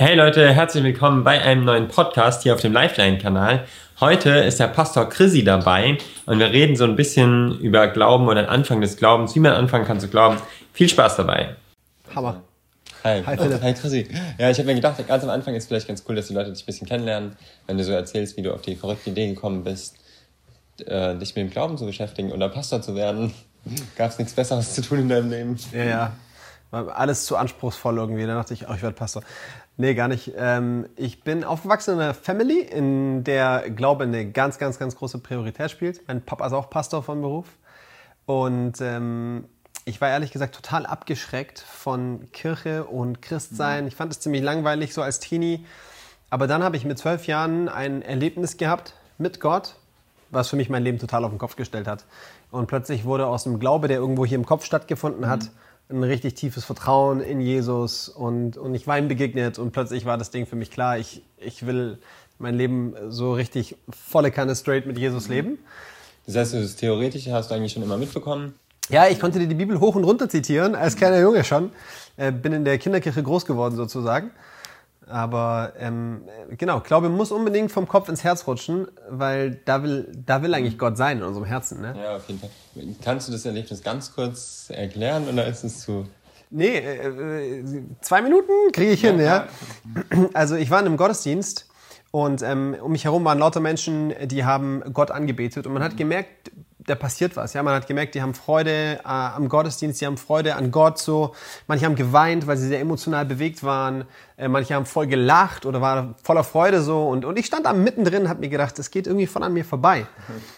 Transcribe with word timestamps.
Hey 0.00 0.14
Leute, 0.14 0.52
herzlich 0.52 0.84
willkommen 0.84 1.24
bei 1.24 1.42
einem 1.42 1.64
neuen 1.64 1.88
Podcast 1.88 2.44
hier 2.44 2.54
auf 2.54 2.60
dem 2.60 2.72
Lifeline-Kanal. 2.72 3.66
Heute 3.98 4.30
ist 4.30 4.60
der 4.60 4.68
Pastor 4.68 5.08
Chrissy 5.08 5.42
dabei 5.42 5.98
und 6.24 6.38
wir 6.38 6.52
reden 6.52 6.76
so 6.76 6.84
ein 6.84 6.94
bisschen 6.94 7.58
über 7.58 7.88
Glauben 7.88 8.28
oder 8.28 8.42
den 8.42 8.48
Anfang 8.48 8.80
des 8.80 8.96
Glaubens, 8.96 9.34
wie 9.34 9.40
man 9.40 9.54
anfangen 9.54 9.86
kann 9.86 9.98
zu 9.98 10.06
glauben. 10.06 10.36
Viel 10.72 10.88
Spaß 10.88 11.16
dabei. 11.16 11.56
Hammer. 12.14 12.44
Hi. 13.02 13.24
Hi, 13.26 13.36
Philipp. 13.36 13.60
Hi 13.60 13.74
Chrissy. 13.74 14.08
Ja, 14.38 14.50
ich 14.50 14.58
habe 14.58 14.68
mir 14.68 14.76
gedacht, 14.76 15.04
ganz 15.08 15.24
am 15.24 15.30
Anfang 15.30 15.56
ist 15.56 15.66
vielleicht 15.66 15.88
ganz 15.88 16.04
cool, 16.08 16.14
dass 16.14 16.28
die 16.28 16.34
Leute 16.34 16.52
dich 16.52 16.62
ein 16.62 16.66
bisschen 16.66 16.86
kennenlernen, 16.86 17.36
wenn 17.66 17.76
du 17.76 17.82
so 17.82 17.90
erzählst, 17.90 18.36
wie 18.36 18.42
du 18.42 18.54
auf 18.54 18.62
die 18.62 18.76
verrückte 18.76 19.10
Idee 19.10 19.26
gekommen 19.26 19.64
bist, 19.64 19.96
äh, 20.86 21.16
dich 21.16 21.34
mit 21.34 21.44
dem 21.44 21.50
Glauben 21.50 21.76
zu 21.76 21.86
beschäftigen 21.86 22.30
oder 22.30 22.48
Pastor 22.48 22.80
zu 22.80 22.94
werden. 22.94 23.34
Gab 23.96 24.12
es 24.12 24.18
nichts 24.20 24.34
Besseres 24.34 24.74
zu 24.74 24.82
tun 24.82 25.00
in 25.00 25.08
deinem 25.08 25.28
Leben? 25.28 25.56
Ja, 25.72 25.84
ja. 25.84 26.12
War 26.70 26.96
alles 26.96 27.24
zu 27.24 27.36
anspruchsvoll 27.36 27.96
irgendwie. 27.96 28.26
Da 28.26 28.34
dachte 28.34 28.54
ich, 28.54 28.68
oh, 28.68 28.74
ich 28.74 28.82
werde 28.82 28.94
Pastor. 28.94 29.22
Nee, 29.80 29.94
gar 29.94 30.08
nicht. 30.08 30.32
Ähm, 30.36 30.88
ich 30.96 31.22
bin 31.22 31.44
aufgewachsen 31.44 31.94
in 31.94 32.00
einer 32.00 32.12
Family, 32.12 32.58
in 32.58 33.22
der 33.22 33.70
Glaube 33.70 34.02
eine 34.02 34.28
ganz, 34.28 34.58
ganz, 34.58 34.76
ganz 34.80 34.96
große 34.96 35.18
Priorität 35.18 35.70
spielt. 35.70 36.06
Mein 36.08 36.20
Papa 36.20 36.44
ist 36.48 36.52
auch 36.52 36.68
Pastor 36.68 37.00
von 37.04 37.22
Beruf. 37.22 37.46
Und 38.26 38.80
ähm, 38.80 39.44
ich 39.84 40.00
war 40.00 40.08
ehrlich 40.08 40.32
gesagt 40.32 40.56
total 40.56 40.84
abgeschreckt 40.84 41.60
von 41.60 42.26
Kirche 42.32 42.86
und 42.86 43.22
Christsein. 43.22 43.86
Ich 43.86 43.94
fand 43.94 44.10
es 44.12 44.18
ziemlich 44.18 44.42
langweilig 44.42 44.92
so 44.92 45.00
als 45.00 45.20
Teenie. 45.20 45.64
Aber 46.28 46.48
dann 46.48 46.64
habe 46.64 46.76
ich 46.76 46.84
mit 46.84 46.98
zwölf 46.98 47.28
Jahren 47.28 47.68
ein 47.68 48.02
Erlebnis 48.02 48.56
gehabt 48.56 48.94
mit 49.16 49.38
Gott, 49.38 49.76
was 50.30 50.48
für 50.48 50.56
mich 50.56 50.68
mein 50.68 50.82
Leben 50.82 50.98
total 50.98 51.24
auf 51.24 51.30
den 51.30 51.38
Kopf 51.38 51.54
gestellt 51.54 51.86
hat. 51.86 52.04
Und 52.50 52.66
plötzlich 52.66 53.04
wurde 53.04 53.28
aus 53.28 53.44
dem 53.44 53.60
Glaube, 53.60 53.86
der 53.86 53.98
irgendwo 53.98 54.26
hier 54.26 54.38
im 54.38 54.44
Kopf 54.44 54.64
stattgefunden 54.64 55.28
hat, 55.28 55.44
mhm 55.44 55.50
ein 55.90 56.02
richtig 56.02 56.34
tiefes 56.34 56.64
Vertrauen 56.64 57.20
in 57.20 57.40
Jesus 57.40 58.08
und, 58.08 58.56
und 58.56 58.74
ich 58.74 58.86
war 58.86 58.98
ihm 58.98 59.08
begegnet 59.08 59.58
und 59.58 59.72
plötzlich 59.72 60.04
war 60.04 60.18
das 60.18 60.30
Ding 60.30 60.46
für 60.46 60.56
mich 60.56 60.70
klar, 60.70 60.98
ich, 60.98 61.22
ich 61.38 61.66
will 61.66 61.98
mein 62.38 62.54
Leben 62.54 62.94
so 63.08 63.32
richtig 63.32 63.76
volle 63.88 64.30
Kanne 64.30 64.54
straight 64.54 64.86
mit 64.86 64.98
Jesus 64.98 65.28
mhm. 65.28 65.34
leben. 65.34 65.58
Das 66.26 66.36
heißt, 66.36 66.54
das 66.54 66.76
Theoretische 66.76 67.32
hast 67.32 67.50
du 67.50 67.54
eigentlich 67.54 67.72
schon 67.72 67.82
immer 67.82 67.96
mitbekommen? 67.96 68.54
Ja, 68.90 69.08
ich 69.08 69.18
konnte 69.18 69.38
dir 69.38 69.46
die 69.46 69.54
Bibel 69.54 69.80
hoch 69.80 69.94
und 69.94 70.04
runter 70.04 70.28
zitieren, 70.28 70.74
als 70.74 70.96
kleiner 70.96 71.20
Junge 71.20 71.44
schon. 71.44 71.70
Äh, 72.16 72.32
bin 72.32 72.52
in 72.52 72.64
der 72.64 72.78
Kinderkirche 72.78 73.22
groß 73.22 73.44
geworden 73.46 73.76
sozusagen. 73.76 74.30
Aber 75.08 75.72
ähm, 75.78 76.22
genau, 76.56 76.80
Glaube 76.80 77.08
muss 77.08 77.32
unbedingt 77.32 77.72
vom 77.72 77.88
Kopf 77.88 78.08
ins 78.08 78.24
Herz 78.24 78.46
rutschen, 78.46 78.88
weil 79.08 79.60
da 79.64 79.82
will, 79.82 80.12
da 80.26 80.42
will 80.42 80.54
eigentlich 80.54 80.78
Gott 80.78 80.96
sein 80.96 81.18
in 81.18 81.24
unserem 81.24 81.46
Herzen. 81.46 81.80
Ne? 81.80 81.94
Ja, 81.96 82.16
auf 82.16 82.28
jeden 82.28 82.40
Fall. 82.40 82.50
Kannst 83.02 83.28
du 83.28 83.32
das 83.32 83.44
Erlebnis 83.44 83.82
ganz 83.82 84.14
kurz 84.14 84.70
erklären 84.70 85.28
oder 85.28 85.46
ist 85.46 85.64
es 85.64 85.80
zu... 85.80 86.06
Nee, 86.50 86.78
äh, 86.78 87.60
äh 87.60 87.84
zwei 88.00 88.22
Minuten 88.22 88.52
kriege 88.72 88.92
ich 88.92 89.02
ja, 89.02 89.10
hin, 89.10 89.20
ja. 89.20 89.48
Also 90.32 90.56
ich 90.56 90.70
war 90.70 90.80
in 90.80 90.86
einem 90.86 90.96
Gottesdienst 90.96 91.67
und 92.10 92.42
ähm, 92.42 92.76
um 92.80 92.92
mich 92.92 93.04
herum 93.04 93.24
waren 93.24 93.38
lauter 93.38 93.60
Menschen, 93.60 94.14
die 94.26 94.44
haben 94.44 94.82
Gott 94.92 95.10
angebetet 95.10 95.66
und 95.66 95.74
man 95.74 95.82
hat 95.82 95.96
gemerkt, 95.96 96.50
da 96.88 96.94
passiert 96.94 97.36
was. 97.36 97.52
Ja, 97.52 97.62
man 97.62 97.74
hat 97.74 97.86
gemerkt, 97.86 98.14
die 98.14 98.22
haben 98.22 98.34
Freude 98.34 99.00
äh, 99.04 99.08
am 99.08 99.48
Gottesdienst, 99.48 100.00
die 100.00 100.06
haben 100.06 100.16
Freude 100.16 100.56
an 100.56 100.70
Gott 100.70 100.98
so. 100.98 101.34
Manche 101.66 101.84
haben 101.84 101.94
geweint, 101.94 102.46
weil 102.46 102.56
sie 102.56 102.68
sehr 102.68 102.80
emotional 102.80 103.26
bewegt 103.26 103.62
waren. 103.62 104.04
Äh, 104.36 104.48
manche 104.48 104.74
haben 104.74 104.86
voll 104.86 105.06
gelacht 105.06 105.66
oder 105.66 105.80
waren 105.80 106.14
voller 106.22 106.44
Freude 106.44 106.80
so. 106.80 107.06
Und, 107.08 107.24
und 107.24 107.38
ich 107.38 107.46
stand 107.46 107.66
da 107.66 107.72
mittendrin, 107.72 108.28
habe 108.28 108.40
mir 108.40 108.48
gedacht, 108.48 108.78
das 108.78 108.90
geht 108.90 109.06
irgendwie 109.06 109.26
von 109.26 109.42
an 109.42 109.52
mir 109.52 109.64
vorbei. 109.64 110.06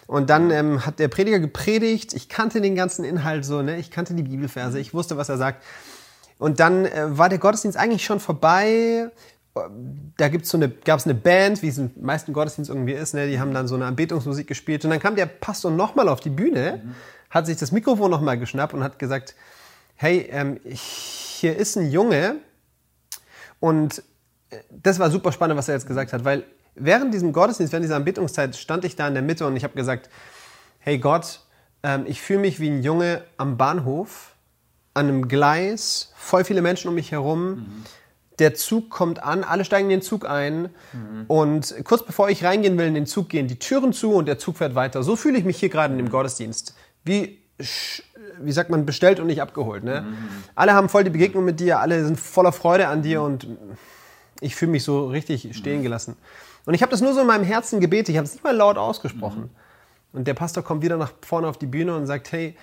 Und 0.06 0.30
dann 0.30 0.50
ähm, 0.50 0.86
hat 0.86 0.98
der 0.98 1.08
Prediger 1.08 1.40
gepredigt. 1.40 2.14
Ich 2.14 2.28
kannte 2.28 2.60
den 2.60 2.76
ganzen 2.76 3.04
Inhalt 3.04 3.44
so, 3.44 3.62
ne? 3.62 3.78
Ich 3.78 3.90
kannte 3.90 4.14
die 4.14 4.22
Bibelverse, 4.22 4.78
ich 4.78 4.94
wusste, 4.94 5.16
was 5.16 5.28
er 5.28 5.36
sagt. 5.36 5.64
Und 6.38 6.60
dann 6.60 6.86
äh, 6.86 7.18
war 7.18 7.28
der 7.28 7.38
Gottesdienst 7.38 7.76
eigentlich 7.76 8.04
schon 8.04 8.20
vorbei 8.20 9.10
da 10.16 10.28
gibt's 10.28 10.50
so 10.50 10.58
eine, 10.58 10.68
gab 10.68 10.98
es 10.98 11.06
eine 11.06 11.14
Band, 11.14 11.62
wie 11.62 11.68
es 11.68 11.76
den 11.76 11.92
meisten 12.00 12.32
Gottesdiensten 12.32 12.76
irgendwie 12.76 12.94
ist, 12.94 13.14
ne? 13.14 13.28
die 13.28 13.40
haben 13.40 13.52
dann 13.52 13.66
so 13.66 13.74
eine 13.74 13.86
Anbetungsmusik 13.86 14.46
gespielt 14.46 14.84
und 14.84 14.90
dann 14.90 15.00
kam 15.00 15.16
der 15.16 15.26
Pastor 15.26 15.70
nochmal 15.70 16.08
auf 16.08 16.20
die 16.20 16.30
Bühne, 16.30 16.82
mhm. 16.84 16.94
hat 17.30 17.46
sich 17.46 17.56
das 17.56 17.72
Mikrofon 17.72 18.10
nochmal 18.10 18.38
geschnappt 18.38 18.74
und 18.74 18.84
hat 18.84 18.98
gesagt, 18.98 19.34
hey, 19.96 20.28
ähm, 20.30 20.60
hier 20.64 21.56
ist 21.56 21.76
ein 21.76 21.90
Junge 21.90 22.36
und 23.58 24.02
äh, 24.50 24.58
das 24.70 24.98
war 24.98 25.10
super 25.10 25.32
spannend, 25.32 25.56
was 25.56 25.68
er 25.68 25.74
jetzt 25.74 25.86
gesagt 25.86 26.12
hat, 26.12 26.24
weil 26.24 26.44
während 26.74 27.12
diesem 27.12 27.32
Gottesdienst, 27.32 27.72
während 27.72 27.84
dieser 27.84 27.96
Anbetungszeit 27.96 28.56
stand 28.56 28.84
ich 28.84 28.96
da 28.96 29.08
in 29.08 29.14
der 29.14 29.22
Mitte 29.22 29.46
und 29.46 29.56
ich 29.56 29.64
habe 29.64 29.74
gesagt, 29.74 30.10
hey 30.78 30.98
Gott, 30.98 31.40
ähm, 31.82 32.04
ich 32.06 32.20
fühle 32.20 32.40
mich 32.40 32.60
wie 32.60 32.70
ein 32.70 32.82
Junge 32.82 33.24
am 33.36 33.56
Bahnhof, 33.56 34.34
an 34.92 35.08
einem 35.08 35.28
Gleis, 35.28 36.12
voll 36.16 36.44
viele 36.44 36.62
Menschen 36.62 36.88
um 36.88 36.94
mich 36.94 37.12
herum. 37.12 37.50
Mhm 37.50 37.84
der 38.40 38.54
Zug 38.54 38.90
kommt 38.90 39.22
an, 39.22 39.44
alle 39.44 39.64
steigen 39.64 39.90
in 39.90 39.98
den 39.98 40.02
Zug 40.02 40.28
ein 40.28 40.70
mhm. 40.92 41.24
und 41.28 41.74
kurz 41.84 42.04
bevor 42.04 42.30
ich 42.30 42.42
reingehen 42.42 42.76
will 42.78 42.86
in 42.86 42.94
den 42.94 43.06
Zug 43.06 43.28
gehen 43.28 43.46
die 43.46 43.58
Türen 43.58 43.92
zu 43.92 44.12
und 44.14 44.26
der 44.26 44.38
Zug 44.38 44.56
fährt 44.56 44.74
weiter. 44.74 45.02
So 45.02 45.14
fühle 45.14 45.38
ich 45.38 45.44
mich 45.44 45.58
hier 45.58 45.68
gerade 45.68 45.92
in 45.92 45.98
dem 45.98 46.10
Gottesdienst. 46.10 46.74
Wie, 47.04 47.38
wie 48.38 48.52
sagt 48.52 48.70
man, 48.70 48.86
bestellt 48.86 49.20
und 49.20 49.26
nicht 49.26 49.42
abgeholt. 49.42 49.84
Ne? 49.84 50.02
Mhm. 50.02 50.16
Alle 50.54 50.72
haben 50.72 50.88
voll 50.88 51.04
die 51.04 51.10
Begegnung 51.10 51.44
mit 51.44 51.60
dir, 51.60 51.78
alle 51.78 52.04
sind 52.04 52.18
voller 52.18 52.52
Freude 52.52 52.88
an 52.88 53.02
dir 53.02 53.22
und 53.22 53.46
ich 54.40 54.56
fühle 54.56 54.72
mich 54.72 54.82
so 54.82 55.06
richtig 55.08 55.54
stehen 55.56 55.82
gelassen. 55.82 56.16
Und 56.64 56.74
ich 56.74 56.82
habe 56.82 56.90
das 56.90 57.00
nur 57.00 57.12
so 57.12 57.20
in 57.20 57.26
meinem 57.26 57.44
Herzen 57.44 57.80
gebetet, 57.80 58.10
ich 58.10 58.16
habe 58.16 58.26
es 58.26 58.32
nicht 58.32 58.44
mal 58.44 58.56
laut 58.56 58.78
ausgesprochen. 58.78 59.42
Mhm. 59.42 59.50
Und 60.12 60.26
der 60.26 60.34
Pastor 60.34 60.64
kommt 60.64 60.82
wieder 60.82 60.96
nach 60.96 61.12
vorne 61.20 61.46
auf 61.46 61.58
die 61.58 61.66
Bühne 61.66 61.94
und 61.94 62.06
sagt, 62.06 62.32
hey, 62.32 62.56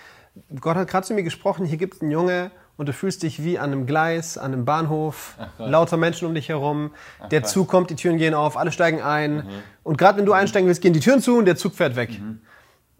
Gott 0.59 0.75
hat 0.75 0.87
gerade 0.87 1.05
zu 1.05 1.13
mir 1.13 1.23
gesprochen, 1.23 1.66
hier 1.66 1.77
gibt 1.77 1.95
es 1.95 2.01
einen 2.01 2.11
Junge 2.11 2.51
und 2.77 2.88
du 2.88 2.93
fühlst 2.93 3.23
dich 3.23 3.43
wie 3.43 3.59
an 3.59 3.71
einem 3.71 3.85
Gleis, 3.85 4.38
an 4.38 4.53
einem 4.53 4.65
Bahnhof, 4.65 5.35
lauter 5.57 5.97
Menschen 5.97 6.27
um 6.27 6.35
dich 6.35 6.49
herum, 6.49 6.91
Ach, 7.19 7.29
der 7.29 7.43
Zug 7.43 7.67
kommt, 7.67 7.89
die 7.89 7.95
Türen 7.95 8.17
gehen 8.17 8.33
auf, 8.33 8.55
alle 8.55 8.71
steigen 8.71 9.01
ein 9.01 9.35
mhm. 9.38 9.43
und 9.83 9.97
gerade 9.97 10.17
wenn 10.19 10.25
du 10.25 10.33
einsteigen 10.33 10.67
willst, 10.67 10.81
gehen 10.81 10.93
die 10.93 10.99
Türen 10.99 11.21
zu 11.21 11.37
und 11.37 11.45
der 11.45 11.55
Zug 11.57 11.75
fährt 11.75 11.95
weg. 11.95 12.11
Mhm. 12.19 12.41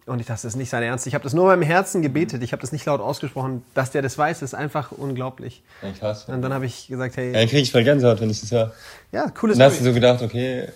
Und 0.08 0.20
ich 0.20 0.26
dachte, 0.26 0.42
das 0.42 0.54
ist 0.54 0.56
nicht 0.56 0.70
sein 0.70 0.82
Ernst. 0.82 1.06
Ich 1.06 1.14
habe 1.14 1.22
das 1.22 1.34
nur 1.34 1.44
in 1.44 1.60
meinem 1.60 1.66
Herzen 1.66 2.00
gebetet. 2.00 2.42
Ich 2.42 2.52
habe 2.52 2.62
das 2.62 2.72
nicht 2.72 2.86
laut 2.86 3.00
ausgesprochen. 3.00 3.62
Dass 3.74 3.90
der 3.90 4.00
das 4.00 4.16
weiß, 4.16 4.40
ist 4.40 4.54
einfach 4.54 4.90
unglaublich. 4.90 5.62
Ja, 5.82 5.90
krass. 5.90 6.24
Und 6.28 6.40
dann 6.40 6.54
habe 6.54 6.64
ich 6.64 6.88
gesagt, 6.88 7.18
hey. 7.18 7.32
Ja, 7.32 7.40
dann 7.40 7.48
kriege 7.48 7.60
ich 7.60 7.70
voll 7.70 7.84
Gänsehaut, 7.84 8.20
wenn 8.20 8.30
ich 8.30 8.40
das 8.40 8.50
höre. 8.50 8.72
Ja, 9.12 9.28
cooles 9.28 9.56
Und 9.56 9.60
dann 9.60 9.70
hast 9.70 9.80
du 9.80 9.84
so 9.84 9.92
gedacht, 9.92 10.22
okay. 10.22 10.68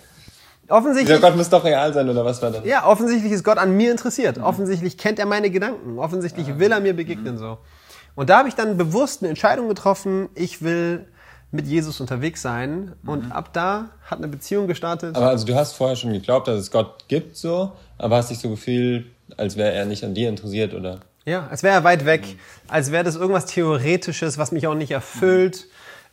Offensichtlich. 0.67 1.17
Dieser 1.17 1.27
Gott 1.27 1.35
muss 1.35 1.49
doch 1.49 1.63
real 1.63 1.93
sein, 1.93 2.07
oder 2.07 2.23
was 2.23 2.41
war 2.41 2.51
das? 2.51 2.63
Ja, 2.63 2.85
offensichtlich 2.85 3.31
ist 3.31 3.43
Gott 3.43 3.57
an 3.57 3.75
mir 3.75 3.91
interessiert. 3.91 4.37
Mhm. 4.37 4.43
Offensichtlich 4.43 4.97
kennt 4.97 5.19
er 5.19 5.25
meine 5.25 5.49
Gedanken. 5.49 5.97
Offensichtlich 5.97 6.47
ja. 6.47 6.59
will 6.59 6.71
er 6.71 6.79
mir 6.79 6.95
begegnen, 6.95 7.35
mhm. 7.35 7.39
so. 7.39 7.57
Und 8.15 8.29
da 8.29 8.39
habe 8.39 8.49
ich 8.49 8.55
dann 8.55 8.77
bewusst 8.77 9.21
eine 9.21 9.29
Entscheidung 9.29 9.67
getroffen, 9.67 10.29
ich 10.35 10.61
will 10.61 11.07
mit 11.53 11.67
Jesus 11.67 12.01
unterwegs 12.01 12.41
sein. 12.41 12.93
Und 13.05 13.25
mhm. 13.25 13.31
ab 13.31 13.53
da 13.53 13.89
hat 14.05 14.17
eine 14.17 14.27
Beziehung 14.27 14.67
gestartet. 14.67 15.15
Aber 15.15 15.29
also 15.29 15.45
du 15.45 15.55
hast 15.55 15.73
vorher 15.73 15.95
schon 15.95 16.11
geglaubt, 16.11 16.47
dass 16.47 16.59
es 16.59 16.71
Gott 16.71 17.07
gibt, 17.07 17.37
so, 17.37 17.71
aber 17.97 18.17
hast 18.17 18.31
dich 18.31 18.39
so 18.39 18.49
gefühlt, 18.49 19.05
als 19.37 19.55
wäre 19.55 19.71
er 19.71 19.85
nicht 19.85 20.03
an 20.03 20.13
dir 20.13 20.29
interessiert, 20.29 20.73
oder? 20.73 20.99
Ja, 21.25 21.47
als 21.49 21.63
wäre 21.63 21.75
er 21.75 21.83
weit 21.83 22.05
weg, 22.05 22.25
mhm. 22.25 22.39
als 22.67 22.91
wäre 22.91 23.03
das 23.03 23.15
irgendwas 23.15 23.45
Theoretisches, 23.45 24.37
was 24.37 24.51
mich 24.51 24.67
auch 24.67 24.75
nicht 24.75 24.91
erfüllt, 24.91 25.67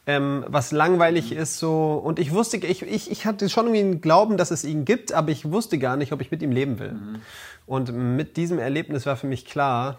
ähm, 0.06 0.44
was 0.46 0.72
langweilig 0.72 1.32
mhm. 1.32 1.38
ist 1.38 1.58
so. 1.58 1.94
Und 1.94 2.18
ich 2.18 2.32
wusste, 2.32 2.58
ich, 2.58 2.82
ich, 2.82 3.10
ich 3.10 3.26
hatte 3.26 3.48
schon 3.48 3.66
irgendwie 3.66 3.80
einen 3.80 4.00
Glauben, 4.00 4.36
dass 4.36 4.50
es 4.50 4.64
ihn 4.64 4.84
gibt, 4.84 5.12
aber 5.12 5.30
ich 5.30 5.50
wusste 5.50 5.78
gar 5.78 5.96
nicht, 5.96 6.12
ob 6.12 6.20
ich 6.20 6.30
mit 6.30 6.42
ihm 6.42 6.52
leben 6.52 6.78
will. 6.78 6.92
Mhm. 6.92 7.22
Und 7.66 7.92
mit 7.92 8.36
diesem 8.36 8.58
Erlebnis 8.58 9.06
war 9.06 9.16
für 9.16 9.26
mich 9.26 9.46
klar, 9.46 9.98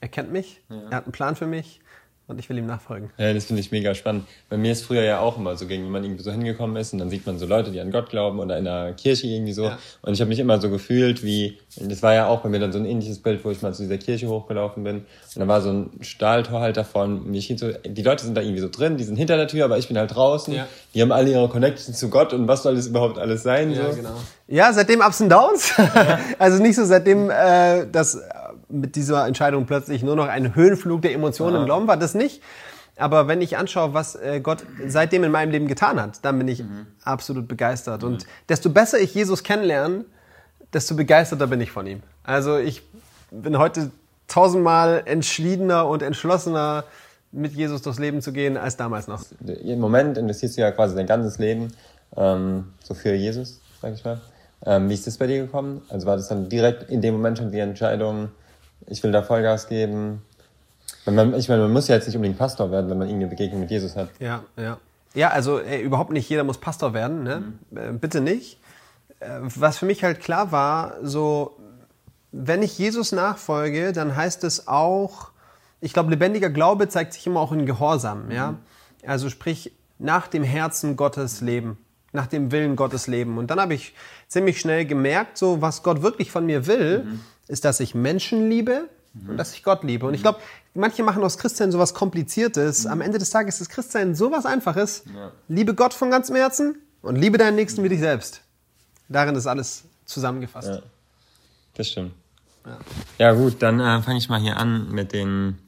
er 0.00 0.08
kennt 0.08 0.32
mich, 0.32 0.60
ja. 0.68 0.82
er 0.90 0.96
hat 0.98 1.04
einen 1.04 1.12
Plan 1.12 1.36
für 1.36 1.46
mich 1.46 1.80
und 2.30 2.38
ich 2.38 2.48
will 2.48 2.56
ihm 2.56 2.66
nachfolgen. 2.66 3.10
Ja, 3.18 3.34
das 3.34 3.46
finde 3.46 3.60
ich 3.60 3.72
mega 3.72 3.92
spannend. 3.92 4.24
Bei 4.48 4.56
mir 4.56 4.70
ist 4.70 4.82
früher 4.82 5.02
ja 5.02 5.18
auch 5.18 5.36
immer 5.36 5.56
so, 5.56 5.66
gegen 5.66 5.84
wenn 5.84 5.90
man 5.90 6.04
irgendwie 6.04 6.22
so 6.22 6.30
hingekommen 6.30 6.76
ist 6.76 6.92
und 6.92 7.00
dann 7.00 7.10
sieht 7.10 7.26
man 7.26 7.40
so 7.40 7.46
Leute, 7.46 7.72
die 7.72 7.80
an 7.80 7.90
Gott 7.90 8.08
glauben 8.08 8.38
oder 8.38 8.56
in 8.56 8.64
der 8.64 8.92
Kirche 8.92 9.26
irgendwie 9.26 9.52
so. 9.52 9.64
Ja. 9.64 9.78
Und 10.02 10.12
ich 10.12 10.20
habe 10.20 10.28
mich 10.28 10.38
immer 10.38 10.60
so 10.60 10.70
gefühlt 10.70 11.24
wie, 11.24 11.58
das 11.76 12.04
war 12.04 12.14
ja 12.14 12.28
auch 12.28 12.40
bei 12.42 12.48
mir 12.48 12.60
dann 12.60 12.70
so 12.70 12.78
ein 12.78 12.84
ähnliches 12.84 13.18
Bild, 13.18 13.44
wo 13.44 13.50
ich 13.50 13.60
mal 13.62 13.74
zu 13.74 13.82
dieser 13.82 13.98
Kirche 13.98 14.28
hochgelaufen 14.28 14.84
bin. 14.84 14.98
Und 14.98 15.40
da 15.40 15.48
war 15.48 15.60
so 15.60 15.72
ein 15.72 15.90
Stahltor 16.02 16.60
halt 16.60 16.76
davon. 16.76 17.28
Mich 17.28 17.52
so, 17.58 17.72
die 17.84 18.02
Leute 18.02 18.24
sind 18.24 18.36
da 18.36 18.42
irgendwie 18.42 18.60
so 18.60 18.68
drin, 18.68 18.96
die 18.96 19.04
sind 19.04 19.16
hinter 19.16 19.36
der 19.36 19.48
Tür, 19.48 19.64
aber 19.64 19.78
ich 19.78 19.88
bin 19.88 19.98
halt 19.98 20.14
draußen. 20.14 20.54
Ja. 20.54 20.68
Die 20.94 21.02
haben 21.02 21.10
alle 21.10 21.32
ihre 21.32 21.48
Connections 21.48 21.98
zu 21.98 22.10
Gott 22.10 22.32
und 22.32 22.46
was 22.46 22.62
soll 22.62 22.76
das 22.76 22.86
überhaupt 22.86 23.18
alles 23.18 23.42
sein? 23.42 23.72
Ja, 23.72 23.90
so. 23.90 23.96
genau. 23.96 24.14
Ja, 24.46 24.72
seitdem 24.72 25.00
Ups 25.00 25.20
und 25.20 25.30
Downs. 25.30 25.72
Ja. 25.76 26.20
also 26.38 26.62
nicht 26.62 26.76
so 26.76 26.84
seitdem 26.84 27.28
äh, 27.28 27.86
das 27.90 28.20
mit 28.70 28.96
dieser 28.96 29.26
Entscheidung 29.26 29.66
plötzlich 29.66 30.02
nur 30.02 30.16
noch 30.16 30.28
ein 30.28 30.54
Höhenflug 30.54 31.02
der 31.02 31.12
Emotionen 31.12 31.54
ja. 31.54 31.60
im 31.60 31.66
Glauben 31.66 31.86
war, 31.86 31.96
das 31.96 32.14
nicht. 32.14 32.42
Aber 32.96 33.28
wenn 33.28 33.40
ich 33.40 33.56
anschaue, 33.56 33.94
was 33.94 34.14
äh, 34.14 34.40
Gott 34.40 34.64
seitdem 34.86 35.24
in 35.24 35.30
meinem 35.30 35.50
Leben 35.50 35.68
getan 35.68 36.00
hat, 36.00 36.24
dann 36.24 36.38
bin 36.38 36.48
ich 36.48 36.62
mhm. 36.62 36.86
absolut 37.02 37.48
begeistert. 37.48 38.02
Mhm. 38.02 38.08
Und 38.08 38.26
desto 38.48 38.70
besser 38.70 38.98
ich 38.98 39.14
Jesus 39.14 39.42
kennenlerne, 39.42 40.04
desto 40.72 40.94
begeisterter 40.94 41.46
bin 41.46 41.60
ich 41.60 41.70
von 41.70 41.86
ihm. 41.86 42.02
Also 42.22 42.58
ich 42.58 42.82
bin 43.30 43.58
heute 43.58 43.90
tausendmal 44.28 45.02
entschiedener 45.06 45.86
und 45.86 46.02
entschlossener, 46.02 46.84
mit 47.32 47.52
Jesus 47.52 47.82
durchs 47.82 47.98
Leben 47.98 48.22
zu 48.22 48.32
gehen, 48.32 48.56
als 48.56 48.76
damals 48.76 49.06
noch. 49.06 49.22
Im 49.46 49.78
Moment 49.78 50.18
investierst 50.18 50.56
du 50.56 50.62
ja 50.62 50.72
quasi 50.72 50.96
dein 50.96 51.06
ganzes 51.06 51.38
Leben 51.38 51.72
ähm, 52.16 52.72
so 52.82 52.94
für 52.94 53.14
Jesus, 53.14 53.60
sag 53.80 53.94
ich 53.94 54.04
mal. 54.04 54.20
Ähm, 54.66 54.88
wie 54.88 54.94
ist 54.94 55.06
das 55.06 55.16
bei 55.16 55.26
dir 55.26 55.38
gekommen? 55.38 55.82
Also 55.88 56.06
war 56.06 56.16
das 56.16 56.28
dann 56.28 56.48
direkt 56.48 56.90
in 56.90 57.00
dem 57.00 57.14
Moment 57.14 57.38
schon 57.38 57.50
die 57.50 57.60
Entscheidung, 57.60 58.30
ich 58.90 59.02
will 59.02 59.12
da 59.12 59.22
Vollgas 59.22 59.68
geben. 59.68 60.22
Man, 61.06 61.34
ich 61.34 61.48
meine, 61.48 61.62
man 61.62 61.72
muss 61.72 61.88
ja 61.88 61.94
jetzt 61.94 62.06
nicht 62.06 62.16
unbedingt 62.16 62.38
Pastor 62.38 62.70
werden, 62.70 62.90
wenn 62.90 62.98
man 62.98 63.08
irgendeine 63.08 63.30
Begegnung 63.30 63.60
mit 63.60 63.70
Jesus 63.70 63.96
hat. 63.96 64.10
Ja, 64.18 64.44
ja. 64.56 64.78
Ja, 65.14 65.30
also 65.30 65.58
äh, 65.58 65.80
überhaupt 65.80 66.12
nicht 66.12 66.28
jeder 66.28 66.44
muss 66.44 66.58
Pastor 66.58 66.94
werden, 66.94 67.22
ne? 67.22 67.42
Mhm. 67.70 67.76
Äh, 67.76 67.92
bitte 67.92 68.20
nicht. 68.20 68.58
Äh, 69.20 69.28
was 69.40 69.78
für 69.78 69.86
mich 69.86 70.04
halt 70.04 70.20
klar 70.20 70.52
war, 70.52 70.94
so, 71.02 71.56
wenn 72.32 72.62
ich 72.62 72.78
Jesus 72.78 73.12
nachfolge, 73.12 73.92
dann 73.92 74.14
heißt 74.14 74.44
es 74.44 74.68
auch, 74.68 75.30
ich 75.80 75.92
glaube, 75.92 76.10
lebendiger 76.10 76.50
Glaube 76.50 76.88
zeigt 76.88 77.14
sich 77.14 77.26
immer 77.26 77.40
auch 77.40 77.52
in 77.52 77.66
Gehorsam, 77.66 78.26
mhm. 78.26 78.32
ja. 78.32 78.54
Also 79.06 79.30
sprich, 79.30 79.72
nach 79.98 80.28
dem 80.28 80.44
Herzen 80.44 80.96
Gottes 80.96 81.40
leben, 81.40 81.78
nach 82.12 82.26
dem 82.26 82.50
Willen 82.52 82.76
Gottes 82.76 83.06
leben. 83.06 83.38
Und 83.38 83.50
dann 83.50 83.60
habe 83.60 83.74
ich 83.74 83.94
ziemlich 84.28 84.60
schnell 84.60 84.84
gemerkt, 84.84 85.38
so, 85.38 85.60
was 85.60 85.82
Gott 85.82 86.02
wirklich 86.02 86.30
von 86.30 86.46
mir 86.46 86.66
will, 86.66 87.04
mhm. 87.04 87.20
ist, 87.48 87.64
dass 87.64 87.80
ich 87.80 87.94
Menschen 87.94 88.48
liebe, 88.48 88.88
und 89.26 89.36
dass 89.36 89.54
ich 89.54 89.62
Gott 89.62 89.82
liebe. 89.82 90.06
Und 90.06 90.14
ich 90.14 90.22
glaube, 90.22 90.38
manche 90.74 91.02
machen 91.02 91.22
aus 91.24 91.36
Christsein 91.38 91.72
sowas 91.72 91.94
Kompliziertes. 91.94 92.86
Am 92.86 93.00
Ende 93.00 93.18
des 93.18 93.30
Tages 93.30 93.60
ist 93.60 93.68
Christsein 93.68 94.14
sowas 94.14 94.46
Einfaches. 94.46 95.04
Ja. 95.12 95.32
Liebe 95.48 95.74
Gott 95.74 95.94
von 95.94 96.10
ganzem 96.10 96.36
Herzen 96.36 96.76
und 97.02 97.16
liebe 97.16 97.38
deinen 97.38 97.56
Nächsten 97.56 97.82
wie 97.82 97.88
dich 97.88 98.00
selbst. 98.00 98.42
Darin 99.08 99.34
ist 99.34 99.46
alles 99.46 99.84
zusammengefasst. 100.04 100.68
Ja, 100.68 100.82
das 101.74 101.88
stimmt. 101.88 102.12
Ja, 102.64 102.78
ja 103.18 103.32
gut, 103.32 103.62
dann 103.62 103.80
äh, 103.80 104.00
fange 104.02 104.18
ich 104.18 104.28
mal 104.28 104.40
hier 104.40 104.56
an 104.58 104.90
mit 104.92 105.12
den 105.12 105.58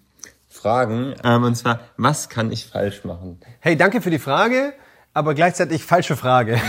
Fragen. 0.48 1.14
Ähm, 1.24 1.42
und 1.42 1.56
zwar, 1.56 1.80
was 1.96 2.28
kann 2.28 2.52
ich 2.52 2.66
falsch 2.66 3.04
machen? 3.04 3.40
Hey, 3.58 3.76
danke 3.76 4.00
für 4.00 4.10
die 4.10 4.20
Frage 4.20 4.74
aber 5.14 5.34
gleichzeitig 5.34 5.84
falsche 5.84 6.16
Frage. 6.16 6.60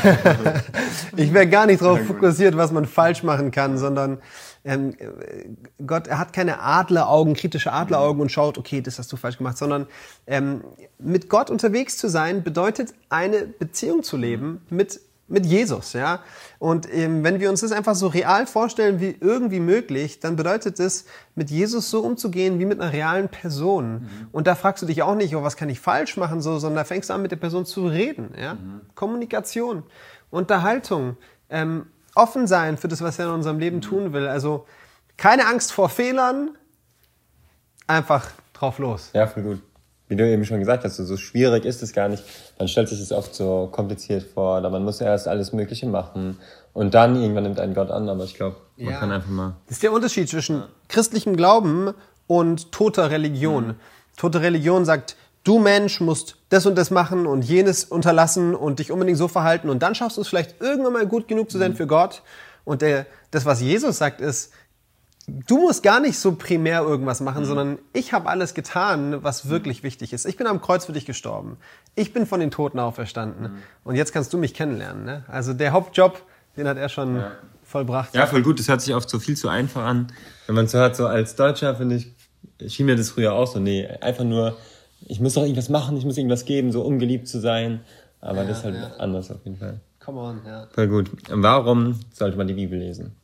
ich 1.15 1.33
wäre 1.33 1.47
gar 1.47 1.65
nicht 1.65 1.81
darauf 1.81 2.01
fokussiert, 2.01 2.57
was 2.57 2.71
man 2.71 2.85
falsch 2.85 3.23
machen 3.23 3.51
kann, 3.51 3.77
sondern 3.77 4.19
ähm, 4.65 4.95
Gott, 5.85 6.07
er 6.07 6.19
hat 6.19 6.33
keine 6.33 6.61
Adleraugen, 6.61 7.33
kritische 7.35 7.71
Adleraugen 7.71 8.21
und 8.21 8.31
schaut, 8.31 8.57
okay, 8.57 8.81
das 8.81 8.99
hast 8.99 9.11
du 9.11 9.17
falsch 9.17 9.37
gemacht, 9.37 9.57
sondern 9.57 9.87
ähm, 10.27 10.63
mit 10.99 11.29
Gott 11.29 11.49
unterwegs 11.49 11.97
zu 11.97 12.07
sein 12.07 12.43
bedeutet 12.43 12.93
eine 13.09 13.45
Beziehung 13.45 14.03
zu 14.03 14.17
leben 14.17 14.61
mit 14.69 14.99
mit 15.27 15.45
Jesus, 15.45 15.93
ja. 15.93 16.19
Und 16.59 16.91
ähm, 16.93 17.23
wenn 17.23 17.39
wir 17.39 17.49
uns 17.49 17.61
das 17.61 17.71
einfach 17.71 17.95
so 17.95 18.07
real 18.07 18.45
vorstellen 18.45 18.99
wie 18.99 19.15
irgendwie 19.19 19.59
möglich, 19.59 20.19
dann 20.19 20.35
bedeutet 20.35 20.79
es, 20.79 21.05
mit 21.35 21.49
Jesus 21.49 21.89
so 21.89 22.01
umzugehen 22.01 22.59
wie 22.59 22.65
mit 22.65 22.79
einer 22.79 22.91
realen 22.91 23.29
Person. 23.29 23.93
Mhm. 23.93 24.27
Und 24.31 24.47
da 24.47 24.55
fragst 24.55 24.83
du 24.83 24.87
dich 24.87 25.01
auch 25.01 25.15
nicht, 25.15 25.35
oh, 25.35 25.43
was 25.43 25.55
kann 25.55 25.69
ich 25.69 25.79
falsch 25.79 26.17
machen, 26.17 26.41
so, 26.41 26.59
sondern 26.59 26.77
da 26.77 26.83
fängst 26.83 27.09
du 27.09 27.13
an, 27.13 27.21
mit 27.21 27.31
der 27.31 27.37
Person 27.37 27.65
zu 27.65 27.87
reden, 27.87 28.33
ja. 28.39 28.55
Mhm. 28.55 28.81
Kommunikation, 28.95 29.83
Unterhaltung, 30.29 31.17
ähm, 31.49 31.87
offen 32.15 32.45
sein 32.45 32.77
für 32.77 32.87
das, 32.87 33.01
was 33.01 33.17
er 33.17 33.25
in 33.25 33.31
unserem 33.31 33.59
Leben 33.59 33.77
mhm. 33.77 33.81
tun 33.81 34.13
will. 34.13 34.27
Also 34.27 34.65
keine 35.17 35.47
Angst 35.47 35.71
vor 35.71 35.89
Fehlern, 35.89 36.57
einfach 37.87 38.29
drauf 38.53 38.77
los. 38.77 39.09
Ja, 39.13 39.27
voll 39.27 39.43
gut 39.43 39.61
wie 40.07 40.15
du 40.15 40.27
eben 40.27 40.45
schon 40.45 40.59
gesagt 40.59 40.83
hast, 40.83 40.97
so 40.97 41.17
schwierig 41.17 41.65
ist 41.65 41.81
es 41.81 41.93
gar 41.93 42.09
nicht. 42.09 42.23
Man 42.59 42.67
stellt 42.67 42.89
sich 42.89 42.99
das 42.99 43.11
oft 43.11 43.33
so 43.33 43.69
kompliziert 43.71 44.23
vor, 44.23 44.59
oder 44.59 44.69
man 44.69 44.83
muss 44.83 45.01
erst 45.01 45.27
alles 45.27 45.53
Mögliche 45.53 45.87
machen 45.87 46.37
und 46.73 46.93
dann 46.93 47.15
irgendwann 47.15 47.43
nimmt 47.43 47.59
einen 47.59 47.73
Gott 47.73 47.91
an, 47.91 48.09
aber 48.09 48.23
ich 48.23 48.35
glaube, 48.35 48.57
man 48.77 48.93
ja. 48.93 48.99
kann 48.99 49.11
einfach 49.11 49.29
mal. 49.29 49.55
Das 49.67 49.77
ist 49.77 49.83
der 49.83 49.93
Unterschied 49.93 50.29
zwischen 50.29 50.63
christlichem 50.87 51.35
Glauben 51.35 51.93
und 52.27 52.71
toter 52.71 53.11
Religion. 53.11 53.67
Mhm. 53.67 53.75
Tote 54.17 54.41
Religion 54.41 54.85
sagt, 54.85 55.15
du 55.43 55.59
Mensch 55.59 55.99
musst 55.99 56.37
das 56.49 56.65
und 56.65 56.77
das 56.77 56.91
machen 56.91 57.25
und 57.25 57.43
jenes 57.43 57.85
unterlassen 57.85 58.55
und 58.55 58.79
dich 58.79 58.91
unbedingt 58.91 59.17
so 59.17 59.27
verhalten 59.27 59.69
und 59.69 59.81
dann 59.81 59.95
schaffst 59.95 60.17
du 60.17 60.21
es 60.21 60.27
vielleicht 60.27 60.61
irgendwann 60.61 60.93
mal 60.93 61.07
gut 61.07 61.27
genug 61.27 61.49
zu 61.49 61.57
sein 61.57 61.71
mhm. 61.71 61.75
für 61.75 61.87
Gott. 61.87 62.21
Und 62.65 62.81
der, 62.81 63.05
das, 63.31 63.45
was 63.45 63.61
Jesus 63.61 63.97
sagt, 63.97 64.21
ist, 64.21 64.53
du 65.27 65.57
musst 65.57 65.83
gar 65.83 65.99
nicht 65.99 66.17
so 66.17 66.35
primär 66.35 66.81
irgendwas 66.81 67.21
machen, 67.21 67.43
mhm. 67.43 67.47
sondern 67.47 67.79
ich 67.93 68.13
habe 68.13 68.29
alles 68.29 68.53
getan, 68.53 69.23
was 69.23 69.49
wirklich 69.49 69.81
mhm. 69.81 69.87
wichtig 69.87 70.13
ist. 70.13 70.25
Ich 70.25 70.37
bin 70.37 70.47
am 70.47 70.61
Kreuz 70.61 70.85
für 70.85 70.93
dich 70.93 71.05
gestorben. 71.05 71.57
Ich 71.95 72.13
bin 72.13 72.25
von 72.25 72.39
den 72.39 72.51
Toten 72.51 72.79
auferstanden. 72.79 73.53
Mhm. 73.53 73.57
Und 73.83 73.95
jetzt 73.95 74.13
kannst 74.13 74.33
du 74.33 74.37
mich 74.37 74.53
kennenlernen. 74.53 75.05
Ne? 75.05 75.23
Also 75.27 75.53
der 75.53 75.71
Hauptjob, 75.71 76.21
den 76.57 76.67
hat 76.67 76.77
er 76.77 76.89
schon 76.89 77.17
ja. 77.17 77.31
vollbracht. 77.63 78.13
Ja, 78.13 78.25
voll 78.27 78.41
gut. 78.41 78.59
Das 78.59 78.67
hört 78.67 78.81
sich 78.81 78.93
oft 78.93 79.09
so 79.09 79.19
viel 79.19 79.37
zu 79.37 79.49
einfach 79.49 79.83
an. 79.83 80.11
Wenn 80.47 80.55
man 80.55 80.67
so 80.67 80.77
hört, 80.77 80.95
so 80.95 81.07
als 81.07 81.35
Deutscher, 81.35 81.75
finde 81.75 81.95
ich, 81.95 82.73
schien 82.73 82.85
mir 82.85 82.95
das 82.95 83.09
früher 83.09 83.33
auch 83.33 83.47
so. 83.47 83.59
Nee, 83.59 83.87
einfach 84.01 84.25
nur, 84.25 84.57
ich 85.05 85.19
muss 85.19 85.33
doch 85.33 85.43
irgendwas 85.43 85.69
machen, 85.69 85.97
ich 85.97 86.05
muss 86.05 86.17
irgendwas 86.17 86.45
geben, 86.45 86.71
so 86.71 86.81
ungeliebt 86.81 87.27
zu 87.27 87.39
sein. 87.39 87.81
Aber 88.19 88.43
ja, 88.43 88.47
das 88.47 88.59
ist 88.59 88.63
halt 88.65 88.75
ja. 88.75 88.91
anders 88.97 89.31
auf 89.31 89.43
jeden 89.43 89.57
Fall. 89.57 89.79
Come 89.99 90.19
on, 90.19 90.41
ja. 90.45 90.67
Voll 90.73 90.87
gut. 90.87 91.11
Warum 91.29 91.99
sollte 92.11 92.37
man 92.37 92.47
die 92.47 92.53
Bibel 92.53 92.77
lesen? 92.77 93.15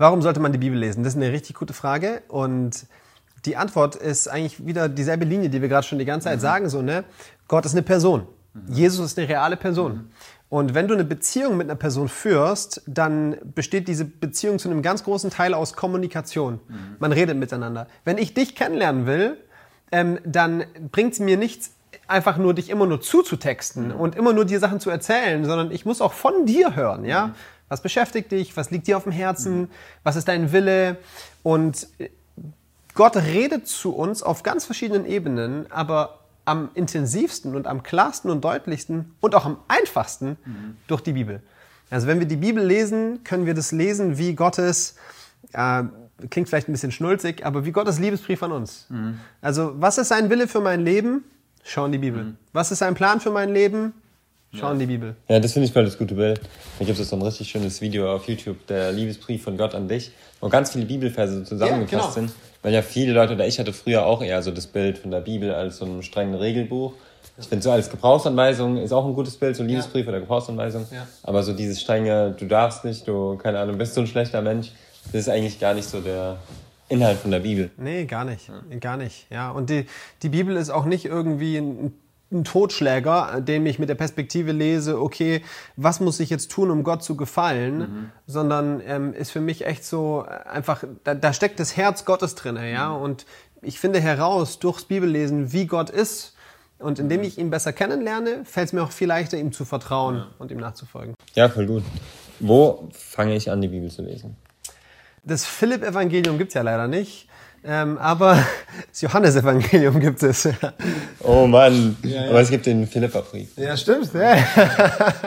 Warum 0.00 0.22
sollte 0.22 0.40
man 0.40 0.50
die 0.50 0.56
Bibel 0.56 0.78
lesen? 0.78 1.04
Das 1.04 1.12
ist 1.12 1.18
eine 1.18 1.30
richtig 1.30 1.56
gute 1.56 1.74
Frage 1.74 2.22
und 2.28 2.86
die 3.44 3.58
Antwort 3.58 3.96
ist 3.96 4.28
eigentlich 4.28 4.64
wieder 4.64 4.88
dieselbe 4.88 5.26
Linie, 5.26 5.50
die 5.50 5.60
wir 5.60 5.68
gerade 5.68 5.86
schon 5.86 5.98
die 5.98 6.06
ganze 6.06 6.24
Zeit 6.24 6.38
mhm. 6.38 6.40
sagen, 6.40 6.68
so, 6.70 6.80
ne? 6.80 7.04
Gott 7.48 7.66
ist 7.66 7.72
eine 7.72 7.82
Person. 7.82 8.26
Mhm. 8.54 8.72
Jesus 8.72 9.04
ist 9.04 9.18
eine 9.18 9.28
reale 9.28 9.58
Person. 9.58 9.92
Mhm. 9.92 10.10
Und 10.48 10.72
wenn 10.72 10.88
du 10.88 10.94
eine 10.94 11.04
Beziehung 11.04 11.58
mit 11.58 11.66
einer 11.66 11.76
Person 11.76 12.08
führst, 12.08 12.80
dann 12.86 13.36
besteht 13.54 13.88
diese 13.88 14.06
Beziehung 14.06 14.58
zu 14.58 14.70
einem 14.70 14.80
ganz 14.80 15.04
großen 15.04 15.28
Teil 15.28 15.52
aus 15.52 15.74
Kommunikation. 15.74 16.60
Mhm. 16.66 16.96
Man 16.98 17.12
redet 17.12 17.36
miteinander. 17.36 17.86
Wenn 18.06 18.16
ich 18.16 18.32
dich 18.32 18.54
kennenlernen 18.54 19.04
will, 19.04 19.36
ähm, 19.92 20.18
dann 20.24 20.64
bringt 20.90 21.12
es 21.12 21.18
mir 21.18 21.36
nichts, 21.36 21.72
einfach 22.08 22.38
nur 22.38 22.54
dich 22.54 22.70
immer 22.70 22.86
nur 22.86 23.02
zuzutexten 23.02 23.88
mhm. 23.88 23.96
und 23.96 24.16
immer 24.16 24.32
nur 24.32 24.46
dir 24.46 24.60
Sachen 24.60 24.80
zu 24.80 24.88
erzählen, 24.88 25.44
sondern 25.44 25.70
ich 25.70 25.84
muss 25.84 26.00
auch 26.00 26.14
von 26.14 26.46
dir 26.46 26.74
hören, 26.74 27.04
ja? 27.04 27.34
Mhm. 27.70 27.72
Was 27.72 27.82
beschäftigt 27.82 28.32
dich? 28.32 28.56
Was 28.56 28.70
liegt 28.70 28.86
dir 28.86 28.96
auf 28.96 29.04
dem 29.04 29.12
Herzen? 29.12 29.70
Was 30.02 30.16
ist 30.16 30.28
dein 30.28 30.52
Wille? 30.52 30.98
Und 31.42 31.88
Gott 32.94 33.16
redet 33.16 33.66
zu 33.66 33.94
uns 33.94 34.22
auf 34.22 34.42
ganz 34.42 34.64
verschiedenen 34.64 35.06
Ebenen, 35.06 35.70
aber 35.70 36.18
am 36.44 36.70
intensivsten 36.74 37.54
und 37.54 37.66
am 37.66 37.82
klarsten 37.82 38.30
und 38.30 38.42
deutlichsten 38.42 39.14
und 39.20 39.34
auch 39.34 39.46
am 39.46 39.58
einfachsten 39.68 40.36
mhm. 40.44 40.76
durch 40.86 41.00
die 41.00 41.12
Bibel. 41.12 41.42
Also 41.90 42.06
wenn 42.06 42.18
wir 42.18 42.26
die 42.26 42.36
Bibel 42.36 42.64
lesen, 42.64 43.24
können 43.24 43.46
wir 43.46 43.54
das 43.54 43.72
lesen 43.72 44.18
wie 44.18 44.34
Gottes, 44.34 44.96
äh, 45.52 45.84
klingt 46.28 46.48
vielleicht 46.48 46.68
ein 46.68 46.72
bisschen 46.72 46.92
schnulzig, 46.92 47.44
aber 47.46 47.64
wie 47.64 47.72
Gottes 47.72 47.98
Liebesbrief 47.98 48.42
an 48.42 48.52
uns. 48.52 48.86
Mhm. 48.88 49.18
Also 49.40 49.74
was 49.76 49.98
ist 49.98 50.08
sein 50.08 50.30
Wille 50.30 50.48
für 50.48 50.60
mein 50.60 50.80
Leben? 50.80 51.24
Schau 51.62 51.86
in 51.86 51.92
die 51.92 51.98
Bibel. 51.98 52.24
Mhm. 52.24 52.36
Was 52.52 52.72
ist 52.72 52.78
sein 52.78 52.94
Plan 52.94 53.20
für 53.20 53.30
mein 53.30 53.52
Leben? 53.52 53.92
Schau 54.52 54.66
ja. 54.66 54.72
in 54.72 54.78
die 54.80 54.86
Bibel. 54.86 55.14
Ja, 55.28 55.38
das 55.38 55.52
finde 55.52 55.66
ich 55.66 55.72
voll 55.72 55.84
das 55.84 55.96
gute 55.96 56.14
Bild. 56.14 56.40
Da 56.78 56.84
gibt 56.84 56.98
es 56.98 57.08
so 57.08 57.16
ein 57.16 57.22
richtig 57.22 57.48
schönes 57.48 57.80
Video 57.80 58.12
auf 58.12 58.26
YouTube, 58.28 58.66
der 58.66 58.90
Liebesbrief 58.90 59.44
von 59.44 59.56
Gott 59.56 59.74
an 59.74 59.86
dich, 59.86 60.10
wo 60.40 60.48
ganz 60.48 60.72
viele 60.72 60.86
Bibelverse 60.86 61.38
so 61.38 61.44
zusammengefasst 61.44 61.92
ja, 61.92 61.98
genau. 61.98 62.10
sind. 62.10 62.32
Weil 62.62 62.74
ja 62.74 62.82
viele 62.82 63.12
Leute, 63.12 63.34
oder 63.34 63.46
ich 63.46 63.58
hatte 63.58 63.72
früher 63.72 64.04
auch 64.04 64.22
eher 64.22 64.42
so 64.42 64.50
das 64.50 64.66
Bild 64.66 64.98
von 64.98 65.12
der 65.12 65.20
Bibel 65.20 65.54
als 65.54 65.78
so 65.78 65.86
ein 65.86 66.02
strenges 66.02 66.40
Regelbuch. 66.40 66.94
Ich 67.38 67.46
finde 67.46 67.62
so 67.62 67.70
als 67.70 67.90
Gebrauchsanweisung 67.90 68.76
ist 68.76 68.92
auch 68.92 69.06
ein 69.06 69.14
gutes 69.14 69.36
Bild, 69.36 69.54
so 69.54 69.62
Liebesbrief 69.62 70.04
ja. 70.04 70.10
oder 70.10 70.20
Gebrauchsanweisung. 70.20 70.86
Ja. 70.92 71.06
Aber 71.22 71.42
so 71.42 71.52
dieses 71.52 71.80
strenge, 71.80 72.34
du 72.38 72.46
darfst 72.46 72.84
nicht, 72.84 73.06
du, 73.06 73.36
keine 73.36 73.60
Ahnung, 73.60 73.78
bist 73.78 73.94
so 73.94 74.00
ein 74.00 74.06
schlechter 74.06 74.42
Mensch, 74.42 74.72
das 75.06 75.22
ist 75.22 75.28
eigentlich 75.28 75.60
gar 75.60 75.74
nicht 75.74 75.88
so 75.88 76.00
der 76.00 76.38
Inhalt 76.88 77.18
von 77.18 77.30
der 77.30 77.40
Bibel. 77.40 77.70
Nee, 77.76 78.04
gar 78.04 78.24
nicht. 78.24 78.50
Gar 78.80 78.96
nicht. 78.96 79.26
Ja. 79.30 79.52
Und 79.52 79.70
die, 79.70 79.86
die 80.22 80.28
Bibel 80.28 80.56
ist 80.56 80.70
auch 80.70 80.84
nicht 80.84 81.04
irgendwie 81.04 81.56
ein 81.56 81.94
ein 82.32 82.44
Totschläger, 82.44 83.40
den 83.40 83.66
ich 83.66 83.78
mit 83.78 83.88
der 83.88 83.96
Perspektive 83.96 84.52
lese, 84.52 85.00
okay, 85.00 85.42
was 85.76 86.00
muss 86.00 86.20
ich 86.20 86.30
jetzt 86.30 86.50
tun, 86.50 86.70
um 86.70 86.84
Gott 86.84 87.02
zu 87.02 87.16
gefallen, 87.16 87.78
mhm. 87.78 88.10
sondern 88.26 88.80
ähm, 88.86 89.14
ist 89.14 89.30
für 89.30 89.40
mich 89.40 89.66
echt 89.66 89.84
so 89.84 90.24
äh, 90.28 90.48
einfach, 90.48 90.84
da, 91.04 91.14
da 91.14 91.32
steckt 91.32 91.58
das 91.58 91.76
Herz 91.76 92.04
Gottes 92.04 92.36
drin, 92.36 92.56
ja, 92.56 92.90
mhm. 92.90 93.02
und 93.02 93.26
ich 93.62 93.80
finde 93.80 94.00
heraus 94.00 94.58
durchs 94.58 94.84
Bibellesen, 94.84 95.52
wie 95.52 95.66
Gott 95.66 95.90
ist. 95.90 96.34
Und 96.78 96.98
indem 96.98 97.20
mhm. 97.20 97.26
ich 97.26 97.36
ihn 97.36 97.50
besser 97.50 97.74
kennenlerne, 97.74 98.44
fällt 98.44 98.68
es 98.68 98.72
mir 98.72 98.82
auch 98.82 98.90
viel 98.92 99.08
leichter, 99.08 99.36
ihm 99.36 99.52
zu 99.52 99.66
vertrauen 99.66 100.16
ja. 100.16 100.28
und 100.38 100.50
ihm 100.50 100.56
nachzufolgen. 100.58 101.14
Ja, 101.34 101.50
voll 101.50 101.66
gut. 101.66 101.82
Wo 102.38 102.88
fange 102.92 103.36
ich 103.36 103.50
an, 103.50 103.60
die 103.60 103.68
Bibel 103.68 103.90
zu 103.90 104.00
lesen? 104.00 104.36
Das 105.22 105.44
Philipp-Evangelium 105.44 106.38
gibt's 106.38 106.54
ja 106.54 106.62
leider 106.62 106.88
nicht. 106.88 107.28
Ähm, 107.62 107.98
aber 107.98 108.42
das 108.88 109.00
Johannesevangelium 109.02 110.00
gibt 110.00 110.22
es. 110.22 110.48
oh 111.20 111.46
Mann, 111.46 111.96
ja, 112.02 112.24
ja. 112.24 112.30
aber 112.30 112.40
es 112.40 112.50
gibt 112.50 112.66
den 112.66 112.86
Philippa-Brief. 112.86 113.56
Ja, 113.56 113.76
stimmt. 113.76 114.12
Ja. 114.14 114.36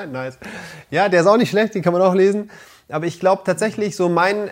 nice. 0.12 0.38
Ja, 0.90 1.10
der 1.10 1.22
ist 1.22 1.28
auch 1.28 1.38
nicht 1.38 1.50
schlecht, 1.50 1.76
den 1.76 1.82
kann 1.82 1.94
man 1.94 2.02
auch 2.02 2.16
lesen. 2.16 2.50
Aber 2.90 3.06
ich 3.06 3.20
glaube 3.20 3.44
tatsächlich, 3.46 3.96
so 3.96 4.10
mein, 4.10 4.50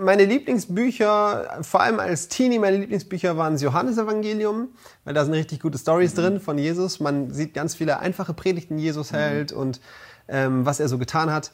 meine 0.00 0.24
Lieblingsbücher, 0.24 1.60
vor 1.62 1.80
allem 1.80 2.00
als 2.00 2.28
Teenie, 2.28 2.58
meine 2.58 2.76
Lieblingsbücher 2.78 3.36
waren 3.36 3.54
das 3.54 3.62
Johannesevangelium, 3.62 4.68
weil 5.04 5.14
da 5.14 5.24
sind 5.24 5.34
richtig 5.34 5.60
gute 5.60 5.78
Stories 5.78 6.12
mhm. 6.14 6.20
drin 6.20 6.40
von 6.40 6.58
Jesus. 6.58 6.98
Man 6.98 7.32
sieht 7.32 7.54
ganz 7.54 7.74
viele 7.74 8.00
einfache 8.00 8.34
Predigten, 8.34 8.78
die 8.78 8.84
Jesus 8.84 9.12
mhm. 9.12 9.16
hält 9.16 9.52
und 9.52 9.80
ähm, 10.28 10.66
was 10.66 10.80
er 10.80 10.88
so 10.88 10.98
getan 10.98 11.30
hat. 11.30 11.52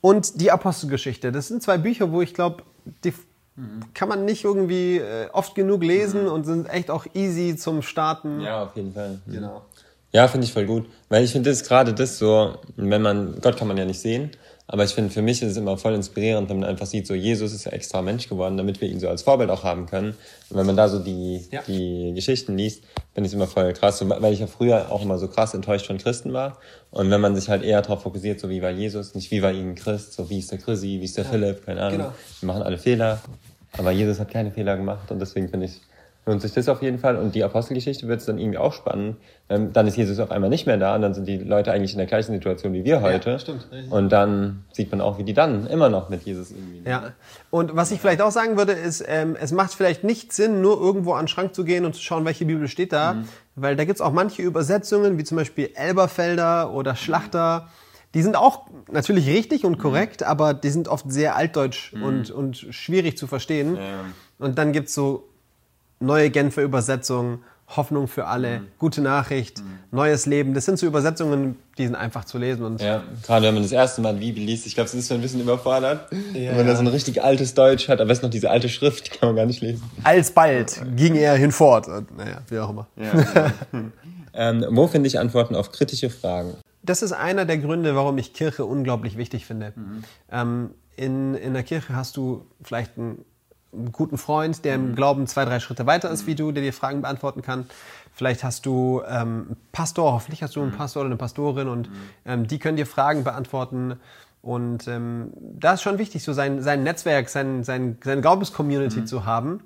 Und 0.00 0.40
die 0.40 0.50
Apostelgeschichte. 0.50 1.32
Das 1.32 1.48
sind 1.48 1.62
zwei 1.62 1.78
Bücher, 1.78 2.12
wo 2.12 2.20
ich 2.20 2.34
glaube, 2.34 2.62
die 3.02 3.12
kann 3.94 4.08
man 4.08 4.24
nicht 4.24 4.44
irgendwie 4.44 4.98
äh, 4.98 5.28
oft 5.32 5.54
genug 5.54 5.82
lesen 5.82 6.24
mhm. 6.24 6.30
und 6.30 6.44
sind 6.44 6.68
echt 6.68 6.90
auch 6.90 7.06
easy 7.14 7.56
zum 7.56 7.82
Starten. 7.82 8.40
Ja, 8.40 8.64
auf 8.64 8.76
jeden 8.76 8.92
Fall. 8.92 9.18
Mhm. 9.26 9.32
Genau. 9.32 9.62
Ja, 10.12 10.28
finde 10.28 10.46
ich 10.46 10.52
voll 10.52 10.66
gut. 10.66 10.86
Weil 11.08 11.24
ich 11.24 11.32
finde 11.32 11.50
das 11.50 11.64
gerade 11.64 11.92
das 11.94 12.18
so, 12.18 12.56
wenn 12.76 13.02
man, 13.02 13.38
Gott 13.40 13.56
kann 13.56 13.68
man 13.68 13.76
ja 13.76 13.84
nicht 13.84 14.00
sehen, 14.00 14.30
Aber 14.68 14.82
ich 14.82 14.90
finde, 14.90 15.10
für 15.10 15.22
mich 15.22 15.42
ist 15.42 15.52
es 15.52 15.56
immer 15.56 15.78
voll 15.78 15.94
inspirierend, 15.94 16.48
wenn 16.50 16.58
man 16.58 16.68
einfach 16.68 16.86
sieht, 16.86 17.06
so 17.06 17.14
Jesus 17.14 17.52
ist 17.52 17.66
ja 17.66 17.72
extra 17.72 18.02
Mensch 18.02 18.28
geworden, 18.28 18.56
damit 18.56 18.80
wir 18.80 18.88
ihn 18.88 18.98
so 18.98 19.08
als 19.08 19.22
Vorbild 19.22 19.48
auch 19.50 19.62
haben 19.62 19.86
können. 19.86 20.16
Und 20.50 20.56
wenn 20.56 20.66
man 20.66 20.76
da 20.76 20.88
so 20.88 20.98
die, 20.98 21.46
ja. 21.52 21.62
die 21.68 22.12
Geschichten 22.14 22.56
liest, 22.56 22.82
finde 23.14 23.26
ich 23.26 23.32
es 23.32 23.34
immer 23.34 23.46
voll 23.46 23.72
krass, 23.74 24.02
weil 24.04 24.32
ich 24.32 24.40
ja 24.40 24.48
früher 24.48 24.90
auch 24.90 25.02
immer 25.02 25.18
so 25.18 25.28
krass 25.28 25.54
enttäuscht 25.54 25.86
von 25.86 25.98
Christen 25.98 26.32
war. 26.32 26.58
Und 26.90 27.10
wenn 27.10 27.20
man 27.20 27.36
sich 27.36 27.48
halt 27.48 27.62
eher 27.62 27.80
darauf 27.80 28.02
fokussiert, 28.02 28.40
so 28.40 28.48
wie 28.48 28.60
war 28.60 28.70
Jesus, 28.70 29.14
nicht 29.14 29.30
wie 29.30 29.40
war 29.40 29.52
ihnen 29.52 29.76
Christ, 29.76 30.14
so 30.14 30.28
wie 30.30 30.40
ist 30.40 30.50
der 30.50 30.58
Chrissy, 30.58 30.98
wie 31.00 31.04
ist 31.04 31.16
der 31.16 31.24
ja. 31.24 31.30
Philipp, 31.30 31.64
keine 31.64 31.82
Ahnung. 31.82 31.98
Genau. 31.98 32.12
Wir 32.40 32.46
machen 32.46 32.62
alle 32.62 32.78
Fehler. 32.78 33.20
Aber 33.78 33.92
Jesus 33.92 34.18
hat 34.18 34.30
keine 34.30 34.50
Fehler 34.50 34.76
gemacht 34.76 35.10
und 35.10 35.20
deswegen 35.20 35.48
finde 35.48 35.66
ich 35.66 35.80
lohnt 36.26 36.42
sich 36.42 36.52
das 36.52 36.68
auf 36.68 36.82
jeden 36.82 36.98
Fall. 36.98 37.16
Und 37.16 37.36
die 37.36 37.44
Apostelgeschichte 37.44 38.08
wird 38.08 38.20
es 38.20 38.26
dann 38.26 38.38
irgendwie 38.38 38.58
auch 38.58 38.72
spannend. 38.72 39.16
Ähm, 39.48 39.72
dann 39.72 39.86
ist 39.86 39.96
Jesus 39.96 40.18
auf 40.18 40.32
einmal 40.32 40.50
nicht 40.50 40.66
mehr 40.66 40.76
da 40.76 40.96
und 40.96 41.02
dann 41.02 41.14
sind 41.14 41.28
die 41.28 41.38
Leute 41.38 41.70
eigentlich 41.70 41.92
in 41.92 41.98
der 41.98 42.08
gleichen 42.08 42.32
Situation 42.32 42.72
wie 42.72 42.84
wir 42.84 43.00
heute. 43.00 43.30
Ja, 43.30 43.38
stimmt. 43.38 43.68
Und 43.90 44.10
dann 44.10 44.64
sieht 44.72 44.90
man 44.90 45.00
auch, 45.00 45.18
wie 45.18 45.24
die 45.24 45.34
dann 45.34 45.68
immer 45.68 45.88
noch 45.88 46.08
mit 46.08 46.22
Jesus 46.22 46.50
irgendwie. 46.50 46.88
Ja. 46.88 47.12
Und 47.50 47.76
was 47.76 47.92
ich 47.92 48.00
vielleicht 48.00 48.20
auch 48.20 48.32
sagen 48.32 48.56
würde, 48.56 48.72
ist, 48.72 49.04
ähm, 49.06 49.36
es 49.40 49.52
macht 49.52 49.72
vielleicht 49.72 50.02
nicht 50.02 50.32
Sinn, 50.32 50.60
nur 50.60 50.80
irgendwo 50.80 51.12
an 51.12 51.22
den 51.22 51.28
Schrank 51.28 51.54
zu 51.54 51.64
gehen 51.64 51.84
und 51.84 51.94
zu 51.94 52.02
schauen, 52.02 52.24
welche 52.24 52.44
Bibel 52.44 52.66
steht 52.66 52.92
da. 52.92 53.14
Mhm. 53.14 53.28
Weil 53.54 53.76
da 53.76 53.84
gibt's 53.84 54.00
auch 54.00 54.12
manche 54.12 54.42
Übersetzungen, 54.42 55.18
wie 55.18 55.24
zum 55.24 55.36
Beispiel 55.36 55.70
Elberfelder 55.76 56.72
oder 56.72 56.96
Schlachter. 56.96 57.68
Die 58.14 58.22
sind 58.22 58.34
auch 58.34 58.66
natürlich 58.90 59.28
richtig 59.28 59.64
und 59.64 59.78
korrekt, 59.78 60.22
mhm. 60.22 60.26
aber 60.26 60.54
die 60.54 60.70
sind 60.70 60.88
oft 60.88 61.08
sehr 61.08 61.36
altdeutsch 61.36 61.92
mhm. 61.92 62.02
und, 62.02 62.30
und 62.32 62.56
schwierig 62.56 63.16
zu 63.16 63.28
verstehen. 63.28 63.76
Ja. 63.76 63.82
Und 64.44 64.58
dann 64.58 64.72
gibt's 64.72 64.92
so 64.92 65.28
neue 66.00 66.30
Genfer 66.30 66.62
Übersetzung, 66.62 67.40
Hoffnung 67.68 68.06
für 68.06 68.26
alle, 68.26 68.60
mhm. 68.60 68.66
gute 68.78 69.00
Nachricht, 69.00 69.58
mhm. 69.58 69.78
neues 69.90 70.26
Leben. 70.26 70.54
Das 70.54 70.64
sind 70.64 70.78
so 70.78 70.86
Übersetzungen, 70.86 71.56
die 71.78 71.84
sind 71.84 71.96
einfach 71.96 72.24
zu 72.24 72.38
lesen. 72.38 72.64
Und 72.64 72.80
ja, 72.80 73.02
gerade 73.24 73.46
wenn 73.46 73.54
man 73.54 73.64
das 73.64 73.72
erste 73.72 74.00
Mal 74.00 74.14
Bibel 74.14 74.42
liest, 74.42 74.66
ich 74.66 74.74
glaube, 74.74 74.86
es 74.86 74.94
ist 74.94 75.10
ein 75.10 75.20
bisschen 75.20 75.40
überfordert. 75.40 76.08
Ja, 76.32 76.50
wenn 76.50 76.58
man 76.58 76.66
da 76.68 76.76
so 76.76 76.82
ein 76.82 76.86
richtig 76.86 77.24
altes 77.24 77.54
Deutsch 77.54 77.88
hat, 77.88 78.00
aber 78.00 78.10
es 78.10 78.18
ist 78.18 78.22
noch 78.22 78.30
diese 78.30 78.50
alte 78.50 78.68
Schrift, 78.68 79.06
die 79.06 79.18
kann 79.18 79.30
man 79.30 79.36
gar 79.36 79.46
nicht 79.46 79.62
lesen. 79.62 79.82
Alsbald 80.04 80.80
ging 80.94 81.16
er 81.16 81.34
hinfort. 81.34 81.88
Naja, 81.88 82.42
wie 82.48 82.58
auch 82.58 82.70
immer. 82.70 82.86
Ja, 82.96 83.52
ähm, 84.34 84.64
wo 84.70 84.86
finde 84.86 85.08
ich 85.08 85.18
Antworten 85.18 85.56
auf 85.56 85.72
kritische 85.72 86.08
Fragen? 86.08 86.54
Das 86.84 87.02
ist 87.02 87.10
einer 87.10 87.46
der 87.46 87.58
Gründe, 87.58 87.96
warum 87.96 88.16
ich 88.18 88.32
Kirche 88.32 88.64
unglaublich 88.64 89.16
wichtig 89.16 89.44
finde. 89.44 89.72
Mhm. 89.74 90.04
Ähm, 90.30 90.70
in, 90.94 91.34
in 91.34 91.52
der 91.52 91.64
Kirche 91.64 91.96
hast 91.96 92.16
du 92.16 92.46
vielleicht 92.62 92.96
ein 92.96 93.24
einen 93.72 93.92
guten 93.92 94.18
Freund, 94.18 94.64
der 94.64 94.76
im 94.76 94.90
mhm. 94.90 94.94
Glauben 94.94 95.26
zwei, 95.26 95.44
drei 95.44 95.60
Schritte 95.60 95.86
weiter 95.86 96.10
ist 96.10 96.26
wie 96.26 96.34
du, 96.34 96.52
der 96.52 96.62
dir 96.62 96.72
Fragen 96.72 97.02
beantworten 97.02 97.42
kann. 97.42 97.66
Vielleicht 98.12 98.44
hast 98.44 98.64
du 98.64 99.02
ähm, 99.06 99.14
einen 99.14 99.56
Pastor, 99.72 100.12
hoffentlich 100.12 100.42
hast 100.42 100.56
du 100.56 100.62
einen 100.62 100.72
mhm. 100.72 100.76
Pastor 100.76 101.02
oder 101.02 101.10
eine 101.10 101.16
Pastorin 101.16 101.68
und 101.68 101.90
mhm. 101.90 101.94
ähm, 102.24 102.46
die 102.46 102.58
können 102.58 102.76
dir 102.76 102.86
Fragen 102.86 103.24
beantworten. 103.24 104.00
Und 104.42 104.86
ähm, 104.86 105.32
da 105.36 105.74
ist 105.74 105.82
schon 105.82 105.98
wichtig, 105.98 106.22
so 106.22 106.32
sein, 106.32 106.62
sein 106.62 106.82
Netzwerk, 106.82 107.28
sein, 107.28 107.64
sein, 107.64 107.98
seine 108.02 108.20
Glaubenscommunity 108.20 109.00
mhm. 109.00 109.06
zu 109.06 109.26
haben. 109.26 109.60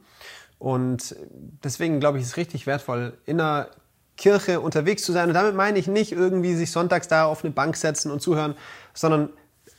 Und 0.58 1.14
deswegen 1.62 2.00
glaube 2.00 2.18
ich, 2.18 2.24
ist 2.24 2.30
es 2.30 2.36
richtig 2.36 2.66
wertvoll, 2.66 3.14
in 3.26 3.40
einer 3.40 3.68
Kirche 4.16 4.60
unterwegs 4.60 5.02
zu 5.02 5.12
sein. 5.12 5.28
Und 5.28 5.34
damit 5.34 5.54
meine 5.54 5.78
ich 5.78 5.86
nicht 5.86 6.12
irgendwie 6.12 6.54
sich 6.54 6.70
sonntags 6.70 7.08
da 7.08 7.24
auf 7.24 7.44
eine 7.44 7.52
Bank 7.52 7.76
setzen 7.76 8.10
und 8.10 8.20
zuhören, 8.20 8.54
sondern 8.92 9.30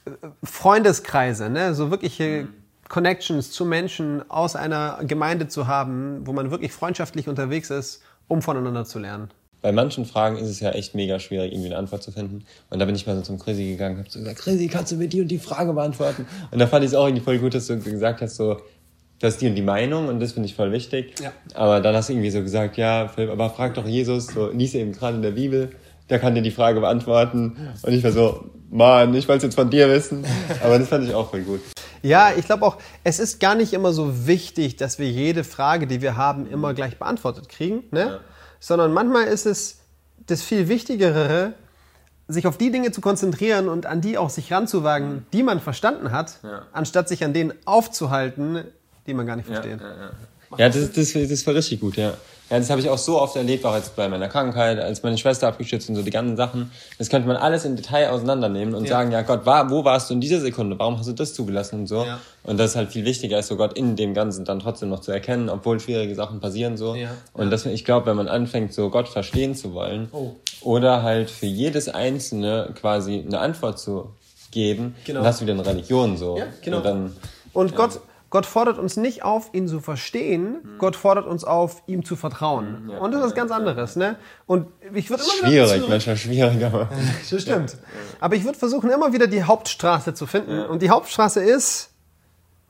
äh, 0.05 0.11
Freundeskreise, 0.43 1.49
ne? 1.49 1.75
so 1.75 1.91
wirkliche 1.91 2.43
mhm. 2.43 2.60
Connections 2.91 3.51
zu 3.51 3.63
Menschen 3.63 4.29
aus 4.29 4.57
einer 4.57 4.99
Gemeinde 5.07 5.47
zu 5.47 5.65
haben, 5.65 6.27
wo 6.27 6.33
man 6.33 6.51
wirklich 6.51 6.73
freundschaftlich 6.73 7.29
unterwegs 7.29 7.69
ist, 7.69 8.01
um 8.27 8.41
voneinander 8.41 8.83
zu 8.83 8.99
lernen. 8.99 9.29
Bei 9.61 9.71
manchen 9.71 10.03
Fragen 10.03 10.37
ist 10.37 10.49
es 10.49 10.59
ja 10.59 10.71
echt 10.71 10.93
mega 10.93 11.17
schwierig, 11.17 11.53
irgendwie 11.53 11.69
eine 11.69 11.77
Antwort 11.77 12.03
zu 12.03 12.11
finden. 12.11 12.43
Und 12.69 12.79
da 12.79 12.85
bin 12.85 12.93
ich 12.93 13.07
mal 13.07 13.15
so 13.15 13.21
zum 13.21 13.39
Chrissy 13.39 13.69
gegangen 13.69 13.95
und 13.95 14.01
habe 14.01 14.09
so 14.09 14.19
gesagt, 14.19 14.39
Chrissy, 14.39 14.67
kannst 14.67 14.91
du 14.91 14.97
mir 14.97 15.07
die 15.07 15.21
und 15.21 15.29
die 15.29 15.39
Frage 15.39 15.71
beantworten? 15.71 16.25
Und 16.51 16.59
da 16.59 16.67
fand 16.67 16.83
ich 16.83 16.91
es 16.91 16.95
auch 16.95 17.05
irgendwie 17.05 17.23
voll 17.23 17.39
gut, 17.39 17.53
dass 17.53 17.67
du 17.67 17.79
gesagt 17.79 18.21
hast, 18.21 18.35
so, 18.35 18.55
du 19.19 19.27
hast 19.27 19.37
die 19.37 19.47
und 19.47 19.55
die 19.55 19.61
Meinung 19.61 20.09
und 20.09 20.19
das 20.19 20.33
finde 20.33 20.49
ich 20.49 20.55
voll 20.55 20.73
wichtig. 20.73 21.17
Ja. 21.21 21.31
Aber 21.53 21.79
dann 21.79 21.95
hast 21.95 22.09
du 22.09 22.13
irgendwie 22.13 22.31
so 22.31 22.41
gesagt, 22.41 22.75
ja, 22.75 23.07
Philipp, 23.07 23.29
aber 23.29 23.51
frag 23.51 23.75
doch 23.75 23.87
Jesus, 23.87 24.27
so 24.27 24.49
lies 24.51 24.73
eben 24.73 24.91
gerade 24.91 25.15
in 25.15 25.21
der 25.21 25.31
Bibel, 25.31 25.69
der 26.09 26.19
kann 26.19 26.35
dir 26.35 26.41
die 26.41 26.51
Frage 26.51 26.81
beantworten. 26.81 27.55
Und 27.83 27.93
ich 27.93 28.03
war 28.03 28.11
so, 28.11 28.49
Mann, 28.69 29.13
ich 29.13 29.29
wollte 29.29 29.37
es 29.37 29.43
jetzt 29.43 29.55
von 29.55 29.69
dir 29.69 29.87
wissen. 29.89 30.25
Aber 30.61 30.77
das 30.77 30.89
fand 30.89 31.07
ich 31.07 31.13
auch 31.13 31.29
voll 31.29 31.43
gut. 31.43 31.61
Ja, 32.01 32.31
ich 32.35 32.45
glaube 32.45 32.65
auch, 32.65 32.77
es 33.03 33.19
ist 33.19 33.39
gar 33.39 33.55
nicht 33.55 33.73
immer 33.73 33.93
so 33.93 34.27
wichtig, 34.27 34.75
dass 34.75 34.99
wir 34.99 35.09
jede 35.09 35.43
Frage, 35.43 35.87
die 35.87 36.01
wir 36.01 36.17
haben, 36.17 36.49
immer 36.49 36.73
gleich 36.73 36.97
beantwortet 36.97 37.49
kriegen, 37.49 37.83
ne? 37.91 37.99
Ja. 37.99 38.19
Sondern 38.59 38.93
manchmal 38.93 39.25
ist 39.25 39.45
es 39.45 39.79
das 40.27 40.41
viel 40.41 40.67
Wichtigere, 40.67 41.53
sich 42.27 42.47
auf 42.47 42.57
die 42.57 42.71
Dinge 42.71 42.91
zu 42.91 43.01
konzentrieren 43.01 43.69
und 43.69 43.85
an 43.85 44.01
die 44.01 44.17
auch 44.17 44.29
sich 44.29 44.51
ranzuwagen, 44.51 45.09
mhm. 45.09 45.25
die 45.33 45.43
man 45.43 45.59
verstanden 45.59 46.11
hat, 46.11 46.39
ja. 46.43 46.63
anstatt 46.71 47.09
sich 47.09 47.23
an 47.23 47.33
denen 47.33 47.53
aufzuhalten, 47.65 48.63
die 49.07 49.13
man 49.13 49.25
gar 49.25 49.35
nicht 49.35 49.47
versteht. 49.47 49.81
Ja, 49.81 49.87
ja, 49.87 49.95
ja. 49.95 50.57
ja 50.57 50.69
das, 50.69 50.91
das, 50.91 51.13
das 51.13 51.47
war 51.47 51.55
richtig 51.55 51.81
gut, 51.81 51.97
ja. 51.97 52.13
Ja, 52.51 52.59
das 52.59 52.69
habe 52.69 52.81
ich 52.81 52.89
auch 52.89 52.97
so 52.97 53.19
oft 53.19 53.37
erlebt, 53.37 53.63
auch 53.65 53.73
jetzt 53.73 53.95
bei 53.95 54.09
meiner 54.09 54.27
Krankheit, 54.27 54.77
als 54.77 55.03
meine 55.03 55.17
Schwester 55.17 55.47
abgestürzt 55.47 55.87
und 55.87 55.95
so 55.95 56.01
die 56.01 56.11
ganzen 56.11 56.35
Sachen. 56.35 56.69
Das 56.97 57.09
könnte 57.09 57.25
man 57.25 57.37
alles 57.37 57.63
im 57.63 57.77
Detail 57.77 58.09
auseinandernehmen 58.09 58.75
und 58.75 58.83
ja. 58.83 58.89
sagen, 58.89 59.13
ja 59.13 59.21
Gott, 59.21 59.45
war, 59.45 59.69
wo 59.69 59.85
warst 59.85 60.09
du 60.09 60.15
in 60.15 60.19
dieser 60.19 60.41
Sekunde? 60.41 60.77
Warum 60.77 60.99
hast 60.99 61.07
du 61.07 61.13
das 61.13 61.33
zugelassen 61.33 61.79
und 61.79 61.87
so? 61.87 62.03
Ja. 62.03 62.19
Und 62.43 62.59
das 62.59 62.71
ist 62.71 62.75
halt 62.75 62.91
viel 62.91 63.05
wichtiger, 63.05 63.39
ist 63.39 63.47
so 63.47 63.55
Gott 63.55 63.77
in 63.77 63.95
dem 63.95 64.13
Ganzen 64.13 64.43
dann 64.43 64.59
trotzdem 64.59 64.89
noch 64.89 64.99
zu 64.99 65.13
erkennen, 65.13 65.47
obwohl 65.47 65.79
schwierige 65.79 66.13
Sachen 66.13 66.41
passieren 66.41 66.75
so. 66.75 66.93
Ja. 66.93 67.11
Und 67.31 67.51
das, 67.51 67.65
ich 67.65 67.85
glaube, 67.85 68.07
wenn 68.07 68.17
man 68.17 68.27
anfängt, 68.27 68.73
so 68.73 68.89
Gott 68.89 69.07
verstehen 69.07 69.55
zu 69.55 69.73
wollen 69.73 70.09
oh. 70.11 70.31
oder 70.59 71.03
halt 71.03 71.29
für 71.29 71.45
jedes 71.45 71.87
Einzelne 71.87 72.73
quasi 72.75 73.23
eine 73.25 73.39
Antwort 73.39 73.79
zu 73.79 74.09
geben, 74.51 74.95
genau. 75.05 75.19
dann 75.19 75.27
hast 75.29 75.39
du 75.39 75.45
wieder 75.45 75.53
eine 75.53 75.65
Religion 75.65 76.17
so. 76.17 76.37
Ja, 76.37 76.47
genau. 76.61 76.77
Und, 76.77 76.85
dann, 76.85 77.15
und 77.53 77.75
Gott 77.77 78.01
Gott 78.31 78.45
fordert 78.45 78.79
uns 78.79 78.95
nicht 78.95 79.23
auf, 79.23 79.49
ihn 79.53 79.67
zu 79.67 79.81
verstehen. 79.81 80.53
Mhm. 80.63 80.77
Gott 80.79 80.95
fordert 80.95 81.27
uns 81.27 81.43
auf, 81.43 81.83
ihm 81.85 82.05
zu 82.05 82.15
vertrauen. 82.15 82.89
Ja, 82.89 82.99
und 82.99 83.11
das 83.11 83.19
ist 83.19 83.27
was 83.27 83.35
ganz 83.35 83.51
anderes, 83.51 83.97
ne? 83.97 84.15
Und 84.47 84.67
ich 84.93 85.09
würde 85.09 85.21
immer 85.23 85.49
schwierig, 85.49 85.83
manchmal 85.89 86.15
schwieriger. 86.15 86.89
das 87.29 87.41
stimmt. 87.41 87.77
Aber 88.21 88.35
ich 88.35 88.45
würde 88.45 88.57
versuchen, 88.57 88.89
immer 88.89 89.11
wieder 89.11 89.27
die 89.27 89.43
Hauptstraße 89.43 90.13
zu 90.13 90.27
finden. 90.27 90.55
Ja. 90.55 90.65
Und 90.67 90.81
die 90.81 90.89
Hauptstraße 90.89 91.43
ist, 91.43 91.89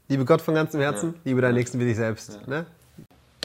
liebe 0.07 0.25
Gott 0.25 0.41
von 0.41 0.55
ganzem 0.55 0.81
Herzen, 0.81 1.13
ja. 1.13 1.19
liebe 1.25 1.41
deinen 1.41 1.55
Nächsten 1.55 1.79
wie 1.79 1.85
dich 1.85 1.95
selbst. 1.95 2.39
Ne? 2.47 2.65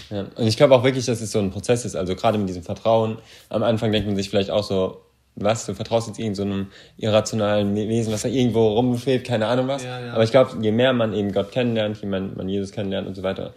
Ja. 0.09 0.21
Und 0.37 0.47
ich 0.47 0.57
glaube 0.57 0.75
auch 0.75 0.85
wirklich, 0.85 1.05
dass 1.05 1.21
es 1.21 1.31
so 1.31 1.39
ein 1.39 1.51
Prozess 1.51 1.85
ist. 1.85 1.97
Also 1.97 2.17
gerade 2.17 2.39
mit 2.39 2.49
diesem 2.49 2.63
Vertrauen. 2.63 3.19
Am 3.51 3.63
Anfang 3.63 3.93
denkt 3.93 4.09
man 4.09 4.17
sich 4.17 4.31
vielleicht 4.31 4.51
auch 4.51 4.65
so, 4.65 5.03
was, 5.37 5.67
du 5.67 5.75
vertraust 5.75 6.09
jetzt 6.09 6.19
irgendeinem 6.19 6.69
so 6.99 7.07
irrationalen 7.07 7.75
Wesen, 7.75 8.13
was 8.13 8.23
da 8.23 8.29
irgendwo 8.29 8.69
rumschwebt, 8.69 9.27
keine 9.27 9.47
Ahnung 9.47 9.69
was. 9.69 9.85
Ja, 9.85 10.01
ja. 10.01 10.13
Aber 10.15 10.25
ich 10.25 10.31
glaube, 10.31 10.53
je 10.61 10.73
mehr 10.73 10.93
man 10.93 11.13
eben 11.13 11.33
Gott 11.33 11.53
kennenlernt, 11.53 12.01
je 12.01 12.09
mehr 12.09 12.21
man 12.21 12.49
Jesus 12.49 12.73
kennenlernt 12.73 13.07
und 13.07 13.15
so 13.15 13.23
weiter, 13.23 13.53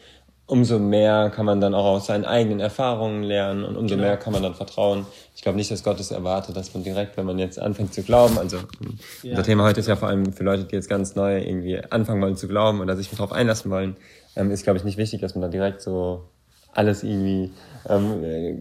umso 0.46 0.80
mehr 0.80 1.30
kann 1.30 1.46
man 1.46 1.62
dann 1.62 1.74
auch 1.74 1.86
aus 1.86 2.08
seinen 2.08 2.26
eigenen 2.26 2.60
Erfahrungen 2.60 3.24
lernen 3.24 3.64
und 3.64 3.78
umso 3.78 3.96
genau. 3.96 4.08
mehr 4.08 4.18
kann 4.18 4.34
man 4.34 4.42
dann 4.42 4.56
vertrauen. 4.56 5.06
Ich 5.36 5.42
glaube 5.42 5.58
nicht, 5.58 5.70
dass 5.70 5.84
Gott 5.84 6.00
es 6.00 6.12
erwartet, 6.12 6.58
dass 6.58 6.74
man 6.74 6.84
direkt, 6.84 7.18
wenn 7.18 7.26
man 7.26 7.38
jetzt 7.38 7.62
anfängt 7.62 7.94
zu 7.94 8.02
glauben, 8.02 8.38
also 8.38 8.58
ja. 9.22 9.32
unser 9.32 9.44
Thema 9.44 9.64
heute 9.64 9.80
ist 9.80 9.88
ja 9.88 9.96
vor 9.96 10.10
allem 10.10 10.34
für 10.34 10.44
Leute, 10.44 10.64
die 10.66 10.76
jetzt 10.76 10.90
ganz 10.90 11.16
neu 11.16 11.40
irgendwie 11.40 11.80
anfangen 11.92 12.22
wollen 12.22 12.36
zu 12.36 12.48
glauben 12.48 12.82
oder 12.82 12.98
sich 12.98 13.10
darauf 13.10 13.32
einlassen 13.32 13.70
wollen, 13.70 13.96
ähm, 14.36 14.52
ist, 14.52 14.64
glaube 14.64 14.78
ich, 14.78 14.84
nicht 14.84 14.98
wichtig, 14.98 15.22
dass 15.22 15.36
man 15.36 15.44
dann 15.44 15.52
direkt 15.52 15.82
so 15.82 16.24
alles 16.74 17.04
irgendwie 17.04 17.52
ähm, 17.90 18.24
äh, 18.24 18.56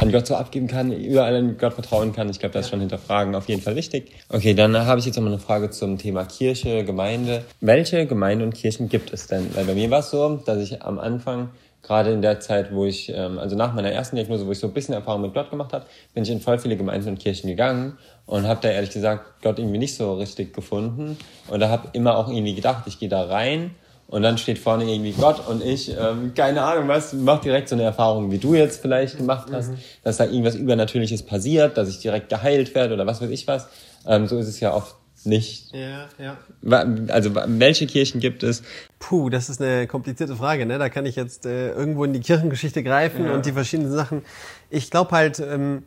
an 0.00 0.12
Gott 0.12 0.26
so 0.26 0.34
abgeben 0.34 0.66
kann, 0.66 0.92
überall 0.92 1.36
an 1.36 1.56
Gott 1.58 1.74
vertrauen 1.74 2.12
kann. 2.12 2.28
Ich 2.28 2.38
glaube, 2.38 2.52
das 2.52 2.66
ist 2.66 2.70
schon 2.70 2.80
hinterfragen 2.80 3.34
auf 3.34 3.48
jeden 3.48 3.62
Fall 3.62 3.76
wichtig. 3.76 4.12
Okay, 4.28 4.54
dann 4.54 4.76
habe 4.76 5.00
ich 5.00 5.06
jetzt 5.06 5.16
nochmal 5.16 5.32
eine 5.32 5.40
Frage 5.40 5.70
zum 5.70 5.98
Thema 5.98 6.24
Kirche, 6.24 6.84
Gemeinde. 6.84 7.44
Welche 7.60 8.06
Gemeinde 8.06 8.44
und 8.44 8.54
Kirchen 8.54 8.88
gibt 8.88 9.12
es 9.12 9.26
denn? 9.26 9.54
Weil 9.54 9.64
bei 9.64 9.74
mir 9.74 9.90
war 9.90 10.00
es 10.00 10.10
so, 10.10 10.36
dass 10.44 10.58
ich 10.58 10.82
am 10.82 10.98
Anfang 10.98 11.50
gerade 11.82 12.12
in 12.12 12.20
der 12.20 12.40
Zeit, 12.40 12.72
wo 12.72 12.84
ich, 12.84 13.10
ähm, 13.14 13.38
also 13.38 13.56
nach 13.56 13.72
meiner 13.72 13.90
ersten 13.90 14.16
Diagnose, 14.16 14.46
wo 14.46 14.52
ich 14.52 14.58
so 14.58 14.66
ein 14.66 14.74
bisschen 14.74 14.94
Erfahrung 14.94 15.22
mit 15.22 15.32
Gott 15.32 15.50
gemacht 15.50 15.72
habe, 15.72 15.86
bin 16.12 16.22
ich 16.24 16.30
in 16.30 16.40
voll 16.40 16.58
viele 16.58 16.76
Gemeinden 16.76 17.08
und 17.08 17.18
Kirchen 17.18 17.48
gegangen 17.48 17.96
und 18.26 18.46
habe 18.46 18.60
da 18.60 18.68
ehrlich 18.68 18.90
gesagt 18.90 19.42
Gott 19.42 19.58
irgendwie 19.58 19.78
nicht 19.78 19.94
so 19.94 20.14
richtig 20.14 20.52
gefunden 20.52 21.16
und 21.48 21.60
da 21.60 21.70
habe 21.70 21.88
immer 21.92 22.18
auch 22.18 22.28
irgendwie 22.28 22.54
gedacht, 22.54 22.84
ich 22.86 22.98
gehe 22.98 23.08
da 23.08 23.22
rein 23.22 23.70
und 24.08 24.22
dann 24.22 24.38
steht 24.38 24.58
vorne 24.58 24.90
irgendwie 24.90 25.12
Gott 25.12 25.46
und 25.46 25.62
ich, 25.62 25.94
ähm, 25.96 26.32
keine 26.34 26.62
Ahnung 26.62 26.88
was, 26.88 27.12
mach 27.12 27.40
direkt 27.40 27.68
so 27.68 27.74
eine 27.74 27.84
Erfahrung, 27.84 28.30
wie 28.30 28.38
du 28.38 28.54
jetzt 28.54 28.80
vielleicht 28.80 29.18
gemacht 29.18 29.48
hast, 29.52 29.70
mhm. 29.70 29.78
dass 30.02 30.16
da 30.16 30.24
irgendwas 30.24 30.54
Übernatürliches 30.54 31.22
passiert, 31.22 31.76
dass 31.76 31.90
ich 31.90 31.98
direkt 32.00 32.30
geheilt 32.30 32.74
werde 32.74 32.94
oder 32.94 33.06
was 33.06 33.20
weiß 33.20 33.30
ich 33.30 33.46
was. 33.46 33.68
Ähm, 34.06 34.26
so 34.26 34.38
ist 34.38 34.48
es 34.48 34.60
ja 34.60 34.72
oft 34.72 34.96
nicht. 35.24 35.74
Ja, 35.74 36.08
ja. 36.18 36.86
Also 37.08 37.34
welche 37.34 37.86
Kirchen 37.86 38.20
gibt 38.20 38.42
es? 38.42 38.62
Puh, 38.98 39.28
das 39.28 39.50
ist 39.50 39.60
eine 39.60 39.86
komplizierte 39.86 40.36
Frage. 40.36 40.64
Ne? 40.64 40.78
Da 40.78 40.88
kann 40.88 41.04
ich 41.04 41.16
jetzt 41.16 41.44
äh, 41.44 41.72
irgendwo 41.72 42.04
in 42.04 42.14
die 42.14 42.20
Kirchengeschichte 42.20 42.82
greifen 42.82 43.26
ja. 43.26 43.32
und 43.32 43.44
die 43.44 43.52
verschiedenen 43.52 43.92
Sachen. 43.92 44.22
Ich 44.70 44.90
glaube 44.90 45.10
halt, 45.10 45.40
ähm, 45.40 45.82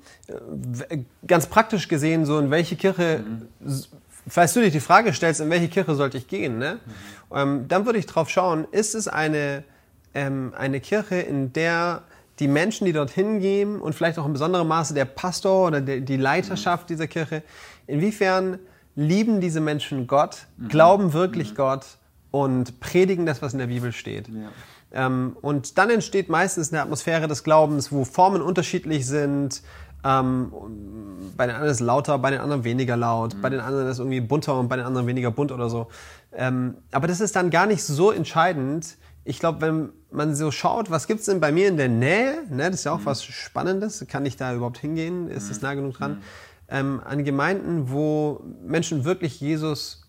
ganz 1.26 1.48
praktisch 1.48 1.88
gesehen, 1.88 2.26
so 2.26 2.38
in 2.38 2.52
welche 2.52 2.76
Kirche 2.76 3.24
mhm 3.26 3.82
falls 4.28 4.54
du 4.54 4.62
dir 4.62 4.72
die 4.72 4.80
Frage 4.80 5.14
stellst, 5.14 5.42
in 5.42 5.50
welche 5.50 5.68
Kirche 5.68 5.96
sollte 5.96 6.18
ich 6.18 6.28
gehen, 6.28 6.58
ne? 6.58 6.80
Mhm. 6.86 7.38
Ähm, 7.38 7.68
dann 7.68 7.86
würde 7.86 8.00
ich 8.00 8.06
drauf 8.06 8.30
schauen, 8.30 8.68
ist 8.72 8.96
es 8.96 9.08
eine, 9.08 9.64
ähm, 10.14 10.54
eine 10.58 10.80
Kirche, 10.80 11.16
in 11.16 11.54
der 11.54 12.04
die 12.40 12.48
Menschen, 12.48 12.86
die 12.86 12.94
dorthin 12.94 13.40
gehen 13.40 13.80
und 13.80 13.94
vielleicht 13.94 14.18
auch 14.18 14.26
in 14.26 14.34
besonderem 14.34 14.68
Maße 14.68 14.94
der 14.94 15.06
Pastor 15.06 15.68
oder 15.68 15.80
der, 15.80 16.02
die 16.02 16.18
Leiterschaft 16.18 16.86
mhm. 16.86 16.94
dieser 16.94 17.08
Kirche, 17.08 17.44
inwiefern 17.88 18.58
lieben 18.96 19.42
diese 19.42 19.62
Menschen 19.62 20.08
Gott, 20.08 20.48
mhm. 20.58 20.68
glauben 20.68 21.14
wirklich 21.14 21.52
mhm. 21.52 21.56
Gott 21.56 21.86
und 22.32 22.80
predigen 22.80 23.26
das, 23.26 23.42
was 23.42 23.54
in 23.54 23.60
der 23.60 23.68
Bibel 23.68 23.92
steht. 23.92 24.28
Ja. 24.28 24.50
Ähm, 25.06 25.38
und 25.42 25.78
dann 25.78 25.90
entsteht 25.90 26.30
meistens 26.30 26.72
eine 26.72 26.82
Atmosphäre 26.82 27.28
des 27.28 27.44
Glaubens, 27.44 27.92
wo 27.92 28.06
Formen 28.06 28.42
unterschiedlich 28.42 29.06
sind. 29.06 29.62
Ähm, 30.04 30.52
bei 31.38 31.48
den 31.48 31.56
einen 31.56 31.66
ist 31.66 31.76
es 31.76 31.80
lauter, 31.80 32.18
bei 32.20 32.32
den 32.32 32.40
anderen 32.40 32.64
weniger 32.64 32.98
laut, 32.98 33.36
mhm. 33.36 33.42
bei 33.42 33.50
den 33.50 33.60
anderen 33.60 33.88
ist 33.88 33.94
es 33.94 34.00
irgendwie 34.00 34.22
bunter 34.22 34.60
und 34.60 34.68
bei 34.68 34.78
den 34.78 34.86
anderen 34.86 35.08
weniger 35.08 35.32
bunt 35.32 35.52
oder 35.52 35.70
so. 35.70 35.88
Ähm, 36.34 36.78
aber 36.92 37.08
das 37.08 37.22
ist 37.22 37.36
dann 37.36 37.50
gar 37.50 37.66
nicht 37.66 37.84
so 37.84 38.12
entscheidend. 38.12 38.98
Ich 39.24 39.40
glaube, 39.40 39.62
wenn 39.62 39.90
man 40.12 40.36
so 40.36 40.52
schaut, 40.52 40.90
was 40.92 41.08
gibt's 41.08 41.26
denn 41.26 41.40
bei 41.40 41.52
mir 41.52 41.68
in 41.68 41.78
der 41.78 41.90
Nähe, 41.90 42.44
ne, 42.50 42.70
das 42.70 42.80
ist 42.80 42.84
ja 42.86 42.94
auch 42.94 43.00
mhm. 43.00 43.06
was 43.06 43.24
Spannendes, 43.24 44.06
kann 44.08 44.26
ich 44.26 44.38
da 44.38 44.54
überhaupt 44.54 44.78
hingehen, 44.78 45.30
ist 45.30 45.46
mhm. 45.46 45.52
es 45.52 45.62
nah 45.62 45.74
genug 45.74 45.94
dran, 45.96 46.12
mhm. 46.14 46.22
ähm, 46.70 47.02
an 47.06 47.24
Gemeinden, 47.24 47.92
wo 47.92 48.44
Menschen 48.64 49.04
wirklich 49.04 49.40
Jesus 49.40 50.04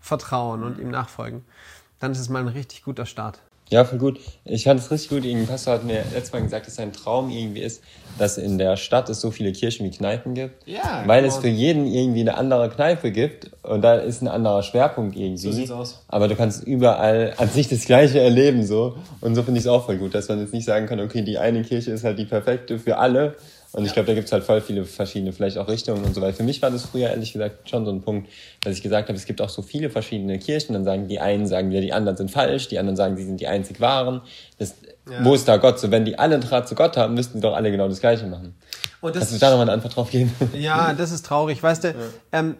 vertrauen 0.00 0.62
und 0.62 0.78
ihm 0.78 0.90
nachfolgen, 0.90 1.44
dann 1.98 2.12
ist 2.12 2.20
es 2.20 2.28
mal 2.28 2.40
ein 2.40 2.48
richtig 2.48 2.84
guter 2.84 3.06
Start. 3.06 3.42
Ja, 3.70 3.84
voll 3.84 3.98
gut. 3.98 4.18
Ich 4.44 4.64
fand 4.64 4.80
es 4.80 4.90
richtig 4.90 5.10
gut. 5.10 5.24
Irgendein 5.24 5.46
Pastor 5.46 5.74
hat 5.74 5.84
mir 5.84 6.02
letztes 6.14 6.32
Mal 6.32 6.42
gesagt, 6.42 6.66
dass 6.66 6.76
sein 6.76 6.92
Traum 6.92 7.30
irgendwie 7.30 7.60
ist, 7.60 7.82
dass 8.18 8.38
in 8.38 8.56
der 8.56 8.76
Stadt 8.76 9.08
es 9.10 9.20
so 9.20 9.30
viele 9.30 9.52
Kirchen 9.52 9.84
wie 9.84 9.90
Kneipen 9.90 10.34
gibt. 10.34 10.66
Ja. 10.66 11.02
Weil 11.06 11.24
es 11.24 11.36
für 11.36 11.48
jeden 11.48 11.86
irgendwie 11.86 12.20
eine 12.20 12.36
andere 12.36 12.70
Kneipe 12.70 13.12
gibt 13.12 13.50
und 13.62 13.82
da 13.82 13.96
ist 13.96 14.22
ein 14.22 14.28
anderer 14.28 14.62
Schwerpunkt 14.62 15.16
irgendwie. 15.16 15.36
So 15.36 15.52
sieht's 15.52 15.70
aus. 15.70 16.02
Aber 16.08 16.28
du 16.28 16.34
kannst 16.34 16.64
überall 16.64 17.34
an 17.36 17.48
sich 17.50 17.68
das 17.68 17.84
Gleiche 17.84 18.20
erleben 18.20 18.64
so. 18.64 18.96
Und 19.20 19.34
so 19.34 19.42
finde 19.42 19.58
ich 19.58 19.66
es 19.66 19.70
auch 19.70 19.84
voll 19.84 19.98
gut, 19.98 20.14
dass 20.14 20.28
man 20.28 20.40
jetzt 20.40 20.54
nicht 20.54 20.64
sagen 20.64 20.86
kann, 20.86 21.00
okay, 21.00 21.22
die 21.22 21.38
eine 21.38 21.62
Kirche 21.62 21.90
ist 21.90 22.04
halt 22.04 22.18
die 22.18 22.24
perfekte 22.24 22.78
für 22.78 22.96
alle, 22.96 23.36
und 23.72 23.84
ich 23.84 23.92
glaube, 23.92 24.06
da 24.06 24.14
gibt 24.14 24.26
es 24.26 24.32
halt 24.32 24.44
voll 24.44 24.60
viele 24.60 24.84
verschiedene, 24.84 25.32
vielleicht 25.32 25.58
auch 25.58 25.68
Richtungen 25.68 26.02
und 26.04 26.14
so 26.14 26.22
weiter. 26.22 26.34
Für 26.38 26.42
mich 26.42 26.62
war 26.62 26.70
das 26.70 26.86
früher 26.86 27.10
ehrlich 27.10 27.32
gesagt 27.34 27.68
schon 27.68 27.84
so 27.84 27.90
ein 27.90 28.00
Punkt, 28.00 28.28
dass 28.62 28.74
ich 28.74 28.82
gesagt 28.82 29.08
habe, 29.08 29.18
es 29.18 29.26
gibt 29.26 29.42
auch 29.42 29.50
so 29.50 29.60
viele 29.60 29.90
verschiedene 29.90 30.38
Kirchen. 30.38 30.72
Dann 30.72 30.84
sagen 30.84 31.06
die 31.06 31.20
einen, 31.20 31.46
sagen 31.46 31.70
wir, 31.70 31.82
die 31.82 31.92
anderen 31.92 32.16
sind 32.16 32.30
falsch, 32.30 32.68
die 32.68 32.78
anderen 32.78 32.96
sagen, 32.96 33.16
sie 33.16 33.24
sind 33.24 33.40
die 33.40 33.46
einzig 33.46 33.80
wahren. 33.80 34.22
Das, 34.58 34.74
ja. 35.10 35.22
Wo 35.22 35.34
ist 35.34 35.46
da 35.46 35.58
Gott? 35.58 35.78
So, 35.78 35.90
wenn 35.90 36.06
die 36.06 36.18
alle 36.18 36.34
einen 36.34 36.42
Draht 36.42 36.66
zu 36.66 36.74
Gott 36.74 36.96
haben, 36.96 37.14
müssten 37.14 37.38
die 37.38 37.42
doch 37.42 37.54
alle 37.54 37.70
genau 37.70 37.88
das 37.88 38.00
Gleiche 38.00 38.26
machen. 38.26 38.54
Und 39.00 39.14
das 39.14 39.24
Kannst 39.24 39.34
du 39.34 39.38
da 39.38 39.50
nochmal 39.50 39.66
eine 39.66 39.72
Antwort 39.72 39.96
drauf 39.96 40.10
geben? 40.10 40.32
Ja, 40.54 40.94
das 40.94 41.10
ist 41.10 41.26
traurig. 41.26 41.62
Weißt 41.62 41.84
du, 41.84 41.88
ja. 41.88 41.94
ähm, 42.32 42.56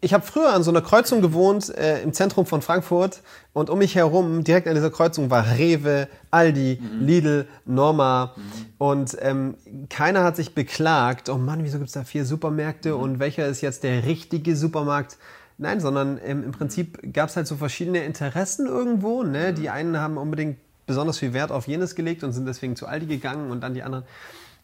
ich 0.00 0.12
habe 0.12 0.24
früher 0.24 0.52
an 0.52 0.62
so 0.62 0.70
einer 0.70 0.82
Kreuzung 0.82 1.22
gewohnt 1.22 1.74
äh, 1.74 2.02
im 2.02 2.12
Zentrum 2.12 2.44
von 2.44 2.60
Frankfurt 2.60 3.22
und 3.52 3.70
um 3.70 3.78
mich 3.78 3.94
herum, 3.94 4.44
direkt 4.44 4.68
an 4.68 4.74
dieser 4.74 4.90
Kreuzung, 4.90 5.30
war 5.30 5.56
Rewe, 5.56 6.08
Aldi, 6.30 6.80
mhm. 6.80 7.06
Lidl, 7.06 7.48
Norma 7.64 8.34
mhm. 8.36 8.42
und 8.78 9.16
ähm, 9.20 9.54
keiner 9.88 10.22
hat 10.22 10.36
sich 10.36 10.54
beklagt, 10.54 11.28
oh 11.28 11.38
Mann, 11.38 11.64
wieso 11.64 11.78
gibt 11.78 11.88
es 11.88 11.94
da 11.94 12.04
vier 12.04 12.24
Supermärkte 12.24 12.94
mhm. 12.94 13.00
und 13.00 13.18
welcher 13.18 13.46
ist 13.46 13.62
jetzt 13.62 13.84
der 13.84 14.04
richtige 14.04 14.54
Supermarkt? 14.54 15.16
Nein, 15.58 15.80
sondern 15.80 16.20
ähm, 16.22 16.44
im 16.44 16.52
Prinzip 16.52 17.14
gab 17.14 17.30
es 17.30 17.36
halt 17.36 17.46
so 17.46 17.56
verschiedene 17.56 18.04
Interessen 18.04 18.66
irgendwo. 18.66 19.22
Ne? 19.22 19.52
Mhm. 19.52 19.54
Die 19.54 19.70
einen 19.70 19.98
haben 19.98 20.18
unbedingt 20.18 20.58
besonders 20.84 21.18
viel 21.18 21.32
Wert 21.32 21.50
auf 21.50 21.66
jenes 21.66 21.94
gelegt 21.94 22.22
und 22.22 22.32
sind 22.32 22.46
deswegen 22.46 22.76
zu 22.76 22.86
Aldi 22.86 23.06
gegangen 23.06 23.50
und 23.50 23.62
dann 23.62 23.72
die 23.72 23.82
anderen. 23.82 24.04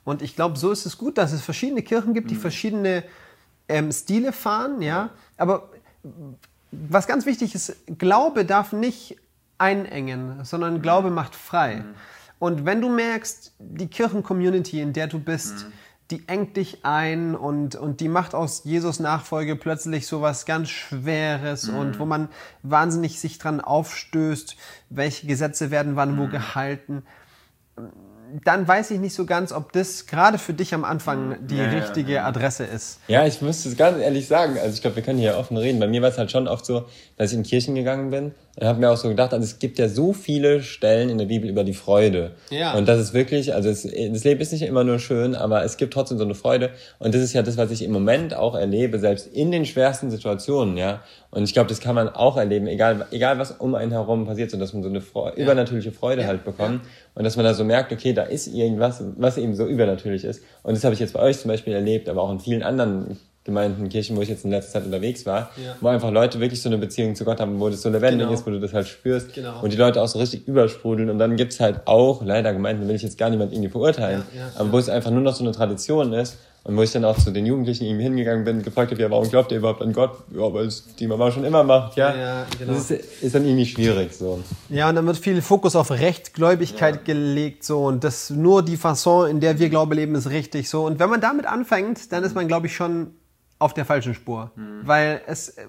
Und 0.05 0.21
ich 0.21 0.37
glaube, 0.37 0.59
so 0.59 0.71
ist 0.71 0.85
es 0.85 0.99
gut, 0.99 1.17
dass 1.17 1.33
es 1.33 1.41
verschiedene 1.41 1.83
Kirchen 1.83 2.13
gibt, 2.13 2.31
die 2.31 2.35
mhm. 2.35 2.41
verschiedene 2.41 3.05
ähm, 3.69 3.93
Stile 3.93 4.33
fahren, 4.33 4.83
ja. 4.83 5.11
Aber 5.37 5.69
was 6.71 7.07
ganz 7.07 7.27
wichtig 7.27 7.55
ist, 7.55 7.77
Glaube 7.99 8.45
darf 8.45 8.73
nicht 8.73 9.17
einengen, 9.59 10.45
sondern 10.45 10.83
Glaube 10.83 11.11
macht 11.11 11.35
frei. 11.35 11.77
Mhm. 11.77 11.95
Und 12.39 12.65
wenn 12.65 12.81
du 12.81 12.89
merkst, 12.89 13.53
die 13.59 13.87
Kirchencommunity, 13.87 14.81
in 14.81 14.93
der 14.93 15.07
du 15.07 15.21
bist, 15.21 15.67
mhm. 15.67 15.73
die 16.11 16.29
engt 16.29 16.57
dich 16.57 16.85
ein 16.85 17.37
und, 17.37 17.77
und 17.77 18.01
die 18.01 18.09
macht 18.09 18.35
aus 18.35 18.65
Jesus 18.65 18.99
Nachfolge 18.99 19.55
plötzlich 19.55 20.09
so 20.09 20.23
was 20.23 20.45
ganz 20.45 20.69
Schweres 20.71 21.69
mhm. 21.69 21.77
und 21.77 21.99
wo 22.01 22.05
man 22.05 22.29
wahnsinnig 22.63 23.21
sich 23.21 23.39
dran 23.39 23.61
aufstößt, 23.61 24.57
welche 24.91 25.27
Gesetze 25.29 25.71
werden 25.71 25.95
wann 25.95 26.19
wo 26.19 26.27
mhm. 26.27 26.31
gehalten 26.31 27.03
dann 28.45 28.67
weiß 28.67 28.91
ich 28.93 29.01
nicht 29.01 29.15
so 29.15 29.27
ganz, 29.27 29.53
ob 29.53 29.73
das 29.73 30.07
gerade 30.07 30.39
für 30.39 30.55
dich 30.55 30.75
am 30.75 30.85
Anfang 30.85 31.37
die 31.47 31.57
ja, 31.57 31.65
richtige 31.65 32.15
ja. 32.15 32.27
Adresse 32.27 32.65
ist. 32.65 33.01
Ja, 33.09 33.27
ich 33.27 33.43
müsste 33.43 33.69
es 33.69 33.77
ganz 33.77 33.99
ehrlich 33.99 34.27
sagen. 34.29 34.59
Also 34.59 34.75
ich 34.75 34.83
glaube, 34.83 34.97
wir 34.97 35.03
können 35.03 35.19
hier 35.19 35.37
offen 35.37 35.57
reden. 35.57 35.81
Bei 35.81 35.89
mir 35.89 36.03
war 36.03 36.09
es 36.09 36.19
halt 36.19 36.31
schon 36.31 36.49
oft 36.49 36.65
so, 36.65 36.87
dass 37.17 37.33
ich 37.33 37.39
in 37.39 37.43
Kirchen 37.43 37.75
gegangen 37.75 38.11
bin 38.11 38.33
und 38.57 38.67
habe 38.67 38.81
mir 38.81 38.91
auch 38.91 38.99
so 38.99 39.09
gedacht, 39.09 39.33
also 39.33 39.45
es 39.45 39.59
gibt 39.59 39.79
ja 39.79 39.89
so 39.89 40.13
viele 40.13 40.63
Stellen 40.63 41.09
in 41.09 41.17
der 41.17 41.25
Bibel 41.25 41.49
über 41.49 41.65
die 41.65 41.73
Freude. 41.73 42.33
Ja. 42.51 42.75
Und 42.75 42.87
das 42.87 43.01
ist 43.01 43.15
wirklich, 43.15 43.55
also 43.55 43.71
es, 43.71 43.83
das 43.83 44.25
Leben 44.25 44.41
ist 44.43 44.53
nicht 44.53 44.63
immer 44.63 44.85
nur 44.85 44.99
schön, 44.99 45.35
aber 45.35 45.65
es 45.65 45.79
gibt 45.79 45.95
trotzdem 45.95 46.19
so 46.19 46.25
eine 46.25 46.35
Freude. 46.35 46.71
Und 46.99 47.15
das 47.15 47.23
ist 47.23 47.33
ja 47.33 47.43
das, 47.43 47.57
was 47.57 47.71
ich 47.71 47.83
im 47.83 47.93
Moment 47.93 48.35
auch 48.35 48.55
erlebe, 48.55 48.99
selbst 48.99 49.27
in 49.27 49.53
den 49.53 49.65
schwersten 49.65 50.11
Situationen, 50.11 50.77
ja. 50.77 51.03
Und 51.31 51.45
ich 51.45 51.55
glaube, 51.55 51.71
das 51.71 51.81
kann 51.81 51.95
man 51.95 52.11
auch 52.11 52.37
erleben, 52.37 52.67
egal, 52.67 53.07
egal 53.11 53.39
was 53.39 53.53
um 53.53 53.75
einen 53.75 53.91
herum 53.91 54.27
passiert, 54.27 54.51
so 54.51 54.59
dass 54.59 54.75
man 54.75 54.83
so 54.83 54.91
eine 54.91 55.01
Freude, 55.01 55.39
ja. 55.39 55.45
übernatürliche 55.45 55.93
Freude 55.93 56.23
ja. 56.23 56.29
halt 56.29 56.45
bekommt. 56.45 56.83
Und 57.15 57.25
dass 57.25 57.37
man 57.37 57.47
da 57.47 57.55
so 57.55 57.65
merkt, 57.65 57.91
okay, 57.91 58.13
da 58.13 58.25
ist 58.25 58.49
irgendwas, 58.49 59.03
was 59.17 59.39
eben 59.39 59.55
so 59.55 59.67
übernatürlich 59.67 60.25
ist. 60.25 60.43
Und 60.63 60.75
das 60.77 60.85
habe 60.85 60.93
ich 60.93 61.01
jetzt 61.01 61.15
bei 61.15 61.21
euch 61.21 61.39
zum 61.39 61.49
Beispiel 61.49 61.73
erlebt, 61.73 62.11
aber 62.11 62.23
auch 62.23 62.31
in 62.31 62.41
vielen 62.41 62.63
anderen 62.63 63.19
Gemeinden, 63.45 63.89
Kirchen, 63.89 64.17
wo 64.17 64.23
ich 64.23 64.29
jetzt 64.29 64.45
in 64.45 64.53
letzter 64.53 64.75
Zeit 64.75 64.85
unterwegs 64.85 65.27
war, 65.27 65.51
ja. 65.57 65.75
wo 65.81 65.89
einfach 65.89 66.13
Leute 66.13 66.39
wirklich 66.39 66.63
so 66.63 66.69
eine 66.69 66.79
Beziehung 66.79 67.17
zu 67.17 67.25
Gott 67.25 67.41
haben, 67.41 67.59
wo 67.59 67.69
das 67.69 67.83
so 67.83 67.89
lebendig 67.89 68.21
genau. 68.21 68.33
ist, 68.33 68.47
wo 68.47 68.51
du 68.51 68.61
das 68.61 68.73
halt 68.73 68.87
spürst 68.87 69.35
genau. 69.35 69.61
und 69.63 69.73
die 69.73 69.77
Leute 69.77 70.01
auch 70.01 70.07
so 70.07 70.21
richtig 70.21 70.47
übersprudeln 70.47 71.11
und 71.11 71.19
dann 71.19 71.37
gibt's 71.37 71.59
halt 71.59 71.81
auch, 71.87 72.25
leider 72.25 72.53
Gemeinden, 72.53 72.87
will 72.87 72.95
ich 72.95 73.03
jetzt 73.03 73.19
gar 73.19 73.31
niemand 73.31 73.53
irgendwie 73.53 73.71
verurteilen, 73.71 74.23
ja, 74.33 74.43
ja, 74.43 74.53
aber 74.57 74.71
wo 74.71 74.79
es 74.79 74.89
einfach 74.89 75.11
nur 75.11 75.23
noch 75.23 75.35
so 75.35 75.43
eine 75.43 75.53
Tradition 75.53 76.13
ist 76.13 76.39
und 76.63 76.77
wo 76.77 76.83
ich 76.83 76.93
dann 76.93 77.05
auch 77.05 77.19
zu 77.19 77.33
den 77.33 77.45
Jugendlichen 77.45 77.85
irgendwie 77.85 78.05
hingegangen 78.05 78.45
bin, 78.45 78.63
gefragt 78.63 78.93
habe, 78.93 79.03
ja, 79.03 79.11
warum 79.11 79.29
glaubt 79.29 79.51
ihr 79.51 79.59
überhaupt 79.59 79.83
an 79.83 79.93
Gott? 79.93 80.19
Ja, 80.31 80.55
weil 80.55 80.67
es 80.67 80.95
die 80.95 81.09
Mama 81.09 81.33
schon 81.33 81.45
immer 81.45 81.65
macht, 81.65 81.97
ja. 81.97 82.15
ja 82.15 82.47
genau. 82.57 82.75
Das 82.75 82.93
ist, 82.93 83.23
ist, 83.23 83.35
dann 83.35 83.45
irgendwie 83.45 83.67
schwierig, 83.67 84.13
so. 84.13 84.41
Ja, 84.69 84.89
und 84.89 84.95
dann 84.95 85.07
wird 85.07 85.17
viel 85.17 85.43
Fokus 85.43 85.75
auf 85.75 85.91
Rechtgläubigkeit 85.91 86.95
ja. 86.95 87.01
gelegt, 87.03 87.65
so, 87.65 87.87
und 87.87 88.05
das 88.05 88.31
nur 88.31 88.63
die 88.63 88.77
Fasson, 88.77 89.29
in 89.29 89.41
der 89.41 89.59
wir 89.59 89.69
Glaube 89.69 89.97
leben, 89.97 90.15
ist 90.15 90.31
richtig, 90.31 90.71
so. 90.71 90.87
Und 90.87 91.01
wenn 91.01 91.11
man 91.11 91.21
damit 91.21 91.47
anfängt, 91.47 92.13
dann 92.13 92.23
ist 92.23 92.37
man, 92.37 92.47
glaube 92.47 92.69
ich, 92.69 92.77
schon 92.77 93.09
auf 93.63 93.75
der 93.75 93.85
falschen 93.85 94.15
Spur. 94.15 94.51
Mhm. 94.57 94.81
Weil 94.83 95.23
es, 95.27 95.57
ähm, 95.57 95.67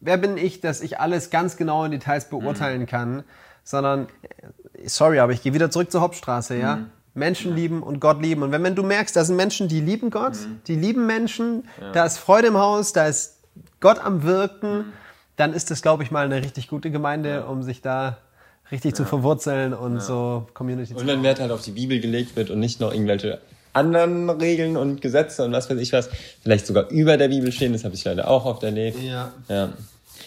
wer 0.00 0.16
bin 0.16 0.36
ich, 0.36 0.60
dass 0.60 0.80
ich 0.80 1.00
alles 1.00 1.30
ganz 1.30 1.56
genau 1.56 1.84
in 1.84 1.90
Details 1.90 2.28
beurteilen 2.28 2.82
mhm. 2.82 2.86
kann, 2.86 3.24
sondern, 3.64 4.06
äh, 4.22 4.88
sorry, 4.88 5.18
aber 5.18 5.32
ich 5.32 5.42
gehe 5.42 5.52
wieder 5.52 5.70
zurück 5.70 5.90
zur 5.90 6.00
Hauptstraße, 6.00 6.56
ja. 6.56 6.76
Mhm. 6.76 6.86
Menschen 7.14 7.56
lieben 7.56 7.82
und 7.82 7.98
Gott 7.98 8.22
lieben. 8.22 8.42
Und 8.44 8.52
wenn, 8.52 8.62
wenn 8.62 8.76
du 8.76 8.84
merkst, 8.84 9.16
da 9.16 9.24
sind 9.24 9.34
Menschen, 9.34 9.66
die 9.66 9.80
lieben 9.80 10.10
Gott, 10.10 10.34
mhm. 10.34 10.60
die 10.68 10.76
lieben 10.76 11.04
Menschen, 11.06 11.64
ja. 11.80 11.90
da 11.92 12.06
ist 12.06 12.18
Freude 12.18 12.48
im 12.48 12.56
Haus, 12.56 12.92
da 12.92 13.06
ist 13.06 13.40
Gott 13.80 13.98
am 13.98 14.22
Wirken, 14.22 14.78
mhm. 14.78 14.92
dann 15.36 15.52
ist 15.52 15.70
das, 15.72 15.82
glaube 15.82 16.04
ich, 16.04 16.12
mal 16.12 16.24
eine 16.24 16.42
richtig 16.42 16.68
gute 16.68 16.92
Gemeinde, 16.92 17.30
ja. 17.30 17.44
um 17.44 17.64
sich 17.64 17.82
da 17.82 18.18
richtig 18.70 18.92
ja. 18.92 18.96
zu 18.96 19.04
verwurzeln 19.04 19.74
und 19.74 20.00
so 20.00 20.46
Community 20.54 20.92
und 20.92 21.00
zu 21.00 21.04
Und 21.04 21.10
wenn 21.10 21.22
Wert 21.24 21.40
halt 21.40 21.50
auf 21.50 21.62
die 21.62 21.72
Bibel 21.72 21.98
gelegt 21.98 22.36
wird 22.36 22.50
und 22.50 22.60
nicht 22.60 22.80
noch 22.80 22.92
irgendwelche 22.92 23.40
anderen 23.78 24.30
Regeln 24.30 24.76
und 24.76 25.00
Gesetze 25.00 25.44
und 25.44 25.52
was 25.52 25.70
weiß 25.70 25.78
ich 25.78 25.92
was, 25.92 26.08
vielleicht 26.42 26.66
sogar 26.66 26.90
über 26.90 27.16
der 27.16 27.28
Bibel 27.28 27.52
stehen, 27.52 27.72
das 27.72 27.84
habe 27.84 27.94
ich 27.94 28.04
leider 28.04 28.28
auch 28.28 28.44
oft 28.44 28.62
erlebt. 28.62 29.02
Ja. 29.02 29.32
ja. 29.48 29.72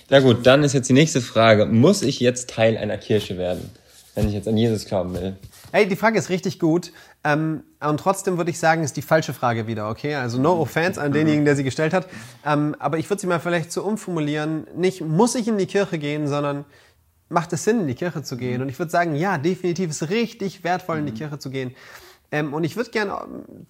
Na 0.10 0.20
gut, 0.20 0.46
dann 0.46 0.64
ist 0.64 0.74
jetzt 0.74 0.90
die 0.90 0.94
nächste 0.94 1.22
Frage. 1.22 1.66
Muss 1.66 2.02
ich 2.02 2.20
jetzt 2.20 2.50
Teil 2.50 2.78
einer 2.78 2.98
Kirche 2.98 3.38
werden, 3.38 3.70
wenn 4.16 4.28
ich 4.28 4.34
jetzt 4.34 4.48
an 4.48 4.58
Jesus 4.58 4.86
glauben 4.86 5.14
will? 5.14 5.36
Hey, 5.72 5.88
die 5.88 5.96
Frage 5.96 6.20
ist 6.20 6.30
richtig 6.30 6.60
gut. 6.60 6.92
Ähm, 7.24 7.64
und 7.80 8.00
trotzdem 8.00 8.38
würde 8.38 8.52
ich 8.52 8.60
sagen, 8.60 8.84
ist 8.84 8.98
die 8.98 9.02
falsche 9.02 9.34
Frage 9.34 9.68
wieder, 9.68 9.90
okay? 9.90 10.16
Also 10.16 10.38
no 10.40 10.60
offense 10.60 11.00
an 11.00 11.14
denjenigen, 11.14 11.46
der 11.46 11.56
sie 11.56 11.64
gestellt 11.64 11.94
hat. 11.94 12.08
Ähm, 12.46 12.76
aber 12.80 12.98
ich 12.98 13.10
würde 13.10 13.22
sie 13.22 13.28
mal 13.28 13.40
vielleicht 13.40 13.72
so 13.72 13.84
umformulieren. 13.84 14.68
Nicht 14.76 15.02
muss 15.02 15.36
ich 15.36 15.48
in 15.48 15.58
die 15.58 15.68
Kirche 15.68 15.98
gehen, 15.98 16.28
sondern 16.28 16.66
macht 17.30 17.54
es 17.54 17.64
Sinn, 17.64 17.82
in 17.82 17.88
die 17.88 17.96
Kirche 17.96 18.22
zu 18.22 18.36
gehen? 18.36 18.62
Und 18.62 18.70
ich 18.70 18.78
würde 18.78 18.92
sagen, 18.92 19.16
ja, 19.16 19.38
definitiv 19.38 19.92
ist 19.92 20.10
richtig 20.10 20.64
wertvoll, 20.64 20.98
in 21.00 21.06
die 21.06 21.14
Kirche 21.14 21.40
zu 21.40 21.50
gehen. 21.50 21.74
Ähm, 22.32 22.54
und 22.54 22.64
ich 22.64 22.76
würde 22.76 22.90
gerne 22.90 23.14
ähm, 23.24 23.66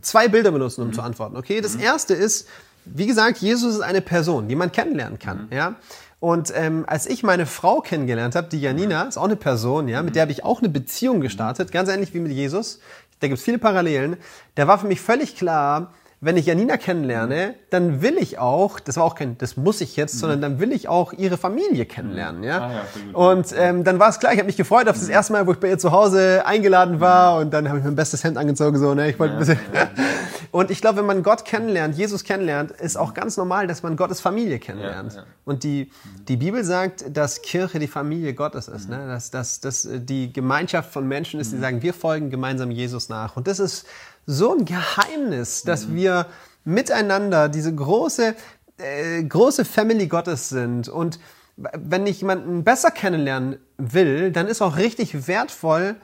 zwei 0.00 0.28
Bilder 0.28 0.52
benutzen, 0.52 0.82
um 0.82 0.88
mhm. 0.88 0.92
zu 0.92 1.02
antworten. 1.02 1.36
Okay, 1.36 1.60
das 1.60 1.74
mhm. 1.74 1.82
erste 1.82 2.14
ist, 2.14 2.48
wie 2.84 3.06
gesagt, 3.06 3.38
Jesus 3.38 3.74
ist 3.74 3.80
eine 3.80 4.00
Person, 4.00 4.48
die 4.48 4.54
man 4.54 4.72
kennenlernen 4.72 5.18
kann. 5.18 5.46
Mhm. 5.46 5.56
Ja. 5.56 5.74
Und 6.20 6.52
ähm, 6.54 6.84
als 6.86 7.06
ich 7.06 7.22
meine 7.22 7.46
Frau 7.46 7.80
kennengelernt 7.80 8.34
habe, 8.34 8.48
die 8.48 8.60
Janina, 8.60 9.02
ist 9.02 9.18
auch 9.18 9.24
eine 9.24 9.36
Person, 9.36 9.86
ja, 9.88 10.02
mit 10.02 10.16
der 10.16 10.22
habe 10.22 10.32
ich 10.32 10.44
auch 10.44 10.60
eine 10.60 10.68
Beziehung 10.68 11.20
gestartet, 11.20 11.70
ganz 11.70 11.88
ähnlich 11.88 12.12
wie 12.12 12.20
mit 12.20 12.32
Jesus. 12.32 12.80
Da 13.20 13.28
gibt 13.28 13.38
es 13.38 13.44
viele 13.44 13.58
Parallelen. 13.58 14.16
Da 14.54 14.66
war 14.66 14.78
für 14.78 14.86
mich 14.86 15.00
völlig 15.00 15.36
klar, 15.36 15.92
wenn 16.20 16.36
ich 16.36 16.46
Janina 16.46 16.76
kennenlerne, 16.78 17.54
dann 17.70 18.02
will 18.02 18.18
ich 18.18 18.38
auch, 18.38 18.80
das 18.80 18.96
war 18.96 19.04
auch 19.04 19.14
kein, 19.14 19.38
das 19.38 19.56
muss 19.56 19.80
ich 19.80 19.94
jetzt, 19.94 20.16
mhm. 20.16 20.18
sondern 20.18 20.40
dann 20.40 20.58
will 20.58 20.72
ich 20.72 20.88
auch 20.88 21.12
ihre 21.12 21.36
Familie 21.36 21.86
kennenlernen, 21.86 22.42
ja. 22.42 22.58
Ah, 22.58 22.72
ja 22.72 22.82
und 23.12 23.54
ähm, 23.56 23.84
dann 23.84 24.00
war 24.00 24.08
es 24.08 24.18
klar, 24.18 24.32
ich 24.32 24.38
habe 24.38 24.46
mich 24.46 24.56
gefreut 24.56 24.88
auf 24.88 24.96
das 24.96 25.06
mhm. 25.06 25.12
erste 25.12 25.32
Mal, 25.32 25.46
wo 25.46 25.52
ich 25.52 25.60
bei 25.60 25.68
ihr 25.68 25.78
zu 25.78 25.92
Hause 25.92 26.44
eingeladen 26.44 26.98
war 26.98 27.36
mhm. 27.36 27.42
und 27.42 27.50
dann 27.54 27.68
habe 27.68 27.78
ich 27.78 27.84
mein 27.84 27.94
bestes 27.94 28.24
Hemd 28.24 28.36
angezogen, 28.36 28.78
so, 28.78 28.94
ne, 28.94 29.10
ich 29.10 29.18
wollte 29.18 29.34
ja, 29.34 29.38
ein 29.38 29.46
bisschen. 29.46 29.60
Ja. 29.72 29.88
und 30.50 30.72
ich 30.72 30.80
glaube, 30.80 30.98
wenn 30.98 31.06
man 31.06 31.22
Gott 31.22 31.44
kennenlernt, 31.44 31.96
Jesus 31.96 32.24
kennenlernt, 32.24 32.72
ist 32.72 32.96
auch 32.96 33.14
ganz 33.14 33.36
normal, 33.36 33.68
dass 33.68 33.84
man 33.84 33.96
Gottes 33.96 34.20
Familie 34.20 34.58
kennenlernt. 34.58 35.24
Und 35.44 35.62
die, 35.62 35.92
die 36.26 36.36
Bibel 36.36 36.64
sagt, 36.64 37.16
dass 37.16 37.42
Kirche 37.42 37.78
die 37.78 37.86
Familie 37.86 38.34
Gottes 38.34 38.66
ist, 38.66 38.88
ne, 38.88 39.06
dass, 39.06 39.30
dass, 39.30 39.60
dass 39.60 39.88
die 39.88 40.32
Gemeinschaft 40.32 40.92
von 40.92 41.06
Menschen 41.06 41.38
ist, 41.38 41.52
die 41.52 41.58
sagen, 41.58 41.80
wir 41.82 41.94
folgen 41.94 42.30
gemeinsam 42.30 42.72
Jesus 42.72 43.08
nach. 43.08 43.36
Und 43.36 43.46
das 43.46 43.60
ist 43.60 43.86
so 44.30 44.54
ein 44.54 44.66
Geheimnis, 44.66 45.62
dass 45.62 45.88
mhm. 45.88 45.94
wir 45.96 46.26
miteinander 46.64 47.48
diese 47.48 47.74
große 47.74 48.34
äh, 48.76 49.24
große 49.24 49.64
Family 49.64 50.06
Gottes 50.06 50.50
sind 50.50 50.88
und 50.88 51.18
wenn 51.56 52.06
ich 52.06 52.20
jemanden 52.20 52.62
besser 52.62 52.90
kennenlernen 52.90 53.58
will, 53.78 54.30
dann 54.30 54.46
ist 54.46 54.62
auch 54.62 54.76
richtig 54.76 55.26
wertvoll, 55.26 55.96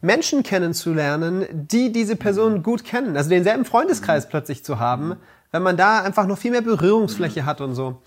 Menschen 0.00 0.42
kennenzulernen, 0.42 1.46
die 1.50 1.92
diese 1.92 2.16
Person 2.16 2.62
gut 2.62 2.84
kennen. 2.84 3.16
Also 3.16 3.28
denselben 3.28 3.64
Freundeskreis 3.64 4.28
plötzlich 4.28 4.64
zu 4.64 4.78
haben, 4.78 5.16
wenn 5.50 5.62
man 5.62 5.76
da 5.76 6.02
einfach 6.02 6.26
noch 6.26 6.38
viel 6.38 6.52
mehr 6.52 6.62
Berührungsfläche 6.62 7.44
hat 7.44 7.60
und 7.60 7.74
so. 7.74 8.00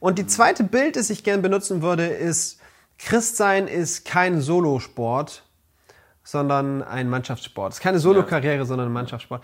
Und 0.00 0.18
die 0.18 0.26
zweite 0.26 0.64
Bild, 0.64 0.96
das 0.96 1.10
ich 1.10 1.22
gern 1.22 1.42
benutzen 1.42 1.82
würde, 1.82 2.06
ist, 2.06 2.58
Christsein 2.98 3.68
ist 3.68 4.04
kein 4.04 4.40
Solosport, 4.40 5.44
sondern 6.22 6.82
ein 6.82 7.08
Mannschaftssport. 7.08 7.72
Es 7.72 7.78
ist 7.78 7.82
keine 7.82 7.98
Solo-Karriere, 7.98 8.66
sondern 8.66 8.88
ein 8.88 8.92
Mannschaftssport. 8.92 9.42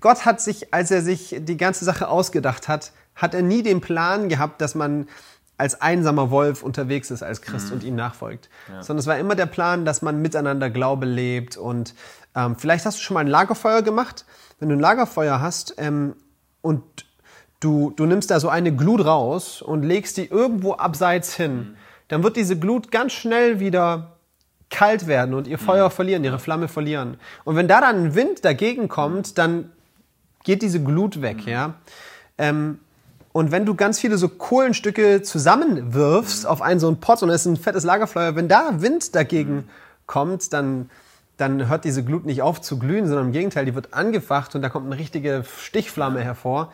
Gott 0.00 0.24
hat 0.24 0.40
sich, 0.40 0.72
als 0.72 0.90
er 0.90 1.02
sich 1.02 1.36
die 1.38 1.56
ganze 1.56 1.84
Sache 1.84 2.08
ausgedacht 2.08 2.68
hat, 2.68 2.92
hat 3.14 3.34
er 3.34 3.42
nie 3.42 3.62
den 3.62 3.80
Plan 3.80 4.28
gehabt, 4.28 4.60
dass 4.60 4.74
man 4.74 5.08
als 5.56 5.80
einsamer 5.80 6.30
Wolf 6.30 6.62
unterwegs 6.62 7.10
ist 7.10 7.22
als 7.22 7.40
Christ 7.40 7.68
mhm. 7.68 7.74
und 7.74 7.84
ihm 7.84 7.94
nachfolgt. 7.94 8.48
Ja. 8.68 8.82
Sondern 8.82 9.00
es 9.00 9.06
war 9.06 9.18
immer 9.18 9.34
der 9.34 9.46
Plan, 9.46 9.84
dass 9.84 10.02
man 10.02 10.20
miteinander 10.20 10.68
Glaube 10.68 11.06
lebt. 11.06 11.56
Und 11.56 11.94
ähm, 12.34 12.56
vielleicht 12.56 12.84
hast 12.86 12.98
du 12.98 13.02
schon 13.02 13.14
mal 13.14 13.20
ein 13.20 13.28
Lagerfeuer 13.28 13.82
gemacht. 13.82 14.24
Wenn 14.58 14.68
du 14.68 14.74
ein 14.74 14.80
Lagerfeuer 14.80 15.40
hast 15.40 15.74
ähm, 15.78 16.16
und 16.60 16.82
du, 17.60 17.92
du 17.94 18.04
nimmst 18.04 18.30
da 18.30 18.40
so 18.40 18.48
eine 18.48 18.74
Glut 18.74 19.04
raus 19.04 19.62
und 19.62 19.84
legst 19.84 20.16
die 20.16 20.26
irgendwo 20.26 20.74
abseits 20.74 21.34
hin, 21.34 21.56
mhm. 21.56 21.76
dann 22.08 22.22
wird 22.24 22.36
diese 22.36 22.58
Glut 22.58 22.90
ganz 22.90 23.12
schnell 23.12 23.60
wieder 23.60 24.13
kalt 24.70 25.06
werden 25.06 25.34
und 25.34 25.46
ihr 25.46 25.58
Feuer 25.58 25.88
mhm. 25.88 25.92
verlieren, 25.92 26.24
ihre 26.24 26.38
Flamme 26.38 26.68
verlieren. 26.68 27.16
Und 27.44 27.56
wenn 27.56 27.68
da 27.68 27.80
dann 27.80 28.06
ein 28.06 28.14
Wind 28.14 28.44
dagegen 28.44 28.88
kommt, 28.88 29.38
dann 29.38 29.70
geht 30.44 30.62
diese 30.62 30.82
Glut 30.82 31.22
weg, 31.22 31.46
mhm. 31.46 31.52
ja. 31.52 31.74
Ähm, 32.38 32.78
und 33.32 33.50
wenn 33.50 33.66
du 33.66 33.74
ganz 33.74 33.98
viele 33.98 34.16
so 34.16 34.28
Kohlenstücke 34.28 35.22
zusammenwirfst 35.22 36.46
auf 36.46 36.62
einen 36.62 36.78
so 36.78 36.86
einen 36.86 37.00
Pot 37.00 37.20
und 37.24 37.30
es 37.30 37.40
ist 37.40 37.46
ein 37.46 37.56
fettes 37.56 37.82
Lagerfeuer, 37.82 38.36
wenn 38.36 38.46
da 38.46 38.80
Wind 38.80 39.16
dagegen 39.16 39.68
kommt, 40.06 40.52
dann, 40.52 40.88
dann 41.36 41.68
hört 41.68 41.84
diese 41.84 42.04
Glut 42.04 42.26
nicht 42.26 42.42
auf 42.42 42.60
zu 42.60 42.78
glühen, 42.78 43.08
sondern 43.08 43.26
im 43.26 43.32
Gegenteil, 43.32 43.64
die 43.64 43.74
wird 43.74 43.92
angefacht 43.92 44.54
und 44.54 44.62
da 44.62 44.68
kommt 44.68 44.86
eine 44.86 44.98
richtige 44.98 45.44
Stichflamme 45.58 46.22
hervor. 46.22 46.72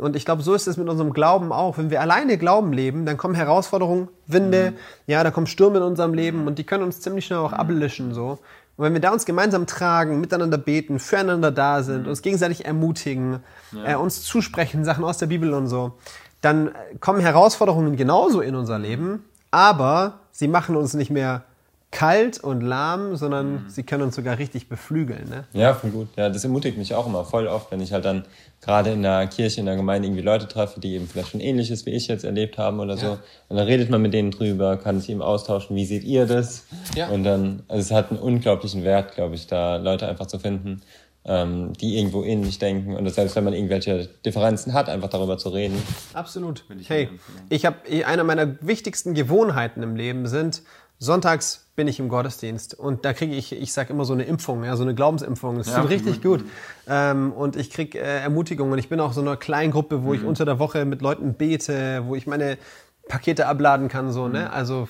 Und 0.00 0.16
ich 0.16 0.24
glaube, 0.24 0.42
so 0.42 0.54
ist 0.54 0.66
es 0.66 0.76
mit 0.76 0.88
unserem 0.88 1.12
Glauben 1.12 1.52
auch. 1.52 1.78
Wenn 1.78 1.90
wir 1.90 2.00
alleine 2.00 2.38
Glauben 2.38 2.72
leben, 2.72 3.06
dann 3.06 3.16
kommen 3.16 3.34
Herausforderungen, 3.34 4.08
Winde, 4.26 4.72
mhm. 4.72 4.76
ja, 5.06 5.22
da 5.22 5.30
kommen 5.30 5.46
Stürme 5.46 5.78
in 5.78 5.84
unserem 5.84 6.14
Leben 6.14 6.46
und 6.46 6.58
die 6.58 6.64
können 6.64 6.84
uns 6.84 7.00
ziemlich 7.00 7.26
schnell 7.26 7.38
auch 7.38 7.52
ablischen, 7.52 8.14
so. 8.14 8.38
Und 8.76 8.86
wenn 8.86 8.94
wir 8.94 9.00
da 9.00 9.10
uns 9.10 9.26
gemeinsam 9.26 9.66
tragen, 9.66 10.20
miteinander 10.20 10.56
beten, 10.56 10.98
füreinander 10.98 11.50
da 11.50 11.82
sind, 11.82 12.08
uns 12.08 12.22
gegenseitig 12.22 12.64
ermutigen, 12.64 13.40
ja. 13.72 13.92
äh, 13.92 13.94
uns 13.96 14.22
zusprechen, 14.22 14.84
Sachen 14.84 15.04
aus 15.04 15.18
der 15.18 15.26
Bibel 15.26 15.52
und 15.52 15.66
so, 15.66 15.92
dann 16.40 16.70
kommen 17.00 17.20
Herausforderungen 17.20 17.96
genauso 17.96 18.40
in 18.40 18.54
unser 18.54 18.78
Leben, 18.78 19.24
aber 19.50 20.20
sie 20.30 20.48
machen 20.48 20.76
uns 20.76 20.94
nicht 20.94 21.10
mehr 21.10 21.44
kalt 21.90 22.38
und 22.38 22.60
lahm, 22.60 23.16
sondern 23.16 23.52
mhm. 23.52 23.64
sie 23.68 23.82
können 23.82 24.04
uns 24.04 24.14
sogar 24.14 24.38
richtig 24.38 24.68
beflügeln. 24.68 25.28
Ne? 25.28 25.44
Ja, 25.52 25.74
voll 25.74 25.90
gut. 25.90 26.08
Ja, 26.16 26.28
das 26.28 26.44
ermutigt 26.44 26.78
mich 26.78 26.94
auch 26.94 27.06
immer 27.06 27.24
voll 27.24 27.48
oft, 27.48 27.72
wenn 27.72 27.80
ich 27.80 27.92
halt 27.92 28.04
dann 28.04 28.24
gerade 28.60 28.90
in 28.90 29.02
der 29.02 29.26
Kirche, 29.26 29.58
in 29.58 29.66
der 29.66 29.74
Gemeinde 29.74 30.06
irgendwie 30.06 30.22
Leute 30.22 30.46
treffe, 30.46 30.78
die 30.78 30.94
eben 30.94 31.08
vielleicht 31.08 31.30
schon 31.30 31.40
ähnliches 31.40 31.86
wie 31.86 31.90
ich 31.90 32.06
jetzt 32.06 32.24
erlebt 32.24 32.58
haben 32.58 32.78
oder 32.78 32.96
so. 32.96 33.06
Ja. 33.06 33.18
Und 33.48 33.56
dann 33.56 33.66
redet 33.66 33.90
man 33.90 34.00
mit 34.00 34.14
denen 34.14 34.30
drüber, 34.30 34.76
kann 34.76 35.00
sich 35.00 35.10
eben 35.10 35.22
austauschen, 35.22 35.74
wie 35.74 35.84
seht 35.84 36.04
ihr 36.04 36.26
das? 36.26 36.64
Ja. 36.94 37.08
Und 37.08 37.24
dann, 37.24 37.64
also 37.66 37.80
es 37.80 37.90
hat 37.90 38.10
einen 38.10 38.20
unglaublichen 38.20 38.84
Wert, 38.84 39.14
glaube 39.14 39.34
ich, 39.34 39.48
da 39.48 39.76
Leute 39.76 40.06
einfach 40.06 40.26
zu 40.26 40.38
finden, 40.38 40.82
ähm, 41.24 41.74
die 41.74 41.98
irgendwo 41.98 42.24
ähnlich 42.24 42.58
denken 42.58 42.96
und 42.96 43.08
selbst 43.10 43.36
wenn 43.36 43.44
man 43.44 43.52
irgendwelche 43.52 44.08
Differenzen 44.24 44.72
hat, 44.72 44.88
einfach 44.88 45.10
darüber 45.10 45.36
zu 45.36 45.50
reden. 45.50 45.80
Absolut. 46.14 46.64
Ich 46.78 46.88
hey, 46.88 47.10
ich 47.50 47.66
habe 47.66 47.76
eine 48.06 48.24
meiner 48.24 48.56
wichtigsten 48.62 49.12
Gewohnheiten 49.12 49.82
im 49.82 49.96
Leben 49.96 50.26
sind 50.26 50.62
Sonntags 51.02 51.64
bin 51.76 51.88
ich 51.88 51.98
im 51.98 52.10
Gottesdienst 52.10 52.74
und 52.74 53.06
da 53.06 53.14
kriege 53.14 53.34
ich, 53.34 53.52
ich 53.52 53.72
sage 53.72 53.90
immer 53.90 54.04
so 54.04 54.12
eine 54.12 54.24
Impfung, 54.24 54.64
ja, 54.64 54.76
so 54.76 54.82
eine 54.82 54.94
Glaubensimpfung. 54.94 55.56
Das 55.56 55.68
ja, 55.68 55.80
tut 55.80 55.88
richtig 55.88 56.22
gut. 56.22 56.44
Ähm, 56.86 57.32
und 57.32 57.56
ich 57.56 57.70
kriege 57.70 57.98
äh, 57.98 58.20
Ermutigung 58.20 58.70
und 58.70 58.78
ich 58.78 58.90
bin 58.90 59.00
auch 59.00 59.14
so 59.14 59.22
einer 59.22 59.38
kleinen 59.38 59.72
Gruppe, 59.72 60.04
wo 60.04 60.10
mhm. 60.10 60.14
ich 60.16 60.24
unter 60.24 60.44
der 60.44 60.58
Woche 60.58 60.84
mit 60.84 61.00
Leuten 61.00 61.32
bete, 61.32 62.02
wo 62.04 62.16
ich 62.16 62.26
meine 62.26 62.58
Pakete 63.08 63.46
abladen 63.46 63.88
kann, 63.88 64.12
so, 64.12 64.28
ne? 64.28 64.40
Mhm. 64.40 64.50
Also 64.52 64.88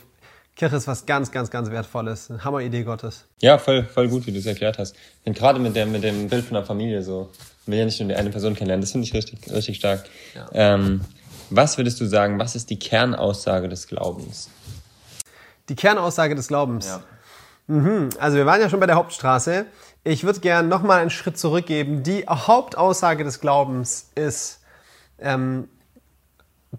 Kirche 0.57 0.77
ist 0.77 0.89
was 0.89 1.07
ganz, 1.07 1.31
ganz, 1.31 1.53
ganz 1.53 1.71
Wertvolles. 1.71 2.29
Eine 2.29 2.45
Hammeridee 2.45 2.83
Gottes. 2.83 3.27
Ja, 3.41 3.59
voll, 3.59 3.85
voll 3.85 4.09
gut, 4.09 4.27
wie 4.27 4.33
du 4.33 4.41
es 4.41 4.47
erklärt 4.47 4.79
hast. 4.79 4.97
Und 5.25 5.37
gerade 5.37 5.61
mit 5.61 5.77
dem, 5.77 5.93
mit 5.93 6.03
dem 6.03 6.29
Bild 6.29 6.45
von 6.45 6.55
der 6.55 6.65
Familie 6.65 7.05
so, 7.05 7.31
man 7.67 7.73
will 7.73 7.79
ja 7.79 7.85
nicht 7.85 8.01
nur 8.01 8.09
die 8.09 8.17
eine 8.17 8.31
Person 8.31 8.55
kennenlernen, 8.55 8.81
das 8.81 8.91
finde 8.91 9.07
ich 9.07 9.15
richtig, 9.15 9.49
richtig 9.53 9.77
stark. 9.77 10.05
Ja. 10.35 10.49
Ähm, 10.53 11.03
was 11.51 11.79
würdest 11.79 12.01
du 12.01 12.07
sagen, 12.07 12.41
was 12.41 12.57
ist 12.57 12.69
die 12.69 12.81
Kernaussage 12.81 13.69
des 13.69 13.87
Glaubens? 13.87 14.51
Die 15.71 15.77
Kernaussage 15.77 16.35
des 16.35 16.49
Glaubens. 16.49 16.87
Ja. 16.87 17.03
Mhm. 17.69 18.11
Also 18.19 18.37
wir 18.37 18.45
waren 18.45 18.61
ja 18.61 18.69
schon 18.69 18.81
bei 18.81 18.87
der 18.87 18.97
Hauptstraße. 18.97 19.67
Ich 20.03 20.25
würde 20.25 20.41
gerne 20.41 20.69
nochmal 20.69 21.01
einen 21.01 21.11
Schritt 21.11 21.39
zurückgeben. 21.39 22.03
Die 22.03 22.27
Hauptaussage 22.27 23.23
des 23.23 23.41
Glaubens 23.41 24.11
ist, 24.17 24.61
ähm, 25.21 25.69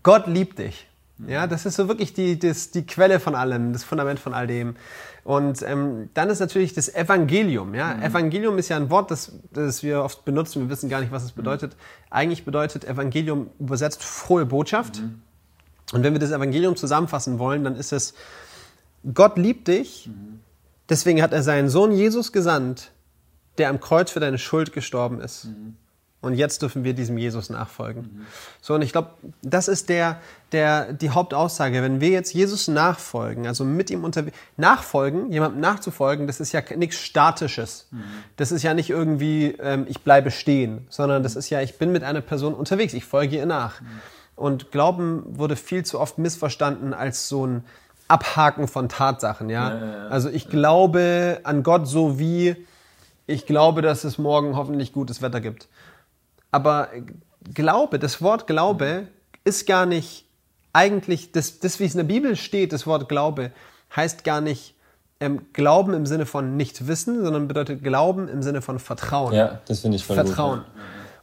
Gott 0.03 0.27
liebt 0.27 0.59
dich. 0.59 0.87
Ja, 1.27 1.47
das 1.47 1.65
ist 1.65 1.75
so 1.75 1.87
wirklich 1.87 2.13
die, 2.13 2.37
das, 2.37 2.71
die 2.71 2.85
Quelle 2.85 3.19
von 3.19 3.35
allem, 3.35 3.73
das 3.73 3.83
Fundament 3.83 4.19
von 4.19 4.33
all 4.33 4.47
dem. 4.47 4.75
Und 5.23 5.61
ähm, 5.61 6.09
dann 6.15 6.29
ist 6.29 6.39
natürlich 6.39 6.73
das 6.73 6.93
Evangelium. 6.93 7.75
Ja? 7.75 7.93
Mhm. 7.93 8.03
Evangelium 8.03 8.57
ist 8.57 8.69
ja 8.69 8.75
ein 8.75 8.89
Wort, 8.89 9.11
das, 9.11 9.31
das 9.53 9.83
wir 9.83 10.03
oft 10.03 10.25
benutzen. 10.25 10.63
Wir 10.63 10.69
wissen 10.69 10.89
gar 10.89 10.99
nicht, 10.99 11.11
was 11.11 11.23
es 11.23 11.31
bedeutet. 11.31 11.73
Mhm. 11.73 11.77
Eigentlich 12.09 12.43
bedeutet 12.43 12.83
Evangelium 12.83 13.51
übersetzt 13.59 14.03
frohe 14.03 14.45
Botschaft. 14.45 14.99
Mhm. 14.99 15.21
Und 15.93 16.03
wenn 16.03 16.13
wir 16.13 16.19
das 16.19 16.31
Evangelium 16.31 16.75
zusammenfassen 16.75 17.37
wollen, 17.37 17.63
dann 17.63 17.75
ist 17.75 17.93
es 17.93 18.13
Gott 19.13 19.37
liebt 19.37 19.67
dich, 19.67 20.09
deswegen 20.89 21.21
hat 21.21 21.33
er 21.33 21.43
seinen 21.43 21.69
Sohn 21.69 21.91
Jesus 21.91 22.31
gesandt, 22.31 22.91
der 23.57 23.69
am 23.69 23.79
Kreuz 23.79 24.11
für 24.11 24.19
deine 24.19 24.37
Schuld 24.37 24.73
gestorben 24.73 25.19
ist. 25.21 25.45
Mhm. 25.45 25.75
Und 26.21 26.35
jetzt 26.35 26.61
dürfen 26.61 26.83
wir 26.83 26.93
diesem 26.93 27.17
Jesus 27.17 27.49
nachfolgen. 27.49 28.03
Mhm. 28.03 28.25
So, 28.61 28.75
und 28.75 28.83
ich 28.83 28.91
glaube, 28.91 29.09
das 29.41 29.67
ist 29.67 29.89
der, 29.89 30.21
der, 30.51 30.93
die 30.93 31.09
Hauptaussage. 31.09 31.81
Wenn 31.81 31.99
wir 31.99 32.09
jetzt 32.09 32.31
Jesus 32.31 32.67
nachfolgen, 32.67 33.47
also 33.47 33.65
mit 33.65 33.89
ihm 33.89 34.03
unterwegs, 34.03 34.37
nachfolgen, 34.55 35.31
jemandem 35.31 35.61
nachzufolgen, 35.61 36.27
das 36.27 36.39
ist 36.39 36.51
ja 36.51 36.61
nichts 36.75 36.97
Statisches. 36.97 37.87
Mhm. 37.89 38.03
Das 38.35 38.51
ist 38.51 38.61
ja 38.61 38.75
nicht 38.75 38.91
irgendwie, 38.91 39.55
ähm, 39.59 39.87
ich 39.89 40.01
bleibe 40.01 40.29
stehen, 40.29 40.85
sondern 40.89 41.23
das 41.23 41.35
ist 41.35 41.49
ja, 41.49 41.59
ich 41.61 41.79
bin 41.79 41.91
mit 41.91 42.03
einer 42.03 42.21
Person 42.21 42.53
unterwegs, 42.53 42.93
ich 42.93 43.03
folge 43.03 43.37
ihr 43.37 43.47
nach. 43.47 43.81
Mhm. 43.81 43.87
Und 44.35 44.71
Glauben 44.71 45.23
wurde 45.25 45.55
viel 45.55 45.83
zu 45.83 45.99
oft 45.99 46.19
missverstanden 46.19 46.93
als 46.93 47.29
so 47.29 47.47
ein, 47.47 47.63
Abhaken 48.11 48.67
von 48.67 48.89
Tatsachen, 48.89 49.49
ja. 49.49 49.73
ja, 49.73 49.85
ja. 49.85 50.07
Also 50.07 50.29
ich 50.29 50.49
glaube 50.49 51.39
an 51.43 51.63
Gott 51.63 51.87
so 51.87 52.19
wie 52.19 52.55
ich 53.27 53.45
glaube, 53.45 53.81
dass 53.81 54.03
es 54.03 54.17
morgen 54.17 54.55
hoffentlich 54.55 54.93
gutes 54.93 55.21
Wetter 55.21 55.41
gibt. 55.41 55.69
Aber 56.51 56.89
Glaube, 57.53 57.97
das 57.97 58.21
Wort 58.21 58.45
Glaube 58.45 59.07
ist 59.43 59.65
gar 59.65 59.85
nicht 59.85 60.25
eigentlich, 60.73 61.31
das, 61.31 61.59
das 61.59 61.79
wie 61.79 61.85
es 61.85 61.93
in 61.93 61.99
der 61.99 62.05
Bibel 62.05 62.35
steht, 62.35 62.73
das 62.73 62.85
Wort 62.85 63.09
Glaube, 63.09 63.51
heißt 63.95 64.23
gar 64.23 64.41
nicht 64.41 64.75
ähm, 65.19 65.47
Glauben 65.53 65.93
im 65.93 66.05
Sinne 66.05 66.25
von 66.25 66.57
nicht 66.57 66.87
wissen, 66.87 67.23
sondern 67.23 67.47
bedeutet 67.47 67.83
Glauben 67.83 68.27
im 68.27 68.41
Sinne 68.41 68.61
von 68.61 68.79
Vertrauen. 68.79 69.33
Ja, 69.33 69.61
das 69.67 69.79
finde 69.79 69.97
ich 69.97 70.05
voll 70.05 70.15
Vertrauen. 70.15 70.59
Gut, 70.59 70.67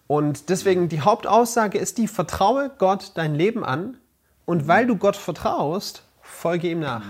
Und 0.07 0.49
deswegen 0.49 0.89
die 0.89 1.03
Hauptaussage 1.03 1.79
ist 1.79 1.99
die, 1.99 2.09
vertraue 2.09 2.71
Gott 2.79 3.13
dein 3.15 3.35
Leben 3.35 3.65
an 3.65 3.97
und 4.45 4.67
weil 4.67 4.87
du 4.87 4.97
Gott 4.97 5.17
vertraust, 5.17 6.03
folge 6.39 6.71
ihm 6.71 6.81
nach. 6.81 7.03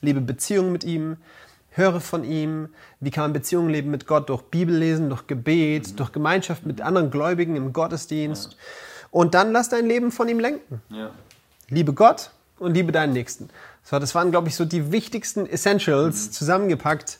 Lebe 0.00 0.20
Beziehungen 0.20 0.72
mit 0.72 0.84
ihm, 0.84 1.16
höre 1.70 2.00
von 2.00 2.24
ihm. 2.24 2.68
Wie 3.00 3.10
kann 3.10 3.24
man 3.24 3.32
Beziehungen 3.32 3.70
leben 3.70 3.90
mit 3.90 4.06
Gott? 4.06 4.28
Durch 4.28 4.42
Bibellesen, 4.42 5.08
durch 5.08 5.26
Gebet, 5.26 5.88
mhm. 5.88 5.96
durch 5.96 6.12
Gemeinschaft 6.12 6.66
mit 6.66 6.80
anderen 6.80 7.10
Gläubigen 7.10 7.56
im 7.56 7.72
Gottesdienst. 7.72 8.52
Ja. 8.52 8.58
Und 9.10 9.34
dann 9.34 9.52
lass 9.52 9.68
dein 9.68 9.86
Leben 9.86 10.10
von 10.10 10.28
ihm 10.28 10.38
lenken. 10.38 10.82
Ja. 10.90 11.10
Liebe 11.68 11.92
Gott 11.92 12.30
und 12.58 12.74
liebe 12.74 12.92
deinen 12.92 13.12
Nächsten. 13.12 13.50
So, 13.82 13.98
das 13.98 14.14
waren, 14.14 14.30
glaube 14.30 14.48
ich, 14.48 14.54
so 14.54 14.64
die 14.64 14.92
wichtigsten 14.92 15.46
Essentials 15.46 16.26
mhm. 16.28 16.32
zusammengepackt. 16.32 17.18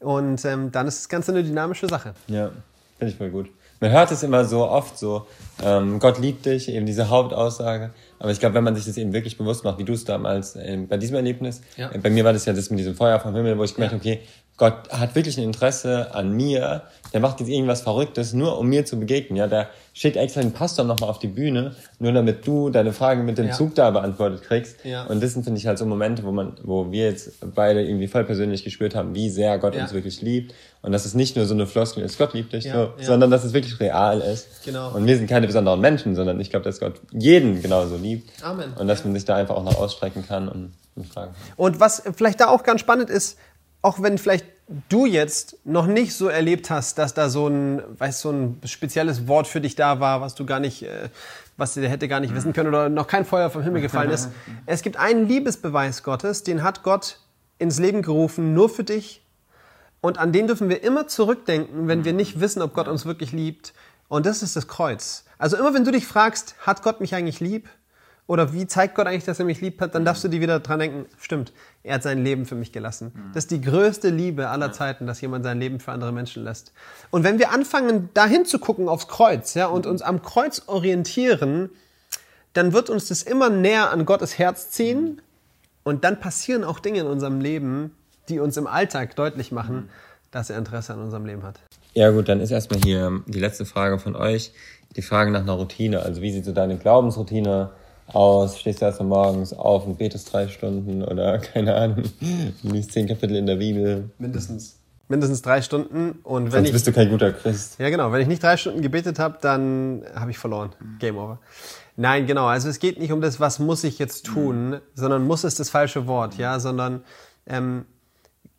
Und 0.00 0.44
ähm, 0.44 0.72
dann 0.72 0.86
ist 0.86 1.00
das 1.00 1.08
Ganze 1.08 1.32
eine 1.32 1.42
dynamische 1.42 1.88
Sache. 1.88 2.14
Ja, 2.28 2.50
finde 2.98 3.12
ich 3.12 3.16
voll 3.16 3.30
gut. 3.30 3.50
Man 3.80 3.90
hört 3.90 4.10
es 4.10 4.22
immer 4.22 4.44
so 4.44 4.68
oft 4.68 4.98
so, 4.98 5.26
ähm, 5.62 5.98
Gott 5.98 6.18
liebt 6.18 6.46
dich, 6.46 6.68
eben 6.68 6.86
diese 6.86 7.08
Hauptaussage. 7.08 7.90
Aber 8.18 8.30
ich 8.30 8.40
glaube, 8.40 8.54
wenn 8.54 8.64
man 8.64 8.74
sich 8.74 8.84
das 8.86 8.96
eben 8.96 9.12
wirklich 9.12 9.36
bewusst 9.36 9.64
macht, 9.64 9.78
wie 9.78 9.84
du 9.84 9.92
es 9.92 10.04
damals 10.04 10.56
äh, 10.56 10.76
bei 10.88 10.96
diesem 10.96 11.16
Erlebnis, 11.16 11.60
ja. 11.76 11.90
äh, 11.92 11.98
bei 11.98 12.10
mir 12.10 12.24
war 12.24 12.32
das 12.32 12.46
ja 12.46 12.52
das 12.52 12.70
mit 12.70 12.78
diesem 12.78 12.94
Feuer 12.94 13.20
vom 13.20 13.34
Himmel, 13.34 13.58
wo 13.58 13.64
ich 13.64 13.74
gemerkt 13.74 13.94
habe, 13.94 14.04
ja. 14.04 14.14
okay, 14.14 14.22
Gott 14.56 14.88
hat 14.90 15.14
wirklich 15.14 15.36
ein 15.36 15.44
Interesse 15.44 16.14
an 16.14 16.32
mir. 16.32 16.82
Der 17.12 17.20
macht 17.20 17.40
jetzt 17.40 17.50
irgendwas 17.50 17.82
Verrücktes, 17.82 18.32
nur 18.32 18.58
um 18.58 18.68
mir 18.68 18.86
zu 18.86 18.98
begegnen. 18.98 19.36
Ja, 19.36 19.46
der 19.46 19.68
schickt 19.96 20.18
extra 20.18 20.42
den 20.42 20.52
Pastor 20.52 20.84
nochmal 20.84 21.08
auf 21.08 21.18
die 21.18 21.26
Bühne, 21.26 21.74
nur 21.98 22.12
damit 22.12 22.46
du 22.46 22.68
deine 22.68 22.92
Frage 22.92 23.22
mit 23.22 23.38
dem 23.38 23.46
ja. 23.46 23.52
Zug 23.52 23.74
da 23.74 23.90
beantwortet 23.90 24.42
kriegst. 24.42 24.84
Ja. 24.84 25.04
Und 25.06 25.22
das 25.22 25.32
sind, 25.32 25.44
finde 25.44 25.58
ich, 25.58 25.66
halt 25.66 25.78
so 25.78 25.86
Momente, 25.86 26.22
wo 26.22 26.32
man, 26.32 26.52
wo 26.62 26.92
wir 26.92 27.06
jetzt 27.06 27.32
beide 27.54 27.82
irgendwie 27.82 28.06
voll 28.06 28.24
persönlich 28.24 28.62
gespürt 28.62 28.94
haben, 28.94 29.14
wie 29.14 29.30
sehr 29.30 29.58
Gott 29.58 29.74
ja. 29.74 29.82
uns 29.82 29.94
wirklich 29.94 30.20
liebt. 30.20 30.54
Und 30.82 30.92
dass 30.92 31.06
es 31.06 31.14
nicht 31.14 31.34
nur 31.34 31.46
so 31.46 31.54
eine 31.54 31.66
Floskel 31.66 32.04
ist, 32.04 32.18
Gott 32.18 32.34
liebt 32.34 32.52
dich, 32.52 32.70
so, 32.70 32.92
sondern 33.00 33.30
dass 33.30 33.42
es 33.42 33.54
wirklich 33.54 33.80
real 33.80 34.20
ist. 34.20 34.66
Genau. 34.66 34.94
Und 34.94 35.06
wir 35.06 35.16
sind 35.16 35.28
keine 35.30 35.46
besonderen 35.46 35.80
Menschen, 35.80 36.14
sondern 36.14 36.38
ich 36.40 36.50
glaube, 36.50 36.66
dass 36.66 36.78
Gott 36.78 37.00
jeden 37.10 37.62
genauso 37.62 37.96
liebt. 37.96 38.30
Amen. 38.44 38.74
Und 38.74 38.88
dass 38.88 39.02
man 39.02 39.14
sich 39.14 39.24
da 39.24 39.36
einfach 39.36 39.56
auch 39.56 39.64
noch 39.64 39.78
ausstrecken 39.78 40.26
kann 40.28 40.50
und, 40.50 40.74
und 40.94 41.06
fragen 41.06 41.32
kann. 41.32 41.52
Und 41.56 41.80
was 41.80 42.02
vielleicht 42.14 42.40
da 42.40 42.48
auch 42.48 42.64
ganz 42.64 42.82
spannend 42.82 43.08
ist, 43.08 43.38
auch 43.86 44.02
wenn 44.02 44.18
vielleicht 44.18 44.44
du 44.88 45.06
jetzt 45.06 45.58
noch 45.64 45.86
nicht 45.86 46.12
so 46.12 46.26
erlebt 46.26 46.70
hast, 46.70 46.98
dass 46.98 47.14
da 47.14 47.28
so 47.30 47.46
ein, 47.46 47.80
weißt, 47.98 48.20
so 48.20 48.30
ein 48.30 48.60
spezielles 48.64 49.28
Wort 49.28 49.46
für 49.46 49.60
dich 49.60 49.76
da 49.76 50.00
war, 50.00 50.20
was 50.20 50.34
du 50.34 50.44
gar 50.44 50.58
nicht, 50.58 50.82
äh, 50.82 51.08
was 51.56 51.74
der 51.74 51.88
hätte 51.88 52.08
gar 52.08 52.18
nicht 52.18 52.34
wissen 52.34 52.52
können 52.52 52.70
oder 52.70 52.88
noch 52.88 53.06
kein 53.06 53.24
Feuer 53.24 53.48
vom 53.48 53.62
Himmel 53.62 53.82
gefallen 53.82 54.10
ist. 54.10 54.30
Es 54.66 54.82
gibt 54.82 54.96
einen 54.96 55.28
Liebesbeweis 55.28 56.02
Gottes, 56.02 56.42
den 56.42 56.64
hat 56.64 56.82
Gott 56.82 57.20
ins 57.58 57.78
Leben 57.78 58.02
gerufen, 58.02 58.54
nur 58.54 58.68
für 58.68 58.82
dich. 58.82 59.22
Und 60.00 60.18
an 60.18 60.32
den 60.32 60.48
dürfen 60.48 60.68
wir 60.68 60.82
immer 60.82 61.06
zurückdenken, 61.06 61.86
wenn 61.86 62.04
wir 62.04 62.12
nicht 62.12 62.40
wissen, 62.40 62.60
ob 62.60 62.74
Gott 62.74 62.88
uns 62.88 63.06
wirklich 63.06 63.30
liebt. 63.30 63.72
Und 64.08 64.26
das 64.26 64.42
ist 64.42 64.56
das 64.56 64.66
Kreuz. 64.66 65.24
Also 65.38 65.56
immer 65.56 65.74
wenn 65.74 65.84
du 65.84 65.92
dich 65.92 66.08
fragst, 66.08 66.56
hat 66.58 66.82
Gott 66.82 67.00
mich 67.00 67.14
eigentlich 67.14 67.38
lieb? 67.38 67.68
Oder 68.28 68.52
wie 68.52 68.66
zeigt 68.66 68.96
Gott 68.96 69.06
eigentlich, 69.06 69.24
dass 69.24 69.38
er 69.38 69.44
mich 69.44 69.60
lieb 69.60 69.80
hat? 69.80 69.94
Dann 69.94 70.04
darfst 70.04 70.24
du 70.24 70.28
dir 70.28 70.40
wieder 70.40 70.58
dran 70.58 70.80
denken, 70.80 71.06
stimmt, 71.20 71.52
er 71.84 71.94
hat 71.94 72.02
sein 72.02 72.24
Leben 72.24 72.44
für 72.44 72.56
mich 72.56 72.72
gelassen. 72.72 73.12
Mhm. 73.14 73.32
Das 73.32 73.44
ist 73.44 73.52
die 73.52 73.60
größte 73.60 74.10
Liebe 74.10 74.48
aller 74.48 74.72
Zeiten, 74.72 75.06
dass 75.06 75.20
jemand 75.20 75.44
sein 75.44 75.60
Leben 75.60 75.78
für 75.78 75.92
andere 75.92 76.10
Menschen 76.10 76.42
lässt. 76.42 76.72
Und 77.10 77.22
wenn 77.22 77.38
wir 77.38 77.52
anfangen, 77.52 78.08
dahin 78.14 78.44
zu 78.44 78.58
gucken 78.58 78.88
aufs 78.88 79.06
Kreuz, 79.06 79.54
ja, 79.54 79.66
und 79.66 79.86
uns 79.86 80.02
am 80.02 80.22
Kreuz 80.22 80.62
orientieren, 80.66 81.70
dann 82.52 82.72
wird 82.72 82.90
uns 82.90 83.06
das 83.06 83.22
immer 83.22 83.48
näher 83.48 83.90
an 83.90 84.06
Gottes 84.06 84.38
Herz 84.38 84.70
ziehen. 84.70 85.22
Und 85.84 86.02
dann 86.02 86.18
passieren 86.18 86.64
auch 86.64 86.80
Dinge 86.80 87.00
in 87.00 87.06
unserem 87.06 87.40
Leben, 87.40 87.92
die 88.28 88.40
uns 88.40 88.56
im 88.56 88.66
Alltag 88.66 89.14
deutlich 89.14 89.52
machen, 89.52 89.76
mhm. 89.76 89.88
dass 90.32 90.50
er 90.50 90.58
Interesse 90.58 90.94
an 90.94 91.00
unserem 91.00 91.26
Leben 91.26 91.44
hat. 91.44 91.60
Ja 91.94 92.10
gut, 92.10 92.28
dann 92.28 92.40
ist 92.40 92.50
erstmal 92.50 92.80
hier 92.80 93.22
die 93.26 93.38
letzte 93.38 93.64
Frage 93.66 94.00
von 94.00 94.16
euch. 94.16 94.52
Die 94.96 95.02
Frage 95.02 95.30
nach 95.30 95.42
einer 95.42 95.52
Routine. 95.52 96.00
Also 96.00 96.22
wie 96.22 96.32
sieht 96.32 96.44
so 96.44 96.52
deine 96.52 96.76
Glaubensroutine 96.76 97.70
aus, 97.70 97.85
stehst 98.56 98.80
du 98.80 98.84
erst 98.84 99.02
morgens 99.02 99.52
auf 99.52 99.86
und 99.86 99.98
betest 99.98 100.32
drei 100.32 100.48
Stunden 100.48 101.02
oder 101.02 101.38
keine 101.52 101.74
Ahnung, 101.74 102.04
liest 102.62 102.92
zehn 102.92 103.06
Kapitel 103.06 103.36
in 103.36 103.46
der 103.46 103.56
Bibel. 103.56 104.10
Mindestens. 104.18 104.78
Mindestens 105.08 105.42
drei 105.42 105.62
Stunden. 105.62 106.18
Und 106.22 106.46
wenn 106.46 106.52
Sonst 106.52 106.68
ich, 106.68 106.72
bist 106.72 106.86
du 106.86 106.92
kein 106.92 107.10
guter 107.10 107.32
Christ. 107.32 107.78
Ja, 107.78 107.90
genau. 107.90 108.10
Wenn 108.10 108.22
ich 108.22 108.28
nicht 108.28 108.42
drei 108.42 108.56
Stunden 108.56 108.82
gebetet 108.82 109.18
habe, 109.18 109.38
dann 109.40 110.02
habe 110.14 110.32
ich 110.32 110.38
verloren. 110.38 110.70
Game 110.98 111.16
over. 111.16 111.38
Nein, 111.96 112.26
genau. 112.26 112.46
Also 112.46 112.68
es 112.68 112.80
geht 112.80 112.98
nicht 112.98 113.12
um 113.12 113.20
das, 113.20 113.38
was 113.38 113.58
muss 113.58 113.84
ich 113.84 113.98
jetzt 113.98 114.26
tun, 114.26 114.80
sondern 114.94 115.24
muss 115.24 115.44
ist 115.44 115.60
das 115.60 115.70
falsche 115.70 116.06
Wort, 116.06 116.36
ja, 116.38 116.58
sondern 116.58 117.02
ähm, 117.46 117.86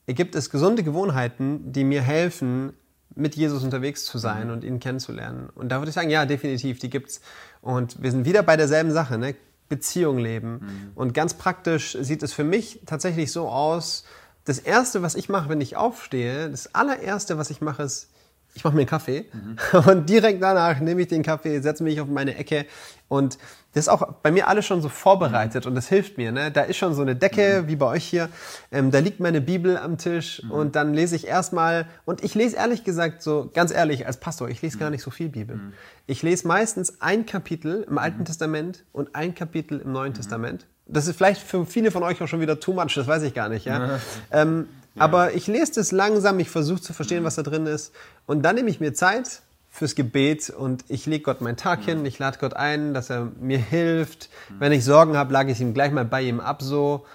gibt 0.07 0.35
es 0.35 0.49
gesunde 0.49 0.83
Gewohnheiten, 0.83 1.71
die 1.71 1.83
mir 1.83 2.01
helfen, 2.01 2.73
mit 3.15 3.35
Jesus 3.35 3.63
unterwegs 3.63 4.05
zu 4.05 4.17
sein 4.17 4.51
und 4.51 4.63
ihn 4.63 4.79
kennenzulernen. 4.79 5.49
Und 5.55 5.69
da 5.69 5.79
würde 5.79 5.89
ich 5.89 5.95
sagen, 5.95 6.09
ja, 6.09 6.25
definitiv, 6.25 6.79
die 6.79 6.89
gibt's. 6.89 7.21
Und 7.61 8.01
wir 8.01 8.11
sind 8.11 8.25
wieder 8.25 8.43
bei 8.43 8.57
derselben 8.57 8.91
Sache, 8.91 9.17
ne? 9.17 9.35
Beziehung 9.69 10.17
leben. 10.17 10.51
Mhm. 10.51 10.91
Und 10.95 11.13
ganz 11.13 11.33
praktisch 11.33 11.97
sieht 11.99 12.23
es 12.23 12.33
für 12.33 12.43
mich 12.43 12.81
tatsächlich 12.85 13.31
so 13.31 13.49
aus, 13.49 14.05
das 14.45 14.59
Erste, 14.59 15.01
was 15.01 15.15
ich 15.15 15.27
mache, 15.27 15.49
wenn 15.49 15.59
ich 15.59 15.75
aufstehe, 15.75 16.49
das 16.49 16.73
allererste, 16.73 17.37
was 17.37 17.49
ich 17.49 17.59
mache, 17.59 17.83
ist, 17.83 18.09
ich 18.55 18.63
mache 18.63 18.75
mir 18.75 18.81
einen 18.81 18.89
Kaffee 18.89 19.25
mhm. 19.33 19.57
und 19.89 20.09
direkt 20.09 20.41
danach 20.41 20.79
nehme 20.79 21.01
ich 21.01 21.09
den 21.09 21.21
Kaffee, 21.21 21.59
setze 21.59 21.83
mich 21.83 21.99
auf 21.99 22.07
meine 22.07 22.35
Ecke 22.35 22.65
und 23.09 23.37
das 23.77 23.85
ist 23.85 23.89
auch 23.89 24.11
bei 24.23 24.31
mir 24.31 24.47
alles 24.47 24.65
schon 24.65 24.81
so 24.81 24.89
vorbereitet 24.89 25.65
mhm. 25.65 25.69
und 25.69 25.75
das 25.75 25.87
hilft 25.87 26.17
mir. 26.17 26.31
Ne? 26.31 26.51
Da 26.51 26.63
ist 26.63 26.77
schon 26.77 26.95
so 26.95 27.03
eine 27.03 27.15
Decke, 27.15 27.61
mhm. 27.61 27.67
wie 27.67 27.75
bei 27.75 27.85
euch 27.85 28.05
hier. 28.05 28.29
Ähm, 28.71 28.89
da 28.89 28.99
liegt 28.99 29.19
meine 29.19 29.39
Bibel 29.39 29.77
am 29.77 29.97
Tisch 29.97 30.41
mhm. 30.43 30.51
und 30.51 30.75
dann 30.75 30.93
lese 30.93 31.15
ich 31.15 31.27
erstmal, 31.27 31.85
und 32.05 32.23
ich 32.23 32.33
lese 32.33 32.55
ehrlich 32.55 32.83
gesagt 32.83 33.21
so, 33.21 33.51
ganz 33.53 33.71
ehrlich, 33.71 34.07
als 34.07 34.17
Pastor, 34.17 34.49
ich 34.49 34.61
lese 34.61 34.79
gar 34.79 34.87
mhm. 34.87 34.93
nicht 34.93 35.03
so 35.03 35.11
viel 35.11 35.29
Bibel. 35.29 35.57
Mhm. 35.57 35.73
Ich 36.07 36.23
lese 36.23 36.47
meistens 36.47 37.01
ein 37.01 37.25
Kapitel 37.25 37.85
im 37.87 37.99
Alten 37.99 38.25
Testament 38.25 38.83
und 38.93 39.15
ein 39.15 39.35
Kapitel 39.35 39.79
im 39.79 39.91
Neuen 39.91 40.13
Testament. 40.15 40.65
Das 40.87 41.05
ist 41.05 41.15
vielleicht 41.15 41.41
für 41.41 41.65
viele 41.65 41.91
von 41.91 42.01
euch 42.01 42.21
auch 42.21 42.27
schon 42.27 42.41
wieder 42.41 42.59
too 42.59 42.73
much, 42.73 42.95
das 42.95 43.05
weiß 43.05 43.23
ich 43.23 43.33
gar 43.33 43.49
nicht. 43.49 43.65
Ja? 43.65 43.99
ähm, 44.31 44.67
ja. 44.95 45.03
Aber 45.03 45.35
ich 45.35 45.45
lese 45.45 45.73
das 45.75 45.91
langsam, 45.91 46.39
ich 46.39 46.49
versuche 46.49 46.81
zu 46.81 46.93
verstehen, 46.93 47.23
was 47.23 47.35
da 47.35 47.43
drin 47.43 47.67
ist. 47.67 47.93
Und 48.25 48.41
dann 48.41 48.55
nehme 48.55 48.69
ich 48.69 48.79
mir 48.79 48.93
Zeit 48.93 49.41
fürs 49.77 49.93
Gebet 49.93 50.49
und 50.49 50.83
ich 50.87 51.05
lege 51.05 51.23
Gott 51.23 51.41
meinen 51.41 51.55
Tag 51.55 51.83
hin, 51.83 52.03
ich 52.05 52.17
lade 52.17 52.39
Gott 52.39 52.55
ein, 52.55 52.95
dass 52.95 53.11
er 53.11 53.31
mir 53.39 53.59
hilft. 53.59 54.29
Wenn 54.57 54.71
ich 54.71 54.83
Sorgen 54.83 55.15
habe, 55.15 55.31
lage 55.31 55.51
ich 55.51 55.61
ihm 55.61 55.75
gleich 55.75 55.91
mal 55.91 56.03
bei 56.03 56.23
ihm 56.23 56.39
ab 56.39 56.63
so. 56.63 57.05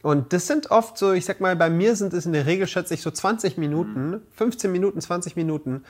Und 0.00 0.32
das 0.32 0.46
sind 0.46 0.70
oft 0.70 0.96
so, 0.96 1.12
ich 1.12 1.24
sag 1.24 1.40
mal, 1.40 1.56
bei 1.56 1.68
mir 1.68 1.96
sind 1.96 2.12
es 2.12 2.24
in 2.24 2.32
der 2.32 2.46
Regel, 2.46 2.68
schätze 2.68 2.94
ich, 2.94 3.02
so 3.02 3.10
20 3.10 3.58
Minuten, 3.58 4.22
15 4.36 4.70
Minuten, 4.70 5.00
20 5.00 5.34
Minuten. 5.34 5.84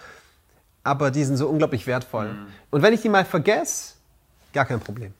Aber 0.83 1.11
die 1.11 1.25
sind 1.25 1.37
so 1.37 1.47
unglaublich 1.47 1.87
wertvoll. 1.87 2.35
Und 2.71 2.81
wenn 2.81 2.95
ich 2.95 3.03
die 3.03 3.11
mal 3.11 3.27
vergesse, 3.27 3.95
gar 4.55 4.65
kein 4.65 4.81
Problem. 4.81 5.13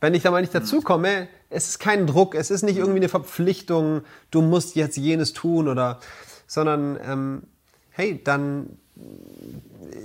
Wenn 0.00 0.14
ich 0.14 0.22
da 0.22 0.30
mal 0.30 0.42
nicht 0.42 0.54
dazukomme, 0.54 1.26
es 1.50 1.70
ist 1.70 1.78
kein 1.80 2.06
Druck, 2.06 2.36
es 2.36 2.52
ist 2.52 2.62
nicht 2.62 2.76
irgendwie 2.76 2.98
eine 2.98 3.08
Verpflichtung, 3.08 4.02
du 4.30 4.42
musst 4.42 4.76
jetzt 4.76 4.96
jenes 4.96 5.32
tun 5.32 5.66
oder, 5.66 5.98
sondern, 6.46 7.00
ähm, 7.02 7.42
hey, 7.96 8.20
dann 8.22 8.78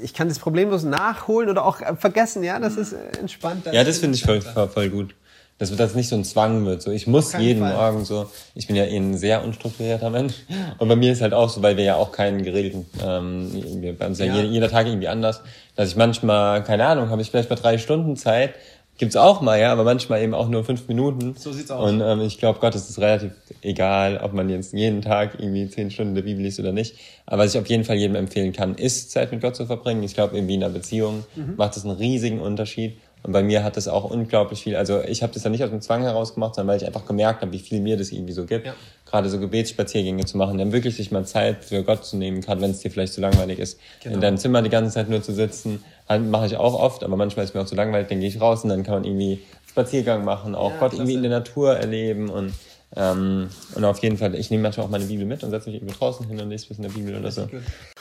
ich 0.03 0.13
kann 0.13 0.27
das 0.27 0.39
problemlos 0.39 0.83
nachholen 0.83 1.49
oder 1.49 1.65
auch 1.65 1.77
vergessen, 1.97 2.43
ja, 2.43 2.59
das 2.59 2.75
ist 2.75 2.93
äh, 2.93 3.19
entspannt. 3.19 3.65
ja, 3.71 3.83
das 3.83 3.99
finde 3.99 4.15
ich 4.15 4.23
voll, 4.23 4.41
voll, 4.41 4.67
voll, 4.67 4.89
gut. 4.89 5.15
Dass 5.57 5.75
das 5.75 5.93
nicht 5.93 6.09
so 6.09 6.15
ein 6.15 6.23
Zwang 6.23 6.65
wird. 6.65 6.81
So, 6.81 6.89
ich 6.89 7.05
muss 7.05 7.33
jeden 7.37 7.59
Fall. 7.59 7.75
Morgen 7.75 8.03
so, 8.03 8.25
ich 8.55 8.65
bin 8.65 8.75
ja 8.75 8.83
eh 8.85 8.97
ein 8.97 9.15
sehr 9.15 9.43
unstrukturierter 9.43 10.09
Mensch. 10.09 10.33
Und 10.79 10.87
bei 10.87 10.95
mir 10.95 11.11
ist 11.11 11.21
halt 11.21 11.35
auch 11.35 11.49
so, 11.49 11.61
weil 11.61 11.77
wir 11.77 11.83
ja 11.83 11.95
auch 11.97 12.11
keinen 12.11 12.41
geregelten, 12.41 12.87
ähm, 13.05 13.51
wir, 13.79 13.95
bei 13.95 14.07
uns 14.07 14.17
ja, 14.17 14.25
ja. 14.25 14.37
Jeder, 14.37 14.47
jeder 14.47 14.69
Tag 14.69 14.87
irgendwie 14.87 15.07
anders, 15.07 15.41
dass 15.75 15.89
ich 15.89 15.95
manchmal, 15.95 16.63
keine 16.63 16.87
Ahnung, 16.87 17.11
habe 17.11 17.21
ich 17.21 17.29
vielleicht 17.29 17.51
mal 17.51 17.57
drei 17.57 17.77
Stunden 17.77 18.15
Zeit, 18.15 18.55
Gibt's 18.97 19.15
auch 19.15 19.41
mal, 19.41 19.59
ja, 19.59 19.71
aber 19.71 19.83
manchmal 19.83 20.21
eben 20.21 20.35
auch 20.35 20.47
nur 20.47 20.63
fünf 20.63 20.87
Minuten. 20.87 21.33
So 21.35 21.51
sieht's 21.51 21.71
aus. 21.71 21.89
Und 21.89 22.01
ähm, 22.01 22.21
ich 22.21 22.37
glaube, 22.37 22.59
Gott 22.59 22.75
ist 22.75 22.87
es 22.87 22.99
relativ 22.99 23.31
egal, 23.63 24.19
ob 24.23 24.33
man 24.33 24.47
jetzt 24.49 24.73
jeden 24.73 25.01
Tag 25.01 25.39
irgendwie 25.39 25.67
zehn 25.69 25.89
Stunden 25.89 26.13
der 26.13 26.21
Bibel 26.21 26.43
liest 26.43 26.59
oder 26.59 26.71
nicht. 26.71 26.97
Aber 27.25 27.43
was 27.43 27.55
ich 27.55 27.59
auf 27.59 27.67
jeden 27.67 27.83
Fall 27.83 27.95
jedem 27.95 28.15
empfehlen 28.15 28.53
kann, 28.53 28.75
ist 28.75 29.09
Zeit 29.09 29.31
mit 29.31 29.41
Gott 29.41 29.55
zu 29.55 29.65
verbringen. 29.65 30.03
Ich 30.03 30.13
glaube, 30.13 30.35
irgendwie 30.35 30.53
in 30.53 30.63
einer 30.63 30.71
Beziehung 30.71 31.23
mhm. 31.35 31.55
macht 31.57 31.75
das 31.75 31.83
einen 31.83 31.97
riesigen 31.97 32.39
Unterschied. 32.39 32.97
Und 33.23 33.33
bei 33.33 33.43
mir 33.43 33.63
hat 33.63 33.77
das 33.77 33.87
auch 33.87 34.09
unglaublich 34.09 34.63
viel, 34.63 34.75
also 34.75 35.01
ich 35.01 35.21
habe 35.21 35.31
das 35.31 35.43
ja 35.43 35.49
nicht 35.49 35.63
aus 35.63 35.69
dem 35.69 35.81
Zwang 35.81 36.01
heraus 36.01 36.33
gemacht, 36.33 36.55
sondern 36.55 36.73
weil 36.73 36.81
ich 36.81 36.87
einfach 36.87 37.05
gemerkt 37.05 37.41
habe, 37.41 37.51
wie 37.51 37.59
viel 37.59 37.79
mir 37.79 37.95
das 37.97 38.11
irgendwie 38.11 38.33
so 38.33 38.45
gibt. 38.45 38.65
Ja. 38.65 38.73
Gerade 39.05 39.29
so 39.29 39.39
Gebetsspaziergänge 39.39 40.25
zu 40.25 40.37
machen, 40.37 40.57
dann 40.57 40.71
wirklich 40.71 40.95
sich 40.95 41.11
mal 41.11 41.25
Zeit 41.25 41.63
für 41.63 41.83
Gott 41.83 42.03
zu 42.05 42.17
nehmen, 42.17 42.41
gerade 42.41 42.61
wenn 42.61 42.71
es 42.71 42.79
dir 42.79 42.89
vielleicht 42.89 43.13
zu 43.13 43.21
langweilig 43.21 43.59
ist, 43.59 43.79
genau. 44.01 44.15
in 44.15 44.21
deinem 44.21 44.37
Zimmer 44.37 44.61
die 44.61 44.69
ganze 44.69 44.91
Zeit 44.91 45.09
nur 45.09 45.21
zu 45.21 45.33
sitzen. 45.33 45.83
Mache 46.29 46.47
ich 46.47 46.57
auch 46.57 46.73
oft, 46.73 47.03
aber 47.03 47.15
manchmal 47.15 47.45
ist 47.45 47.53
mir 47.53 47.61
auch 47.61 47.65
zu 47.65 47.75
langweilig, 47.75 48.07
dann 48.09 48.19
gehe 48.19 48.27
ich 48.27 48.41
raus 48.41 48.63
und 48.63 48.69
dann 48.69 48.83
kann 48.83 48.95
man 48.95 49.03
irgendwie 49.05 49.39
Spaziergang 49.69 50.25
machen, 50.25 50.55
auch 50.55 50.71
ja, 50.71 50.79
Gott 50.79 50.89
klasse. 50.89 50.95
irgendwie 51.03 51.13
in 51.13 51.21
der 51.21 51.31
Natur 51.31 51.77
erleben 51.77 52.29
und 52.29 52.53
ähm, 52.93 53.49
und 53.75 53.85
auf 53.85 53.99
jeden 53.99 54.17
Fall, 54.17 54.35
ich 54.35 54.51
nehme 54.51 54.63
manchmal 54.63 54.85
auch 54.85 54.89
meine 54.89 55.05
Bibel 55.05 55.25
mit 55.25 55.43
und 55.43 55.49
setze 55.49 55.69
mich 55.69 55.81
irgendwie 55.81 55.95
draußen 55.97 56.27
hin 56.27 56.39
und 56.41 56.49
lese 56.49 56.65
ein 56.65 56.67
bisschen 56.69 56.83
der 56.83 56.89
Bibel 56.89 57.17
oder 57.17 57.31
so. 57.31 57.41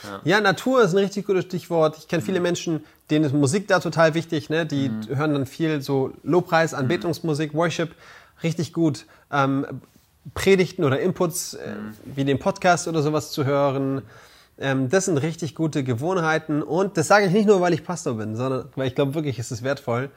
Ja. 0.03 0.21
ja. 0.25 0.41
Natur 0.41 0.83
ist 0.83 0.91
ein 0.91 0.97
richtig 0.97 1.25
gutes 1.25 1.45
Stichwort. 1.45 1.97
Ich 1.97 2.09
kenne 2.09 2.21
viele 2.21 2.39
mhm. 2.39 2.43
Menschen, 2.43 2.83
denen 3.09 3.23
ist 3.23 3.33
Musik 3.33 3.67
da 3.69 3.79
total 3.79 4.15
wichtig. 4.15 4.49
Ne? 4.49 4.65
Die 4.65 4.89
mhm. 4.89 5.07
hören 5.15 5.33
dann 5.33 5.45
viel 5.45 5.81
so 5.81 6.11
Lobpreis, 6.23 6.73
Anbetungsmusik, 6.73 7.53
Worship. 7.53 7.95
Richtig 8.43 8.73
gut. 8.73 9.05
Ähm, 9.31 9.65
Predigten 10.33 10.83
oder 10.83 10.99
Inputs, 10.99 11.53
äh, 11.53 11.69
mhm. 11.69 11.93
wie 12.03 12.25
den 12.25 12.39
Podcast 12.39 12.89
oder 12.89 13.01
sowas 13.01 13.31
zu 13.31 13.45
hören. 13.45 14.01
Ähm, 14.59 14.89
das 14.89 15.05
sind 15.05 15.17
richtig 15.17 15.55
gute 15.55 15.85
Gewohnheiten. 15.85 16.61
Und 16.61 16.97
das 16.97 17.07
sage 17.07 17.27
ich 17.27 17.31
nicht 17.31 17.47
nur, 17.47 17.61
weil 17.61 17.73
ich 17.73 17.85
Pastor 17.85 18.15
bin, 18.15 18.35
sondern 18.35 18.67
weil 18.75 18.87
ich 18.87 18.95
glaube 18.95 19.13
wirklich, 19.13 19.39
ist 19.39 19.51
es 19.51 19.63
wertvoll. 19.63 20.09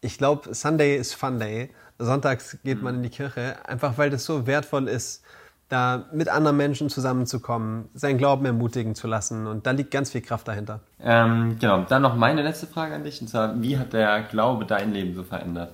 Ich 0.00 0.18
glaube, 0.18 0.54
Sunday 0.54 0.96
ist 0.96 1.14
Fun 1.14 1.38
Day 1.38 1.70
sonntags 1.98 2.58
geht 2.64 2.82
man 2.82 2.96
in 2.96 3.02
die 3.02 3.10
Kirche, 3.10 3.56
einfach 3.66 3.98
weil 3.98 4.10
das 4.10 4.24
so 4.24 4.46
wertvoll 4.46 4.88
ist, 4.88 5.22
da 5.68 6.06
mit 6.12 6.28
anderen 6.28 6.56
Menschen 6.56 6.88
zusammenzukommen, 6.88 7.88
seinen 7.94 8.16
Glauben 8.16 8.46
ermutigen 8.46 8.94
zu 8.94 9.06
lassen. 9.06 9.46
Und 9.46 9.66
da 9.66 9.72
liegt 9.72 9.90
ganz 9.90 10.10
viel 10.10 10.22
Kraft 10.22 10.48
dahinter. 10.48 10.80
Ähm, 11.00 11.58
genau, 11.60 11.82
dann 11.82 12.02
noch 12.02 12.16
meine 12.16 12.42
letzte 12.42 12.66
Frage 12.66 12.94
an 12.94 13.04
dich. 13.04 13.20
Und 13.20 13.28
zwar, 13.28 13.60
wie 13.60 13.78
hat 13.78 13.92
der 13.92 14.22
Glaube 14.22 14.64
dein 14.64 14.92
Leben 14.92 15.14
so 15.14 15.24
verändert? 15.24 15.72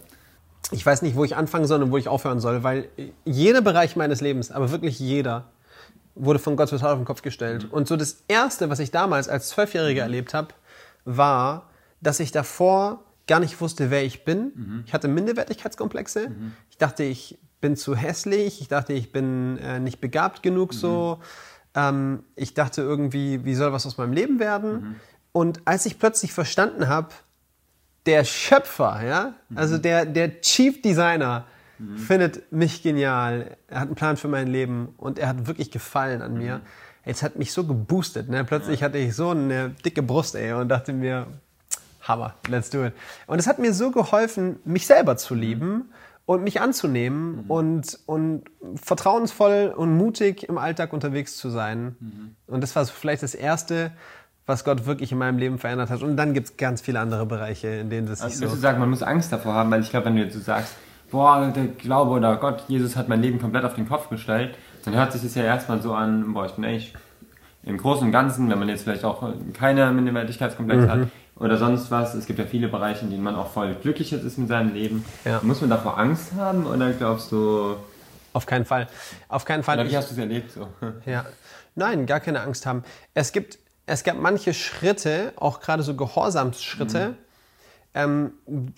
Ich 0.72 0.84
weiß 0.84 1.02
nicht, 1.02 1.14
wo 1.14 1.24
ich 1.24 1.36
anfangen 1.36 1.66
soll 1.66 1.82
und 1.82 1.92
wo 1.92 1.96
ich 1.96 2.08
aufhören 2.08 2.40
soll, 2.40 2.64
weil 2.64 2.88
jeder 3.24 3.60
Bereich 3.60 3.96
meines 3.96 4.20
Lebens, 4.20 4.50
aber 4.50 4.70
wirklich 4.72 4.98
jeder, 4.98 5.44
wurde 6.16 6.38
von 6.38 6.56
Gott 6.56 6.70
total 6.70 6.92
auf 6.92 6.98
den 6.98 7.04
Kopf 7.04 7.22
gestellt. 7.22 7.64
Mhm. 7.64 7.70
Und 7.70 7.88
so 7.88 7.96
das 7.96 8.24
Erste, 8.26 8.70
was 8.70 8.78
ich 8.78 8.90
damals 8.90 9.28
als 9.28 9.48
Zwölfjähriger 9.50 10.02
erlebt 10.02 10.34
habe, 10.34 10.48
war, 11.04 11.66
dass 12.00 12.18
ich 12.18 12.32
davor 12.32 13.00
gar 13.26 13.40
nicht 13.40 13.60
wusste, 13.60 13.90
wer 13.90 14.04
ich 14.04 14.24
bin. 14.24 14.52
Mhm. 14.54 14.84
Ich 14.86 14.92
hatte 14.92 15.08
Minderwertigkeitskomplexe. 15.08 16.28
Mhm. 16.30 16.52
Ich 16.70 16.78
dachte, 16.78 17.04
ich 17.04 17.38
bin 17.60 17.76
zu 17.76 17.96
hässlich. 17.96 18.60
Ich 18.60 18.68
dachte, 18.68 18.92
ich 18.92 19.12
bin 19.12 19.58
äh, 19.58 19.80
nicht 19.80 20.00
begabt 20.00 20.42
genug 20.42 20.72
mhm. 20.72 20.76
so. 20.76 21.20
Ähm, 21.74 22.24
ich 22.36 22.54
dachte 22.54 22.82
irgendwie, 22.82 23.44
wie 23.44 23.54
soll 23.54 23.72
was 23.72 23.86
aus 23.86 23.98
meinem 23.98 24.12
Leben 24.12 24.38
werden? 24.38 25.00
Und 25.32 25.62
als 25.64 25.86
ich 25.86 25.98
plötzlich 25.98 26.32
verstanden 26.32 26.88
habe, 26.88 27.08
der 28.06 28.24
Schöpfer, 28.24 29.02
ja, 29.04 29.34
also 29.54 29.78
der, 29.78 30.04
der 30.04 30.42
Chief 30.42 30.82
Designer, 30.82 31.46
findet 31.96 32.52
mich 32.52 32.82
genial. 32.82 33.56
Er 33.68 33.80
hat 33.80 33.88
einen 33.88 33.96
Plan 33.96 34.16
für 34.16 34.28
mein 34.28 34.46
Leben 34.46 34.94
und 34.96 35.18
er 35.18 35.28
hat 35.28 35.46
wirklich 35.46 35.70
Gefallen 35.70 36.22
an 36.22 36.34
mir. 36.34 36.60
Jetzt 37.04 37.22
hat 37.22 37.36
mich 37.36 37.52
so 37.52 37.64
geboostet. 37.64 38.28
Ne? 38.28 38.44
Plötzlich 38.44 38.82
hatte 38.82 38.98
ich 38.98 39.14
so 39.14 39.30
eine 39.30 39.70
dicke 39.84 40.02
Brust, 40.02 40.34
ey, 40.36 40.52
und 40.52 40.68
dachte 40.68 40.92
mir, 40.92 41.26
Hammer, 42.04 42.34
let's 42.48 42.70
do 42.70 42.84
it. 42.84 42.92
Und 43.26 43.38
es 43.38 43.46
hat 43.46 43.58
mir 43.58 43.72
so 43.72 43.90
geholfen, 43.90 44.56
mich 44.64 44.86
selber 44.86 45.16
zu 45.16 45.34
lieben 45.34 45.90
und 46.26 46.42
mich 46.42 46.60
anzunehmen 46.60 47.44
und, 47.48 47.98
und 48.06 48.44
vertrauensvoll 48.76 49.74
und 49.76 49.96
mutig 49.96 50.48
im 50.48 50.58
Alltag 50.58 50.92
unterwegs 50.92 51.36
zu 51.36 51.50
sein. 51.50 51.96
Und 52.46 52.62
das 52.62 52.74
war 52.76 52.84
so 52.84 52.92
vielleicht 52.92 53.22
das 53.22 53.34
Erste, 53.34 53.90
was 54.46 54.64
Gott 54.64 54.86
wirklich 54.86 55.12
in 55.12 55.18
meinem 55.18 55.38
Leben 55.38 55.58
verändert 55.58 55.90
hat. 55.90 56.02
Und 56.02 56.16
dann 56.16 56.34
gibt 56.34 56.48
es 56.48 56.56
ganz 56.56 56.80
viele 56.80 57.00
andere 57.00 57.26
Bereiche, 57.26 57.68
in 57.68 57.90
denen 57.90 58.06
das 58.06 58.20
Also, 58.20 58.36
so... 58.36 58.40
würdest 58.42 58.56
du 58.56 58.60
sagen, 58.60 58.78
man 58.78 58.90
muss 58.90 59.02
Angst 59.02 59.32
davor 59.32 59.54
haben, 59.54 59.70
weil 59.70 59.80
ich 59.80 59.90
glaube, 59.90 60.06
wenn 60.06 60.16
du 60.16 60.22
jetzt 60.22 60.34
so 60.34 60.40
sagst, 60.40 60.74
boah, 61.10 61.52
der 61.54 61.66
Glaube 61.66 62.12
oder 62.12 62.36
Gott, 62.36 62.64
Jesus 62.68 62.96
hat 62.96 63.08
mein 63.08 63.22
Leben 63.22 63.38
komplett 63.38 63.64
auf 63.64 63.74
den 63.74 63.88
Kopf 63.88 64.08
gestellt, 64.08 64.56
dann 64.84 64.94
hört 64.94 65.12
sich 65.12 65.22
das 65.22 65.34
ja 65.34 65.44
erstmal 65.44 65.80
so 65.80 65.94
an, 65.94 66.34
boah, 66.34 66.46
ich 66.46 66.52
bin 66.52 66.64
eigentlich 66.64 66.94
im 67.66 67.78
Großen 67.78 68.04
und 68.06 68.12
Ganzen, 68.12 68.50
wenn 68.50 68.58
man 68.58 68.68
jetzt 68.68 68.82
vielleicht 68.82 69.04
auch 69.04 69.32
keine 69.54 69.90
Minderwertigkeitskomplex 69.92 70.86
hat 70.88 71.08
oder 71.36 71.56
sonst 71.56 71.90
was, 71.90 72.14
es 72.14 72.26
gibt 72.26 72.38
ja 72.38 72.44
viele 72.44 72.68
Bereiche, 72.68 73.04
in 73.04 73.10
denen 73.10 73.22
man 73.22 73.34
auch 73.34 73.50
voll 73.50 73.74
glücklich 73.74 74.10
jetzt 74.10 74.24
ist 74.24 74.38
mit 74.38 74.48
seinem 74.48 74.74
Leben. 74.74 75.04
Ja. 75.24 75.40
Muss 75.42 75.60
man 75.60 75.70
davor 75.70 75.98
Angst 75.98 76.32
haben 76.36 76.66
oder 76.66 76.92
glaubst 76.92 77.32
du, 77.32 77.76
Auf 78.32 78.46
keinen 78.46 78.64
Fall. 78.64 78.86
Auf 79.28 79.44
keinen 79.44 79.62
Fall. 79.62 79.76
oder 79.78 79.84
wie 79.86 79.90
Ich- 79.90 79.96
hast 79.96 80.10
du 80.10 80.14
es 80.14 80.18
erlebt 80.18 80.52
so? 80.52 80.68
Ja, 81.06 81.24
nein, 81.74 82.06
gar 82.06 82.20
keine 82.20 82.40
Angst 82.40 82.66
haben. 82.66 82.84
Es 83.14 83.32
gibt, 83.32 83.58
es 83.86 84.04
gab 84.04 84.18
manche 84.20 84.54
Schritte, 84.54 85.32
auch 85.36 85.60
gerade 85.60 85.82
so 85.82 85.94
Gehorsamsschritte, 85.94 87.14
ähm, 87.94 88.32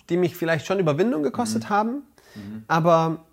die 0.09 0.17
mich 0.17 0.35
vielleicht 0.35 0.65
schon 0.65 0.79
Überwindung 0.79 1.23
gekostet 1.23 1.69
haben. 1.69 2.03
Aber 2.67 3.25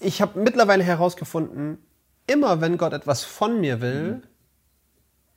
ich 0.00 0.20
habe 0.20 0.40
mittlerweile 0.40 0.82
herausgefunden, 0.82 1.78
immer 2.26 2.60
wenn 2.60 2.76
Gott 2.76 2.92
etwas 2.92 3.22
von 3.24 3.60
mir 3.60 3.80
will, 3.80 4.22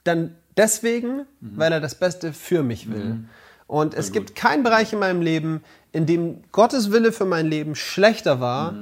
dann 0.03 0.35
deswegen, 0.57 1.25
weil 1.39 1.71
er 1.71 1.79
das 1.79 1.95
Beste 1.95 2.33
für 2.33 2.63
mich 2.63 2.91
will. 2.91 3.25
Und 3.67 3.93
es 3.93 4.11
gibt 4.11 4.35
keinen 4.35 4.63
Bereich 4.63 4.91
in 4.91 4.99
meinem 4.99 5.21
Leben, 5.21 5.63
in 5.91 6.05
dem 6.05 6.43
Gottes 6.51 6.91
Wille 6.91 7.11
für 7.11 7.25
mein 7.25 7.45
Leben 7.47 7.75
schlechter 7.75 8.39
war, 8.39 8.73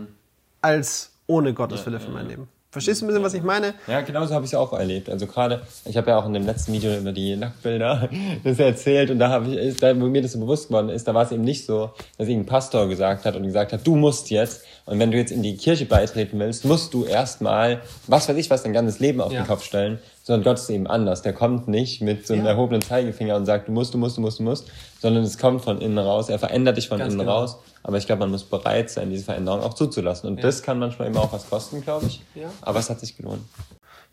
als 0.61 1.11
ohne 1.27 1.53
Gottes 1.53 1.85
Wille 1.85 1.99
für 1.99 2.11
mein 2.11 2.27
Leben. 2.27 2.47
Verstehst 2.71 3.01
du 3.01 3.05
ein 3.05 3.07
bisschen, 3.07 3.23
was 3.23 3.33
ich 3.33 3.41
meine? 3.41 3.73
Ja, 3.87 4.01
genauso 4.01 4.35
habe 4.35 4.45
ich 4.45 4.51
es 4.51 4.55
auch 4.55 4.73
erlebt. 4.73 5.09
Also 5.09 5.25
gerade, 5.25 5.61
ich 5.85 5.97
habe 5.97 6.11
ja 6.11 6.19
auch 6.19 6.27
in 6.27 6.33
dem 6.33 6.45
letzten 6.45 6.71
Video 6.71 6.95
über 6.95 7.11
die 7.11 7.35
Nacktbilder 7.35 8.09
das 8.43 8.59
erzählt 8.59 9.09
und 9.09 9.17
da 9.17 9.29
habe 9.29 9.47
ich, 9.49 9.55
ist, 9.55 9.81
da, 9.81 9.99
wo 9.99 10.05
mir 10.05 10.21
das 10.21 10.33
so 10.33 10.39
bewusst 10.39 10.67
geworden 10.67 10.89
ist, 10.89 11.07
da 11.07 11.15
war 11.15 11.23
es 11.23 11.31
eben 11.31 11.43
nicht 11.43 11.65
so, 11.65 11.89
dass 12.19 12.27
irgendein 12.27 12.45
Pastor 12.45 12.87
gesagt 12.87 13.25
hat 13.25 13.35
und 13.35 13.41
gesagt 13.41 13.73
hat, 13.73 13.87
du 13.87 13.95
musst 13.95 14.29
jetzt 14.29 14.61
und 14.85 14.99
wenn 14.99 15.09
du 15.09 15.17
jetzt 15.17 15.31
in 15.31 15.41
die 15.41 15.57
Kirche 15.57 15.85
beitreten 15.85 16.37
willst, 16.37 16.63
musst 16.63 16.93
du 16.93 17.05
erstmal, 17.05 17.81
was 18.05 18.29
weiß 18.29 18.37
ich, 18.37 18.51
was 18.51 18.61
dein 18.61 18.73
ganzes 18.73 18.99
Leben 18.99 19.19
auf 19.19 19.31
Ja. 19.31 19.41
den 19.41 19.47
Kopf 19.47 19.63
stellen, 19.63 19.97
sondern 20.23 20.43
Gott 20.43 20.59
ist 20.59 20.69
eben 20.69 20.85
anders. 20.85 21.23
Der 21.23 21.33
kommt 21.33 21.67
nicht 21.67 22.01
mit 22.03 22.27
so 22.27 22.35
einem 22.35 22.45
Ja. 22.45 22.51
erhobenen 22.51 22.83
Zeigefinger 22.83 23.35
und 23.35 23.47
sagt, 23.47 23.67
du 23.67 23.71
musst, 23.71 23.95
du 23.95 23.97
musst, 23.97 24.17
du 24.17 24.21
musst, 24.21 24.37
du 24.37 24.43
musst, 24.43 24.67
sondern 25.01 25.23
es 25.23 25.39
kommt 25.39 25.63
von 25.63 25.81
innen 25.81 25.97
raus. 25.97 26.29
Er 26.29 26.37
verändert 26.37 26.77
dich 26.77 26.87
von 26.87 26.99
Ganz 26.99 27.13
innen 27.13 27.25
genau. 27.25 27.39
raus. 27.39 27.57
Aber 27.83 27.97
ich 27.97 28.05
glaube, 28.05 28.19
man 28.21 28.31
muss 28.31 28.43
bereit 28.43 28.89
sein, 28.89 29.09
diese 29.09 29.23
Veränderung 29.23 29.61
auch 29.61 29.73
zuzulassen. 29.73 30.29
Und 30.29 30.43
das 30.43 30.63
kann 30.63 30.79
manchmal 30.79 31.07
eben 31.07 31.17
auch 31.17 31.31
was 31.31 31.49
kosten, 31.49 31.81
glaube 31.81 32.07
ich. 32.07 32.23
Ja. 32.35 32.49
Aber 32.61 32.79
es 32.79 32.89
hat 32.89 32.99
sich 32.99 33.15
gelohnt. 33.15 33.41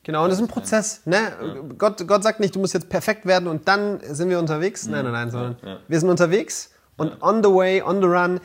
Genau, 0.04 0.22
und 0.22 0.30
das 0.30 0.38
ist 0.38 0.44
ein 0.44 0.48
Prozess. 0.48 1.02
Ne? 1.04 1.18
Gott, 1.76 2.06
Gott 2.06 2.22
sagt 2.22 2.38
nicht, 2.38 2.54
du 2.54 2.60
musst 2.60 2.74
jetzt 2.74 2.88
perfekt 2.88 3.26
werden 3.26 3.48
und 3.48 3.66
dann 3.66 3.98
sind 4.02 4.30
wir 4.30 4.38
unterwegs. 4.38 4.86
Nein, 4.86 5.02
nein, 5.02 5.12
nein, 5.12 5.30
sondern 5.30 5.56
ja. 5.64 5.78
wir 5.88 5.98
sind 5.98 6.08
unterwegs 6.08 6.70
und 6.96 7.20
on 7.22 7.42
the 7.42 7.50
way, 7.50 7.82
on 7.82 8.00
the 8.00 8.06
run. 8.06 8.40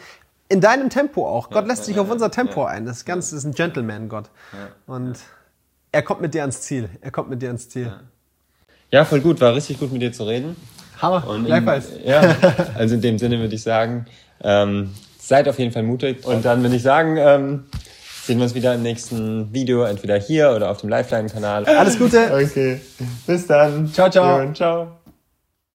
In 0.50 0.60
deinem 0.60 0.90
Tempo 0.90 1.26
auch. 1.26 1.50
Gott 1.50 1.68
lässt 1.68 1.84
ja, 1.84 1.86
sich 1.86 1.96
ja, 1.98 2.02
auf 2.02 2.10
unser 2.10 2.26
ja, 2.26 2.30
Tempo 2.30 2.62
ja. 2.62 2.68
ein. 2.68 2.86
Das 2.86 3.06
Ganze 3.06 3.36
ist 3.36 3.46
ein 3.46 3.54
Gentleman-Gott. 3.54 4.30
Und 4.88 5.20
er 5.92 6.02
kommt 6.02 6.22
mit 6.22 6.34
dir 6.34 6.42
ans 6.42 6.62
Ziel. 6.62 6.90
Er 7.00 7.12
kommt 7.12 7.30
mit 7.30 7.42
dir 7.42 7.48
ans 7.48 7.70
Ziel. 7.70 7.94
Ja, 8.90 9.06
voll 9.06 9.22
gut. 9.22 9.40
War 9.40 9.54
richtig 9.54 9.80
gut 9.80 9.94
mit 9.94 10.02
dir 10.02 10.12
zu 10.12 10.24
reden. 10.24 10.58
Hammer. 11.02 11.28
Und 11.28 11.46
Gleichfalls. 11.46 11.92
In, 11.92 12.08
ja, 12.08 12.36
also 12.76 12.96
in 12.96 13.02
dem 13.02 13.18
Sinne 13.18 13.40
würde 13.40 13.56
ich 13.56 13.64
sagen, 13.64 14.06
ähm, 14.42 14.92
seid 15.22 15.48
auf 15.48 15.60
jeden 15.60 15.72
Fall 15.72 15.84
mutig. 15.84 16.26
Und 16.26 16.44
dann 16.44 16.62
würde 16.64 16.76
ich 16.76 16.82
sagen, 16.82 17.18
ähm, 17.18 17.66
sehen 18.24 18.38
wir 18.38 18.44
uns 18.44 18.56
wieder 18.56 18.74
im 18.74 18.82
nächsten 18.82 19.54
Video, 19.54 19.84
entweder 19.84 20.18
hier 20.18 20.52
oder 20.52 20.70
auf 20.72 20.82
dem 20.82 20.90
Lifeline-Kanal. 20.90 21.66
Alles 21.66 21.98
Gute. 21.98 22.32
Okay, 22.34 22.82
bis 23.28 23.48
dann. 23.48 23.92
Ciao, 23.94 24.10
ciao. 24.10 24.42
Jo, 24.42 24.54
ciao. 24.54 25.01